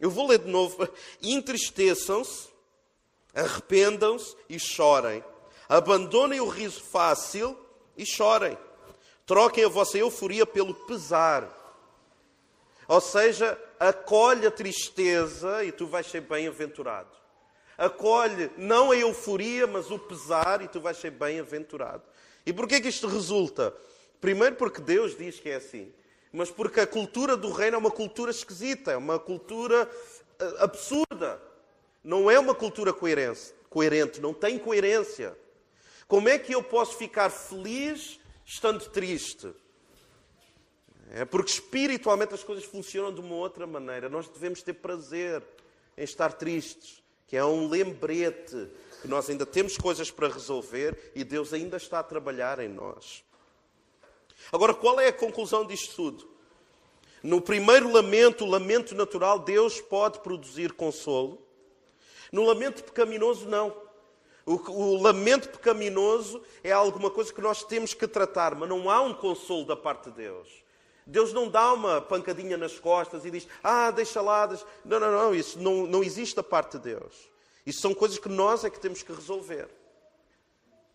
Eu 0.00 0.10
vou 0.10 0.26
ler 0.26 0.38
de 0.38 0.50
novo. 0.50 0.88
Entristeçam-se, 1.22 2.48
arrependam-se 3.34 4.34
e 4.48 4.58
chorem. 4.58 5.22
Abandonem 5.68 6.40
o 6.40 6.48
riso 6.48 6.82
fácil 6.82 7.58
e 7.96 8.04
chorem. 8.04 8.56
Troquem 9.26 9.64
a 9.64 9.68
vossa 9.68 9.98
euforia 9.98 10.44
pelo 10.44 10.74
pesar. 10.74 11.48
Ou 12.88 13.00
seja, 13.00 13.58
acolhe 13.78 14.46
a 14.46 14.50
tristeza 14.50 15.64
e 15.64 15.70
tu 15.70 15.86
vais 15.86 16.06
ser 16.06 16.22
bem-aventurado. 16.22 17.10
Acolhe 17.78 18.50
não 18.56 18.90
a 18.90 18.96
euforia, 18.96 19.66
mas 19.66 19.90
o 19.90 19.98
pesar 19.98 20.62
e 20.62 20.68
tu 20.68 20.80
vais 20.80 20.96
ser 20.96 21.10
bem-aventurado. 21.10 22.02
E 22.44 22.52
porquê 22.52 22.80
que 22.80 22.88
isto 22.88 23.06
resulta? 23.06 23.74
Primeiro 24.22 24.54
porque 24.54 24.80
Deus 24.80 25.18
diz 25.18 25.40
que 25.40 25.50
é 25.50 25.56
assim. 25.56 25.92
Mas 26.32 26.48
porque 26.48 26.78
a 26.78 26.86
cultura 26.86 27.36
do 27.36 27.50
reino 27.50 27.74
é 27.74 27.78
uma 27.78 27.90
cultura 27.90 28.30
esquisita, 28.30 28.92
é 28.92 28.96
uma 28.96 29.18
cultura 29.18 29.90
eh, 30.38 30.54
absurda. 30.60 31.42
Não 32.04 32.30
é 32.30 32.38
uma 32.38 32.54
cultura 32.54 32.92
coerente, 32.92 33.52
coerente 33.68 34.20
não 34.20 34.32
tem 34.32 34.60
coerência. 34.60 35.36
Como 36.06 36.28
é 36.28 36.38
que 36.38 36.54
eu 36.54 36.62
posso 36.62 36.96
ficar 36.96 37.30
feliz 37.30 38.20
estando 38.46 38.88
triste? 38.88 39.52
É 41.10 41.24
porque 41.24 41.50
espiritualmente 41.50 42.32
as 42.32 42.44
coisas 42.44 42.64
funcionam 42.64 43.12
de 43.12 43.20
uma 43.20 43.34
outra 43.34 43.66
maneira. 43.66 44.08
Nós 44.08 44.28
devemos 44.28 44.62
ter 44.62 44.74
prazer 44.74 45.42
em 45.98 46.04
estar 46.04 46.32
tristes, 46.32 47.02
que 47.26 47.36
é 47.36 47.44
um 47.44 47.68
lembrete 47.68 48.68
que 49.02 49.08
nós 49.08 49.28
ainda 49.28 49.44
temos 49.44 49.76
coisas 49.76 50.12
para 50.12 50.28
resolver 50.28 51.10
e 51.12 51.24
Deus 51.24 51.52
ainda 51.52 51.76
está 51.76 51.98
a 51.98 52.04
trabalhar 52.04 52.60
em 52.60 52.68
nós. 52.68 53.24
Agora, 54.50 54.74
qual 54.74 54.98
é 54.98 55.08
a 55.08 55.12
conclusão 55.12 55.64
disto 55.64 55.94
tudo? 55.94 56.32
No 57.22 57.40
primeiro 57.40 57.90
lamento, 57.92 58.44
o 58.44 58.48
lamento 58.48 58.94
natural, 58.94 59.38
Deus 59.38 59.80
pode 59.80 60.18
produzir 60.20 60.72
consolo. 60.72 61.40
No 62.32 62.44
lamento 62.44 62.82
pecaminoso, 62.82 63.48
não. 63.48 63.74
O, 64.44 64.54
o, 64.54 65.00
lamento 65.00 65.48
pecaminoso 65.50 66.42
é 66.64 66.72
alguma 66.72 67.10
coisa 67.10 67.32
que 67.32 67.40
nós 67.40 67.62
temos 67.62 67.94
que 67.94 68.08
tratar, 68.08 68.56
mas 68.56 68.68
não 68.68 68.90
há 68.90 69.00
um 69.00 69.14
consolo 69.14 69.64
da 69.64 69.76
parte 69.76 70.10
de 70.10 70.16
Deus. 70.16 70.48
Deus 71.06 71.32
não 71.32 71.48
dá 71.48 71.72
uma 71.72 72.00
pancadinha 72.00 72.56
nas 72.56 72.78
costas 72.78 73.24
e 73.24 73.30
diz: 73.30 73.46
Ah, 73.62 73.90
deixa 73.90 74.20
lá. 74.20 74.46
Deixa... 74.46 74.64
Não, 74.84 74.98
não, 74.98 75.12
não. 75.12 75.34
Isso 75.34 75.60
não, 75.60 75.86
não 75.86 76.02
existe 76.02 76.34
da 76.34 76.42
parte 76.42 76.78
de 76.78 76.84
Deus. 76.94 77.30
Isso 77.64 77.80
são 77.80 77.94
coisas 77.94 78.18
que 78.18 78.28
nós 78.28 78.64
é 78.64 78.70
que 78.70 78.80
temos 78.80 79.02
que 79.02 79.12
resolver. 79.12 79.68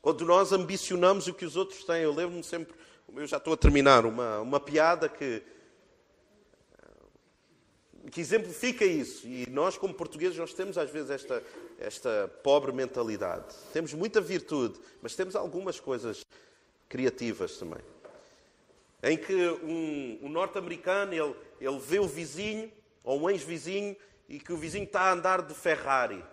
Quando 0.01 0.25
nós 0.25 0.51
ambicionamos 0.51 1.27
o 1.27 1.33
que 1.33 1.45
os 1.45 1.55
outros 1.55 1.83
têm, 1.83 2.03
eu 2.03 2.13
lembro-me 2.13 2.43
sempre, 2.43 2.73
eu 3.15 3.27
já 3.27 3.37
estou 3.37 3.53
a 3.53 3.57
terminar, 3.57 4.05
uma, 4.05 4.41
uma 4.41 4.59
piada 4.59 5.07
que 5.09 5.43
que 8.11 8.21
exemplifica 8.21 8.85
isso. 8.85 9.27
E 9.27 9.49
nós, 9.49 9.77
como 9.77 9.93
portugueses, 9.93 10.37
nós 10.37 10.53
temos 10.53 10.77
às 10.77 10.89
vezes 10.89 11.09
esta, 11.09 11.43
esta 11.79 12.31
pobre 12.43 12.71
mentalidade. 12.71 13.55
Temos 13.73 13.93
muita 13.93 14.21
virtude, 14.21 14.79
mas 15.01 15.15
temos 15.15 15.35
algumas 15.35 15.79
coisas 15.79 16.25
criativas 16.87 17.57
também. 17.57 17.81
Em 19.03 19.17
que 19.17 19.33
um, 19.35 20.19
um 20.23 20.29
norte-americano, 20.29 21.13
ele, 21.13 21.35
ele 21.59 21.79
vê 21.79 21.99
o 21.99 22.07
vizinho, 22.07 22.71
ou 23.03 23.21
um 23.21 23.29
ex-vizinho, 23.29 23.95
e 24.27 24.39
que 24.39 24.51
o 24.51 24.57
vizinho 24.57 24.85
está 24.85 25.01
a 25.01 25.11
andar 25.11 25.41
de 25.41 25.53
Ferrari. 25.53 26.23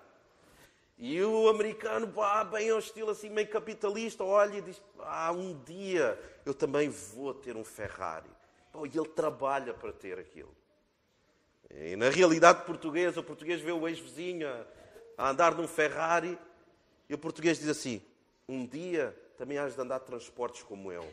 E 0.96 1.20
o 1.22 1.48
americano, 1.48 2.06
pá, 2.08 2.44
bem 2.44 2.70
ao 2.70 2.78
estilo 2.78 3.10
assim, 3.10 3.28
meio 3.28 3.48
capitalista, 3.48 4.22
olha 4.22 4.58
e 4.58 4.60
diz: 4.60 4.80
Ah, 5.00 5.32
um 5.32 5.60
dia 5.64 6.18
eu 6.46 6.54
também 6.54 6.88
vou 6.88 7.34
ter 7.34 7.56
um 7.56 7.64
Ferrari. 7.64 8.30
Pô, 8.72 8.86
e 8.86 8.90
ele 8.94 9.08
trabalha 9.08 9.74
para 9.74 9.92
ter 9.92 10.18
aquilo. 10.18 10.54
E 11.70 11.96
na 11.96 12.10
realidade 12.10 12.64
portuguesa, 12.64 13.20
o 13.20 13.24
português 13.24 13.60
vê 13.60 13.72
o 13.72 13.88
ex-vizinho 13.88 14.46
a 15.18 15.30
andar 15.30 15.54
num 15.54 15.66
Ferrari 15.66 16.38
e 17.08 17.14
o 17.14 17.18
português 17.18 17.58
diz 17.58 17.68
assim: 17.68 18.00
Um 18.48 18.64
dia 18.64 19.16
também 19.36 19.58
has 19.58 19.74
de 19.74 19.80
andar 19.80 19.98
de 19.98 20.06
transportes 20.06 20.62
como 20.62 20.92
eu. 20.92 21.04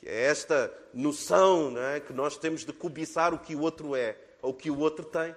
Que 0.00 0.08
é 0.08 0.22
esta 0.22 0.72
noção 0.92 1.70
não 1.70 1.82
é, 1.82 2.00
que 2.00 2.12
nós 2.12 2.36
temos 2.36 2.64
de 2.64 2.72
cobiçar 2.72 3.34
o 3.34 3.38
que 3.38 3.54
o 3.54 3.60
outro 3.60 3.94
é 3.94 4.16
ou 4.40 4.50
o 4.50 4.54
que 4.54 4.70
o 4.70 4.78
outro 4.78 5.04
tem. 5.04 5.36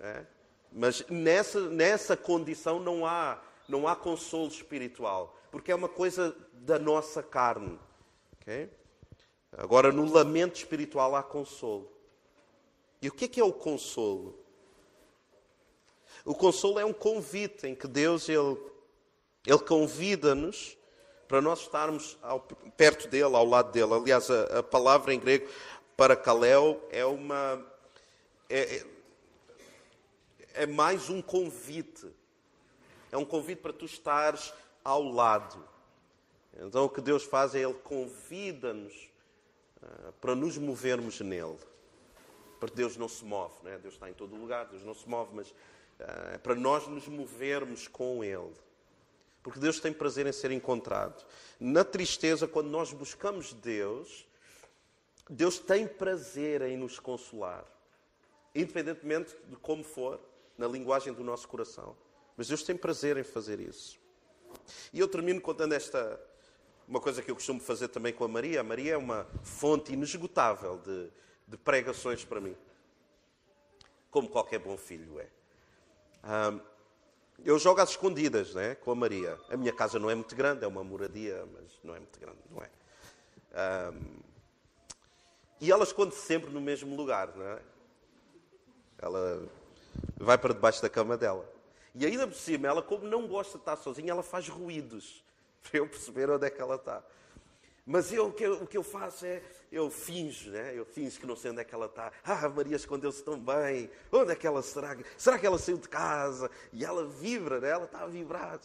É? 0.00 0.24
Mas 0.72 1.04
nessa, 1.08 1.60
nessa 1.68 2.16
condição 2.16 2.78
não 2.78 3.04
há, 3.04 3.40
não 3.68 3.88
há 3.88 3.96
consolo 3.96 4.48
espiritual, 4.48 5.36
porque 5.50 5.72
é 5.72 5.74
uma 5.74 5.88
coisa 5.88 6.36
da 6.52 6.78
nossa 6.78 7.22
carne. 7.22 7.78
Okay? 8.40 8.70
Agora, 9.52 9.90
no 9.90 10.10
lamento 10.10 10.56
espiritual 10.56 11.16
há 11.16 11.22
consolo. 11.22 11.90
E 13.02 13.08
o 13.08 13.12
que 13.12 13.24
é 13.24 13.28
que 13.28 13.40
é 13.40 13.44
o 13.44 13.52
consolo? 13.52 14.38
O 16.24 16.34
consolo 16.34 16.78
é 16.78 16.84
um 16.84 16.92
convite 16.92 17.66
em 17.66 17.74
que 17.74 17.88
Deus 17.88 18.28
ele, 18.28 18.56
ele 19.46 19.58
convida-nos 19.58 20.76
para 21.26 21.40
nós 21.40 21.60
estarmos 21.60 22.18
ao, 22.22 22.40
perto 22.76 23.08
dele, 23.08 23.34
ao 23.34 23.44
lado 23.44 23.72
dele. 23.72 23.94
Aliás, 23.94 24.30
a, 24.30 24.58
a 24.58 24.62
palavra 24.62 25.14
em 25.14 25.18
grego 25.18 25.48
para 25.96 26.16
Kalel 26.16 26.80
é 26.90 27.04
uma. 27.04 27.64
É, 28.48 28.84
é, 30.54 30.66
mais 30.66 31.08
um 31.08 31.20
convite. 31.20 32.06
É 33.12 33.16
um 33.16 33.24
convite 33.24 33.60
para 33.60 33.72
tu 33.72 33.84
estares 33.84 34.52
ao 34.84 35.02
lado. 35.02 35.62
Então, 36.58 36.84
o 36.84 36.88
que 36.88 37.00
Deus 37.00 37.24
faz 37.24 37.54
é 37.54 37.60
Ele 37.60 37.74
convida-nos 37.74 39.10
uh, 39.82 40.12
para 40.20 40.34
nos 40.34 40.58
movermos 40.58 41.20
nele. 41.20 41.58
Porque 42.58 42.76
Deus 42.76 42.96
não 42.96 43.08
se 43.08 43.24
move, 43.24 43.54
né? 43.62 43.78
Deus 43.78 43.94
está 43.94 44.10
em 44.10 44.12
todo 44.12 44.36
lugar, 44.36 44.66
Deus 44.66 44.84
não 44.84 44.94
se 44.94 45.08
move, 45.08 45.34
mas 45.34 45.50
uh, 45.50 46.34
é 46.34 46.38
para 46.38 46.54
nós 46.54 46.86
nos 46.86 47.08
movermos 47.08 47.88
com 47.88 48.22
Ele. 48.22 48.52
Porque 49.42 49.58
Deus 49.58 49.80
tem 49.80 49.92
prazer 49.92 50.26
em 50.26 50.32
ser 50.32 50.50
encontrado. 50.50 51.24
Na 51.58 51.82
tristeza, 51.82 52.46
quando 52.46 52.68
nós 52.68 52.92
buscamos 52.92 53.54
Deus, 53.54 54.26
Deus 55.28 55.58
tem 55.58 55.86
prazer 55.86 56.60
em 56.62 56.76
nos 56.76 56.98
consolar. 56.98 57.64
Independentemente 58.54 59.34
de 59.48 59.56
como 59.56 59.82
for, 59.82 60.20
na 60.60 60.68
linguagem 60.68 61.10
do 61.14 61.24
nosso 61.24 61.48
coração. 61.48 61.96
Mas 62.36 62.46
Deus 62.46 62.62
tem 62.62 62.76
prazer 62.76 63.16
em 63.16 63.24
fazer 63.24 63.58
isso. 63.60 63.98
E 64.92 65.00
eu 65.00 65.08
termino 65.08 65.40
contando 65.40 65.72
esta 65.72 66.20
uma 66.86 67.00
coisa 67.00 67.22
que 67.22 67.30
eu 67.30 67.34
costumo 67.34 67.60
fazer 67.60 67.88
também 67.88 68.12
com 68.12 68.24
a 68.24 68.28
Maria. 68.28 68.60
A 68.60 68.64
Maria 68.64 68.92
é 68.92 68.96
uma 68.96 69.26
fonte 69.42 69.94
inesgotável 69.94 70.76
de, 70.78 71.10
de 71.48 71.56
pregações 71.56 72.26
para 72.26 72.40
mim. 72.42 72.54
Como 74.10 74.28
qualquer 74.28 74.58
bom 74.58 74.76
filho 74.76 75.18
é. 75.18 75.28
Um, 76.52 76.60
eu 77.42 77.58
jogo 77.58 77.80
às 77.80 77.90
escondidas 77.90 78.54
né, 78.54 78.74
com 78.74 78.90
a 78.90 78.94
Maria. 78.94 79.38
A 79.48 79.56
minha 79.56 79.72
casa 79.72 79.98
não 79.98 80.10
é 80.10 80.14
muito 80.14 80.36
grande, 80.36 80.62
é 80.62 80.68
uma 80.68 80.84
moradia, 80.84 81.48
mas 81.54 81.80
não 81.82 81.94
é 81.94 82.00
muito 82.00 82.20
grande, 82.20 82.40
não 82.50 82.62
é? 82.62 82.70
Um, 83.90 84.20
e 85.58 85.72
ela 85.72 85.84
esconde-se 85.84 86.20
sempre 86.20 86.50
no 86.50 86.60
mesmo 86.60 86.94
lugar, 86.94 87.34
não 87.34 87.46
é? 87.46 87.62
Ela 88.98 89.48
vai 90.16 90.38
para 90.38 90.54
debaixo 90.54 90.82
da 90.82 90.88
cama 90.88 91.16
dela. 91.16 91.48
E 91.94 92.06
ainda 92.06 92.26
por 92.26 92.36
cima, 92.36 92.68
ela, 92.68 92.82
como 92.82 93.06
não 93.06 93.26
gosta 93.26 93.58
de 93.58 93.62
estar 93.62 93.76
sozinha, 93.76 94.12
ela 94.12 94.22
faz 94.22 94.48
ruídos 94.48 95.24
para 95.62 95.78
eu 95.78 95.88
perceber 95.88 96.30
onde 96.30 96.46
é 96.46 96.50
que 96.50 96.60
ela 96.60 96.76
está. 96.76 97.02
Mas 97.86 98.12
eu, 98.12 98.26
o, 98.26 98.32
que 98.32 98.44
eu, 98.44 98.62
o 98.62 98.66
que 98.68 98.76
eu 98.76 98.84
faço 98.84 99.26
é, 99.26 99.42
eu 99.72 99.90
finjo, 99.90 100.50
né? 100.50 100.72
Eu 100.76 100.84
finjo 100.84 101.18
que 101.18 101.26
não 101.26 101.34
sei 101.34 101.50
onde 101.50 101.60
é 101.60 101.64
que 101.64 101.74
ela 101.74 101.86
está. 101.86 102.12
Ah, 102.22 102.48
Maria 102.48 102.76
escondeu-se 102.76 103.20
tão 103.20 103.36
bem. 103.36 103.90
Onde 104.12 104.30
é 104.30 104.36
que 104.36 104.46
ela 104.46 104.62
será? 104.62 104.96
Será 105.18 105.38
que 105.38 105.46
ela 105.46 105.58
saiu 105.58 105.76
de 105.76 105.88
casa? 105.88 106.48
E 106.72 106.84
ela 106.84 107.04
vibra, 107.06 107.58
né? 107.58 107.70
Ela 107.70 107.86
está 107.86 108.02
a 108.02 108.06
vibrar. 108.06 108.60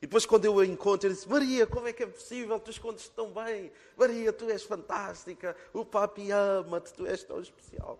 E 0.00 0.06
depois 0.06 0.24
quando 0.24 0.46
eu 0.46 0.58
a 0.58 0.64
encontro, 0.64 1.08
eu 1.08 1.12
disse, 1.12 1.28
Maria, 1.28 1.66
como 1.66 1.86
é 1.86 1.92
que 1.92 2.02
é 2.02 2.06
possível? 2.06 2.58
Tu 2.60 2.70
escondes-te 2.70 3.10
tão 3.10 3.30
bem. 3.30 3.70
Maria, 3.94 4.32
tu 4.32 4.48
és 4.48 4.62
fantástica. 4.62 5.54
O 5.74 5.84
papi 5.84 6.30
ama-te. 6.30 6.94
Tu 6.94 7.06
és 7.06 7.22
tão 7.24 7.40
especial. 7.40 7.98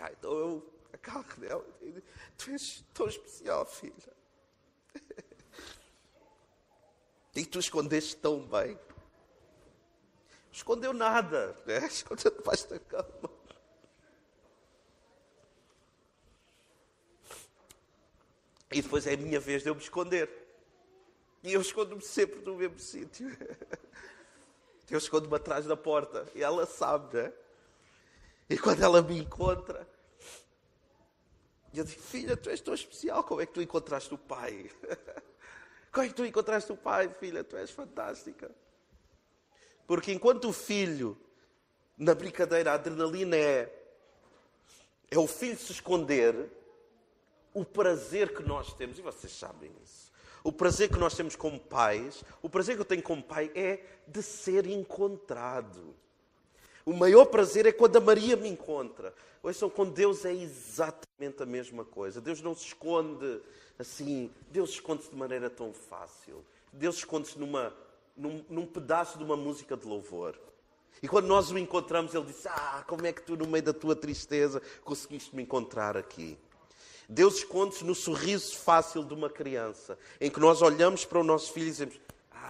Ah, 0.00 0.10
então 0.10 0.32
eu 0.32 0.72
agarro 0.92 1.24
nela 1.38 1.64
tu 2.36 2.50
és 2.50 2.84
tão 2.94 3.06
especial, 3.06 3.66
filha. 3.66 4.20
E 7.34 7.44
tu 7.44 7.58
escondeste 7.58 8.16
tão 8.16 8.40
bem. 8.40 8.78
Escondeu 10.50 10.92
nada, 10.92 11.56
né? 11.64 11.84
escondeu 11.86 12.30
debaixo 12.30 12.68
da 12.68 12.78
cama. 12.78 13.30
E 18.72 18.82
depois 18.82 19.06
é 19.06 19.14
a 19.14 19.16
minha 19.16 19.40
vez 19.40 19.62
de 19.62 19.68
eu 19.68 19.74
me 19.74 19.80
esconder. 19.80 20.28
E 21.42 21.52
eu 21.52 21.60
escondo-me 21.60 22.02
sempre 22.02 22.40
no 22.40 22.56
mesmo 22.56 22.78
sítio. 22.78 23.28
Eu 24.90 24.98
escondo-me 24.98 25.36
atrás 25.36 25.66
da 25.66 25.76
porta. 25.76 26.26
E 26.34 26.42
ela 26.42 26.66
sabe, 26.66 27.16
né? 27.16 27.32
E 28.50 28.58
quando 28.58 28.82
ela 28.82 29.00
me 29.00 29.16
encontra, 29.16 29.88
eu 31.72 31.84
digo: 31.84 32.02
Filha, 32.02 32.36
tu 32.36 32.50
és 32.50 32.60
tão 32.60 32.74
especial, 32.74 33.22
como 33.22 33.40
é 33.40 33.46
que 33.46 33.52
tu 33.52 33.62
encontraste 33.62 34.12
o 34.12 34.18
pai? 34.18 34.68
Como 35.92 36.06
é 36.06 36.08
que 36.08 36.14
tu 36.14 36.24
encontraste 36.24 36.70
o 36.70 36.76
pai, 36.76 37.08
filha? 37.18 37.42
Tu 37.42 37.56
és 37.56 37.68
fantástica. 37.68 38.48
Porque 39.88 40.12
enquanto 40.12 40.48
o 40.48 40.52
filho, 40.52 41.18
na 41.98 42.14
brincadeira, 42.14 42.70
a 42.70 42.74
adrenalina 42.74 43.34
é, 43.34 43.68
é 45.10 45.18
o 45.18 45.26
filho 45.26 45.58
se 45.58 45.72
esconder, 45.72 46.48
o 47.52 47.64
prazer 47.64 48.32
que 48.32 48.44
nós 48.44 48.72
temos, 48.74 49.00
e 49.00 49.02
vocês 49.02 49.32
sabem 49.32 49.72
isso, 49.82 50.12
o 50.44 50.52
prazer 50.52 50.88
que 50.88 50.96
nós 50.96 51.16
temos 51.16 51.34
como 51.34 51.58
pais, 51.58 52.22
o 52.40 52.48
prazer 52.48 52.76
que 52.76 52.82
eu 52.82 52.86
tenho 52.86 53.02
como 53.02 53.20
pai 53.20 53.50
é 53.52 53.84
de 54.06 54.22
ser 54.22 54.66
encontrado. 54.66 55.96
O 56.84 56.92
maior 56.92 57.26
prazer 57.26 57.66
é 57.66 57.72
quando 57.72 57.96
a 57.96 58.00
Maria 58.00 58.36
me 58.36 58.48
encontra. 58.48 59.14
Ouçam, 59.42 59.70
com 59.70 59.86
Deus 59.86 60.24
é 60.24 60.32
exatamente 60.32 61.42
a 61.42 61.46
mesma 61.46 61.84
coisa. 61.84 62.20
Deus 62.20 62.40
não 62.42 62.54
se 62.54 62.66
esconde 62.66 63.40
assim, 63.78 64.30
Deus 64.50 64.70
esconde-se 64.70 65.10
de 65.10 65.16
maneira 65.16 65.48
tão 65.48 65.72
fácil. 65.72 66.44
Deus 66.72 66.96
esconde-se 66.96 67.38
num, 67.38 68.44
num 68.48 68.66
pedaço 68.66 69.18
de 69.18 69.24
uma 69.24 69.36
música 69.36 69.76
de 69.76 69.86
louvor. 69.86 70.38
E 71.02 71.08
quando 71.08 71.26
nós 71.26 71.50
o 71.50 71.58
encontramos, 71.58 72.14
ele 72.14 72.26
diz: 72.26 72.46
Ah, 72.46 72.84
como 72.86 73.06
é 73.06 73.12
que 73.12 73.22
tu, 73.22 73.36
no 73.36 73.46
meio 73.46 73.64
da 73.64 73.72
tua 73.72 73.96
tristeza, 73.96 74.60
conseguiste 74.84 75.34
me 75.34 75.42
encontrar 75.42 75.96
aqui? 75.96 76.38
Deus 77.08 77.38
esconde-se 77.38 77.84
no 77.84 77.94
sorriso 77.94 78.56
fácil 78.58 79.02
de 79.02 79.14
uma 79.14 79.28
criança, 79.28 79.98
em 80.20 80.30
que 80.30 80.38
nós 80.38 80.62
olhamos 80.62 81.04
para 81.04 81.18
o 81.18 81.24
nosso 81.24 81.52
filho 81.52 81.68
e 81.68 81.70
dizemos: 81.70 82.00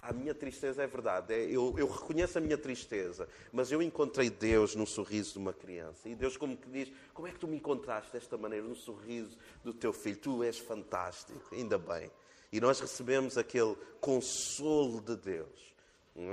a 0.01 0.11
minha 0.11 0.33
tristeza 0.33 0.81
é 0.81 0.87
verdade, 0.87 1.33
é, 1.33 1.43
eu, 1.43 1.75
eu, 1.77 1.87
reconheço 1.87 2.37
a 2.37 2.41
minha 2.41 2.57
tristeza, 2.57 3.29
mas 3.53 3.71
eu 3.71 3.81
encontrei 3.81 4.29
Deus 4.29 4.75
no 4.75 4.87
sorriso 4.87 5.33
de 5.33 5.37
uma 5.37 5.53
criança. 5.53 6.09
E 6.09 6.15
Deus, 6.15 6.35
como 6.35 6.57
que 6.57 6.67
diz, 6.69 6.91
como 7.13 7.27
é 7.27 7.31
que 7.31 7.39
tu 7.39 7.47
me 7.47 7.55
encontraste 7.55 8.11
desta 8.11 8.35
maneira, 8.35 8.65
no 8.65 8.75
sorriso 8.75 9.37
do 9.63 9.73
teu 9.73 9.93
filho? 9.93 10.17
Tu 10.17 10.43
és 10.43 10.57
fantástico, 10.57 11.39
ainda 11.53 11.77
bem. 11.77 12.09
E 12.51 12.59
nós 12.59 12.79
recebemos 12.79 13.37
aquele 13.37 13.75
consolo 13.99 15.01
de 15.01 15.15
Deus, 15.15 15.73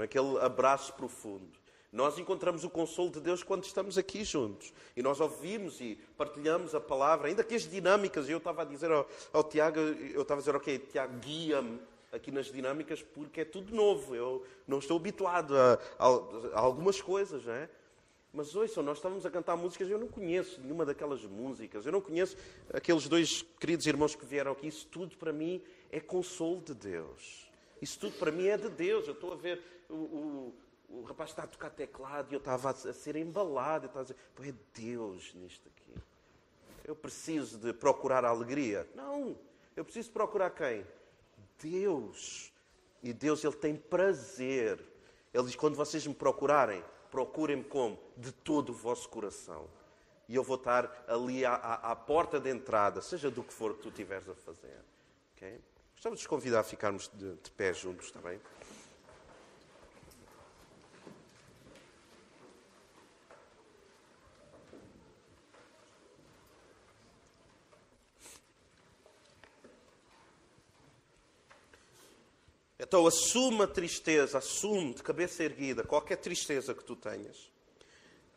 aquele 0.03 0.39
abraço 0.39 0.95
profundo. 0.95 1.59
Nós 1.93 2.19
encontramos 2.19 2.65
o 2.65 2.71
consolo 2.71 3.11
de 3.11 3.21
Deus 3.21 3.43
quando 3.43 3.65
estamos 3.65 3.97
aqui 3.97 4.23
juntos. 4.25 4.73
E 4.95 5.03
nós 5.03 5.21
ouvimos 5.21 5.81
e 5.81 5.99
partilhamos 6.17 6.75
a 6.75 6.81
palavra, 6.81 7.29
ainda 7.29 7.45
que 7.45 7.55
as 7.55 7.69
dinâmicas, 7.69 8.29
eu 8.29 8.39
estava 8.39 8.63
a 8.63 8.65
dizer 8.65 8.91
ao, 8.91 9.09
ao 9.33 9.45
Tiago, 9.45 9.79
eu 9.79 10.23
estava 10.23 10.41
a 10.41 10.43
dizer, 10.43 10.57
ok, 10.57 10.79
Tiago, 10.79 11.19
guia-me 11.19 11.79
aqui 12.13 12.31
nas 12.31 12.47
dinâmicas 12.47 13.03
porque 13.03 13.43
é 13.43 13.45
tudo 13.45 13.75
novo. 13.75 14.15
Eu 14.15 14.45
não 14.67 14.79
estou 14.79 14.97
habituado 14.97 15.57
a, 15.57 15.79
a, 15.99 16.07
a 16.55 16.61
algumas 16.61 17.01
coisas, 17.01 17.45
não 17.45 17.53
é? 17.53 17.69
Mas 18.33 18.55
ouçam, 18.55 18.83
nós 18.83 18.99
estávamos 18.99 19.25
a 19.25 19.31
cantar 19.31 19.57
músicas, 19.57 19.89
eu 19.89 19.99
não 19.99 20.07
conheço 20.07 20.61
nenhuma 20.61 20.85
daquelas 20.85 21.25
músicas, 21.25 21.87
eu 21.87 21.93
não 21.93 22.01
conheço 22.01 22.37
aqueles 22.73 23.09
dois 23.09 23.43
queridos 23.59 23.87
irmãos 23.87 24.15
que 24.15 24.25
vieram 24.25 24.53
aqui. 24.53 24.67
Isso 24.67 24.87
tudo 24.87 25.17
para 25.17 25.33
mim 25.33 25.63
é 25.91 25.99
consolo 25.99 26.61
de 26.61 26.75
Deus. 26.75 27.51
Isso 27.81 27.99
tudo 27.99 28.19
para 28.19 28.31
mim 28.31 28.47
é 28.47 28.57
de 28.57 28.69
Deus. 28.69 29.07
Eu 29.07 29.15
estou 29.15 29.33
a 29.33 29.37
ver 29.37 29.63
o, 29.89 29.95
o, 29.95 30.55
o 30.91 31.03
rapaz 31.05 31.31
está 31.31 31.45
a 31.45 31.47
tocar 31.47 31.71
teclado 31.71 32.31
e 32.31 32.35
eu 32.35 32.39
estava 32.39 32.69
a, 32.69 32.73
a 32.73 32.93
ser 32.93 33.17
embalado. 33.17 33.87
Eu 33.87 33.89
estava 33.89 34.01
a 34.01 34.03
dizer, 34.03 34.17
Pô, 34.35 34.45
é 34.45 34.55
Deus 34.75 35.33
nisto 35.35 35.67
aqui. 35.69 35.99
Eu 36.85 36.95
preciso 36.95 37.59
de 37.59 37.73
procurar 37.73 38.25
a 38.25 38.29
alegria. 38.29 38.87
Não, 38.95 39.39
eu 39.75 39.85
preciso 39.85 40.11
procurar 40.11 40.51
quem? 40.51 40.85
Deus. 41.61 42.53
E 43.03 43.13
Deus 43.13 43.45
ele 43.45 43.57
tem 43.57 43.77
prazer. 43.77 44.85
Ele 45.33 45.45
diz: 45.45 45.57
quando 45.57 45.75
vocês 45.75 46.07
me 46.07 46.15
procurarem, 46.15 46.83
procurem-me 47.11 47.65
como? 47.65 47.99
De 48.17 48.33
todo 48.33 48.71
o 48.71 48.75
vosso 48.75 49.09
coração. 49.09 49.69
E 50.29 50.35
eu 50.35 50.43
vou 50.43 50.57
estar 50.57 51.05
ali 51.09 51.45
à, 51.45 51.55
à, 51.55 51.93
à, 51.93 51.97
porta 51.97 52.39
de 52.39 52.51
entrada, 52.51 53.01
seja 53.01 53.31
do 53.31 53.43
que 53.43 53.53
for 53.53 53.75
que 53.75 53.83
tu 53.83 53.89
estiveres 53.89 54.29
a 54.29 54.35
fazer. 54.35 54.79
Okay? 55.35 55.59
Gostava 55.95 56.15
de 56.15 56.21
vos 56.21 56.27
convidar 56.27 56.61
a 56.61 56.65
ficarmos 56.65 57.09
de, 57.15 57.35
de 57.37 57.51
pé 57.53 57.73
juntos, 57.73 58.07
está 58.07 58.21
bem? 58.21 58.39
Então 72.89 73.07
assume 73.07 73.65
a 73.65 73.67
tristeza, 73.67 74.39
assume 74.39 74.95
de 74.95 75.03
cabeça 75.03 75.45
erguida 75.45 75.85
qualquer 75.85 76.17
tristeza 76.17 76.75
que 76.75 76.83
tu 76.83 76.97
tenhas. 76.97 77.53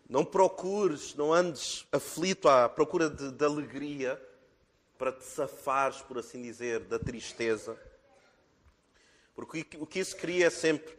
Não 0.09 0.25
procures, 0.25 1.15
não 1.15 1.33
andes 1.33 1.87
aflito 1.89 2.49
à 2.49 2.67
procura 2.67 3.09
de, 3.09 3.31
de 3.31 3.45
alegria 3.45 4.21
para 4.97 5.13
te 5.13 5.23
safares, 5.23 6.01
por 6.01 6.17
assim 6.17 6.41
dizer, 6.41 6.81
da 6.81 6.99
tristeza. 6.99 7.79
Porque 9.33 9.65
o 9.79 9.87
que 9.87 9.99
isso 9.99 10.17
cria 10.17 10.47
é 10.47 10.49
sempre 10.49 10.93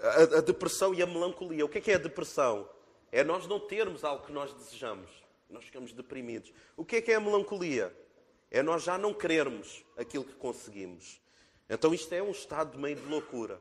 a, 0.00 0.38
a 0.38 0.40
depressão 0.40 0.94
e 0.94 1.02
a 1.02 1.06
melancolia. 1.06 1.66
O 1.66 1.68
que 1.68 1.76
é, 1.76 1.80
que 1.82 1.90
é 1.90 1.96
a 1.96 1.98
depressão? 1.98 2.66
É 3.12 3.22
nós 3.22 3.46
não 3.46 3.60
termos 3.60 4.04
algo 4.04 4.24
que 4.24 4.32
nós 4.32 4.54
desejamos. 4.54 5.10
Nós 5.50 5.66
ficamos 5.66 5.92
deprimidos. 5.92 6.50
O 6.78 6.82
que 6.82 6.96
é 6.96 7.02
que 7.02 7.12
é 7.12 7.16
a 7.16 7.20
melancolia? 7.20 7.94
É 8.50 8.62
nós 8.62 8.84
já 8.84 8.96
não 8.96 9.12
querermos 9.12 9.84
aquilo 9.98 10.24
que 10.24 10.34
conseguimos. 10.36 11.20
Então 11.68 11.92
isto 11.92 12.12
é 12.12 12.22
um 12.22 12.30
estado 12.30 12.72
de 12.72 12.78
meio 12.78 12.96
de 12.96 13.06
loucura. 13.06 13.60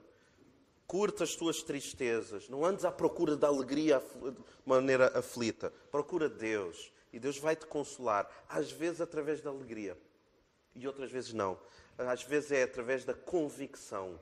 Curta 0.87 1.23
as 1.23 1.35
tuas 1.35 1.63
tristezas. 1.63 2.47
Não 2.47 2.63
andes 2.63 2.85
à 2.85 2.91
procura 2.91 3.35
da 3.35 3.47
alegria 3.47 3.99
de 3.99 4.43
maneira 4.65 5.17
aflita. 5.17 5.71
Procura 5.91 6.29
Deus. 6.29 6.91
E 7.11 7.19
Deus 7.19 7.39
vai 7.39 7.55
te 7.55 7.65
consolar. 7.65 8.29
Às 8.47 8.71
vezes 8.71 9.01
através 9.01 9.41
da 9.41 9.49
alegria. 9.49 9.97
E 10.75 10.85
outras 10.85 11.11
vezes 11.11 11.33
não. 11.33 11.59
Às 11.97 12.23
vezes 12.23 12.51
é 12.51 12.63
através 12.63 13.03
da 13.03 13.13
convicção. 13.13 14.19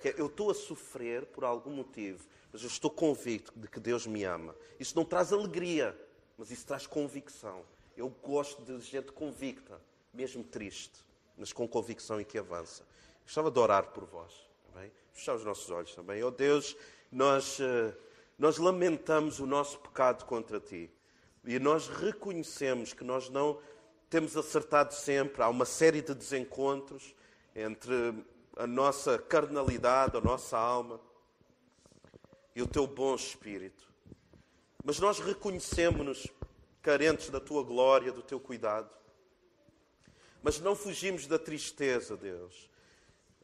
Que 0.00 0.08
é, 0.08 0.14
eu 0.18 0.26
estou 0.26 0.50
a 0.50 0.54
sofrer 0.54 1.24
por 1.26 1.44
algum 1.44 1.70
motivo. 1.70 2.26
Mas 2.52 2.60
eu 2.62 2.68
estou 2.68 2.90
convicto 2.90 3.52
de 3.56 3.66
que 3.66 3.80
Deus 3.80 4.06
me 4.06 4.24
ama. 4.24 4.54
Isso 4.78 4.94
não 4.94 5.06
traz 5.06 5.32
alegria. 5.32 5.98
Mas 6.36 6.50
isso 6.50 6.66
traz 6.66 6.86
convicção. 6.86 7.64
Eu 7.96 8.10
gosto 8.22 8.62
de 8.62 8.78
gente 8.80 9.12
convicta. 9.12 9.80
Mesmo 10.12 10.44
triste. 10.44 11.00
Mas 11.38 11.54
com 11.54 11.66
convicção 11.66 12.20
e 12.20 12.24
que 12.24 12.36
avança. 12.36 12.84
Gostava 13.24 13.50
de 13.50 13.58
orar 13.58 13.88
por 13.88 14.04
vós. 14.04 14.32
Também. 14.72 14.90
Fechar 15.12 15.34
os 15.34 15.44
nossos 15.44 15.70
olhos 15.70 15.94
também. 15.94 16.22
Oh 16.22 16.30
Deus, 16.30 16.76
nós, 17.10 17.58
eh, 17.60 17.94
nós 18.38 18.58
lamentamos 18.58 19.38
o 19.38 19.46
nosso 19.46 19.78
pecado 19.78 20.24
contra 20.24 20.58
Ti. 20.58 20.90
E 21.44 21.58
nós 21.58 21.88
reconhecemos 21.88 22.92
que 22.92 23.04
nós 23.04 23.28
não 23.28 23.60
temos 24.08 24.36
acertado 24.36 24.94
sempre. 24.94 25.42
Há 25.42 25.48
uma 25.48 25.64
série 25.64 26.00
de 26.00 26.14
desencontros 26.14 27.14
entre 27.54 28.14
a 28.56 28.66
nossa 28.66 29.18
carnalidade, 29.18 30.16
a 30.16 30.20
nossa 30.20 30.58
alma 30.58 31.00
e 32.54 32.62
o 32.62 32.66
Teu 32.66 32.86
bom 32.86 33.14
Espírito. 33.14 33.90
Mas 34.84 34.98
nós 34.98 35.18
reconhecemos-nos 35.20 36.26
carentes 36.82 37.30
da 37.30 37.40
Tua 37.40 37.62
glória, 37.62 38.12
do 38.12 38.22
Teu 38.22 38.40
cuidado. 38.40 38.90
Mas 40.42 40.58
não 40.58 40.74
fugimos 40.74 41.26
da 41.26 41.38
tristeza, 41.38 42.16
Deus. 42.16 42.68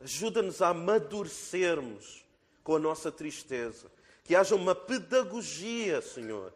Ajuda-nos 0.03 0.63
a 0.63 0.69
amadurecermos 0.69 2.25
com 2.63 2.77
a 2.77 2.79
nossa 2.79 3.11
tristeza. 3.11 3.91
Que 4.25 4.37
haja 4.37 4.55
uma 4.55 4.75
pedagogia, 4.75 6.03
Senhor, 6.03 6.53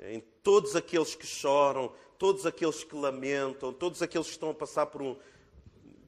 em 0.00 0.20
todos 0.42 0.76
aqueles 0.76 1.14
que 1.14 1.26
choram, 1.26 1.92
todos 2.18 2.46
aqueles 2.46 2.84
que 2.84 2.94
lamentam, 2.94 3.72
todos 3.72 4.02
aqueles 4.02 4.26
que 4.26 4.34
estão 4.34 4.50
a 4.50 4.54
passar 4.54 4.86
por, 4.86 5.02
um, 5.02 5.16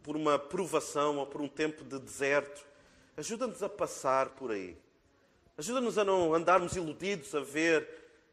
por 0.03 0.16
uma 0.16 0.39
provação 0.39 1.18
ou 1.18 1.26
por 1.26 1.41
um 1.41 1.49
tempo 1.49 1.85
de 1.85 1.99
deserto. 1.99 2.66
Ajuda-nos 3.16 3.62
a 3.62 3.68
passar 3.68 4.31
por 4.31 4.51
aí. 4.51 4.76
Ajuda-nos 5.57 5.99
a 5.99 6.05
não 6.05 6.35
andarmos 6.35 6.76
iludidos, 6.76 7.35
a 7.35 7.41
ver, 7.41 7.89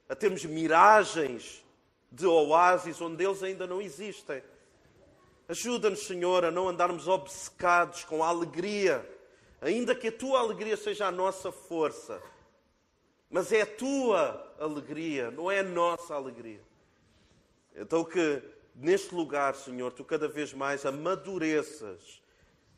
a 0.07 0.15
termos 0.15 0.45
miragens 0.45 1.63
de 2.11 2.27
oásis 2.27 3.01
onde 3.01 3.23
eles 3.23 3.41
ainda 3.41 3.65
não 3.65 3.81
existem. 3.81 4.43
Ajuda-nos, 5.47 6.07
Senhor, 6.07 6.43
a 6.43 6.51
não 6.51 6.67
andarmos 6.67 7.07
obcecados 7.07 8.03
com 8.03 8.23
a 8.23 8.27
alegria, 8.27 9.07
ainda 9.61 9.93
que 9.93 10.07
a 10.07 10.11
tua 10.11 10.39
alegria 10.39 10.75
seja 10.75 11.07
a 11.07 11.11
nossa 11.11 11.51
força. 11.51 12.21
Mas 13.29 13.51
é 13.51 13.61
a 13.61 13.65
tua 13.65 14.55
alegria, 14.59 15.29
não 15.29 15.51
é 15.51 15.59
a 15.59 15.63
nossa 15.63 16.15
alegria. 16.15 16.61
Então, 17.75 18.03
que 18.03 18.41
neste 18.73 19.13
lugar, 19.13 19.55
Senhor, 19.55 19.91
tu 19.91 20.03
cada 20.03 20.27
vez 20.27 20.53
mais 20.53 20.85
amadureças 20.85 22.21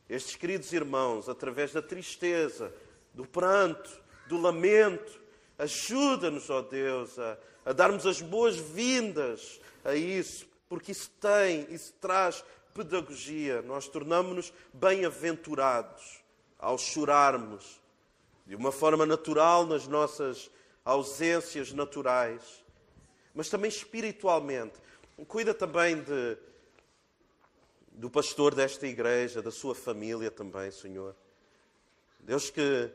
estes 0.09 0.35
queridos 0.35 0.71
irmãos 0.71 1.27
através 1.27 1.73
da 1.73 1.81
tristeza, 1.81 2.73
do 3.13 3.25
pranto, 3.25 3.89
do 4.27 4.39
lamento. 4.39 5.19
Ajuda-nos, 5.57 6.49
ó 6.49 6.61
Deus, 6.61 7.17
a, 7.19 7.37
a 7.65 7.73
darmos 7.73 8.05
as 8.05 8.21
boas-vindas 8.21 9.59
a 9.83 9.95
isso, 9.95 10.47
porque 10.69 10.91
isso 10.91 11.09
tem, 11.19 11.67
isso 11.73 11.93
traz 11.99 12.43
pedagogia, 12.77 13.63
nós 13.63 13.87
tornamos-nos 13.87 14.53
bem-aventurados 14.71 16.23
ao 16.59 16.77
chorarmos 16.77 17.81
de 18.45 18.55
uma 18.55 18.71
forma 18.71 19.03
natural 19.03 19.65
nas 19.65 19.87
nossas 19.87 20.51
ausências 20.85 21.73
naturais, 21.73 22.63
mas 23.33 23.49
também 23.49 23.67
espiritualmente. 23.67 24.75
Cuida 25.27 25.55
também 25.55 26.01
de, 26.01 26.37
do 27.93 28.11
pastor 28.11 28.53
desta 28.53 28.85
igreja, 28.85 29.41
da 29.41 29.51
sua 29.51 29.73
família 29.73 30.29
também, 30.29 30.69
Senhor. 30.69 31.15
Deus, 32.19 32.51
que 32.51 32.91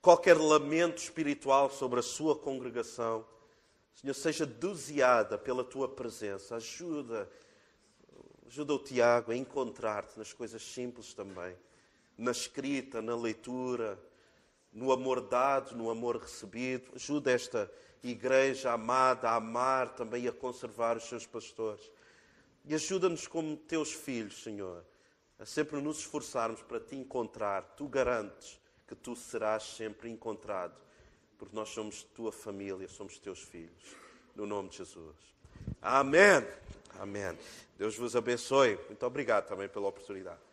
qualquer 0.00 0.36
lamento 0.36 0.98
espiritual 0.98 1.70
sobre 1.70 1.98
a 1.98 2.04
sua 2.04 2.36
congregação, 2.36 3.26
Senhor, 3.96 4.14
seja 4.14 4.46
doseada 4.46 5.36
pela 5.36 5.64
tua 5.64 5.88
presença. 5.88 6.54
Ajuda 6.54 7.28
Ajuda 8.48 8.72
o 8.72 8.78
Tiago 8.78 9.30
a 9.30 9.36
encontrar-te 9.36 10.18
nas 10.18 10.32
coisas 10.32 10.62
simples 10.62 11.12
também, 11.12 11.54
na 12.16 12.30
escrita, 12.30 13.02
na 13.02 13.14
leitura, 13.14 13.98
no 14.72 14.90
amor 14.90 15.20
dado, 15.20 15.76
no 15.76 15.90
amor 15.90 16.16
recebido. 16.16 16.90
Ajuda 16.94 17.30
esta 17.30 17.70
igreja 18.02 18.72
amada 18.72 19.28
a 19.28 19.34
amar 19.34 19.94
também 19.94 20.24
e 20.24 20.28
a 20.28 20.32
conservar 20.32 20.96
os 20.96 21.04
seus 21.04 21.26
pastores. 21.26 21.90
E 22.64 22.74
ajuda-nos 22.74 23.26
como 23.26 23.54
teus 23.54 23.92
filhos, 23.92 24.42
Senhor, 24.42 24.82
a 25.38 25.44
sempre 25.44 25.78
nos 25.82 25.98
esforçarmos 25.98 26.62
para 26.62 26.80
te 26.80 26.96
encontrar. 26.96 27.74
Tu 27.76 27.86
garantes 27.86 28.58
que 28.86 28.94
tu 28.94 29.14
serás 29.14 29.62
sempre 29.62 30.08
encontrado, 30.08 30.74
porque 31.36 31.54
nós 31.54 31.68
somos 31.68 32.02
tua 32.02 32.32
família, 32.32 32.88
somos 32.88 33.18
teus 33.18 33.40
filhos. 33.40 33.94
No 34.34 34.46
nome 34.46 34.70
de 34.70 34.78
Jesus. 34.78 35.16
Amém. 35.82 36.46
Amém. 36.98 37.36
Deus 37.78 37.96
vos 37.96 38.16
abençoe. 38.16 38.76
Muito 38.88 39.06
obrigado 39.06 39.46
também 39.46 39.68
pela 39.68 39.86
oportunidade. 39.86 40.47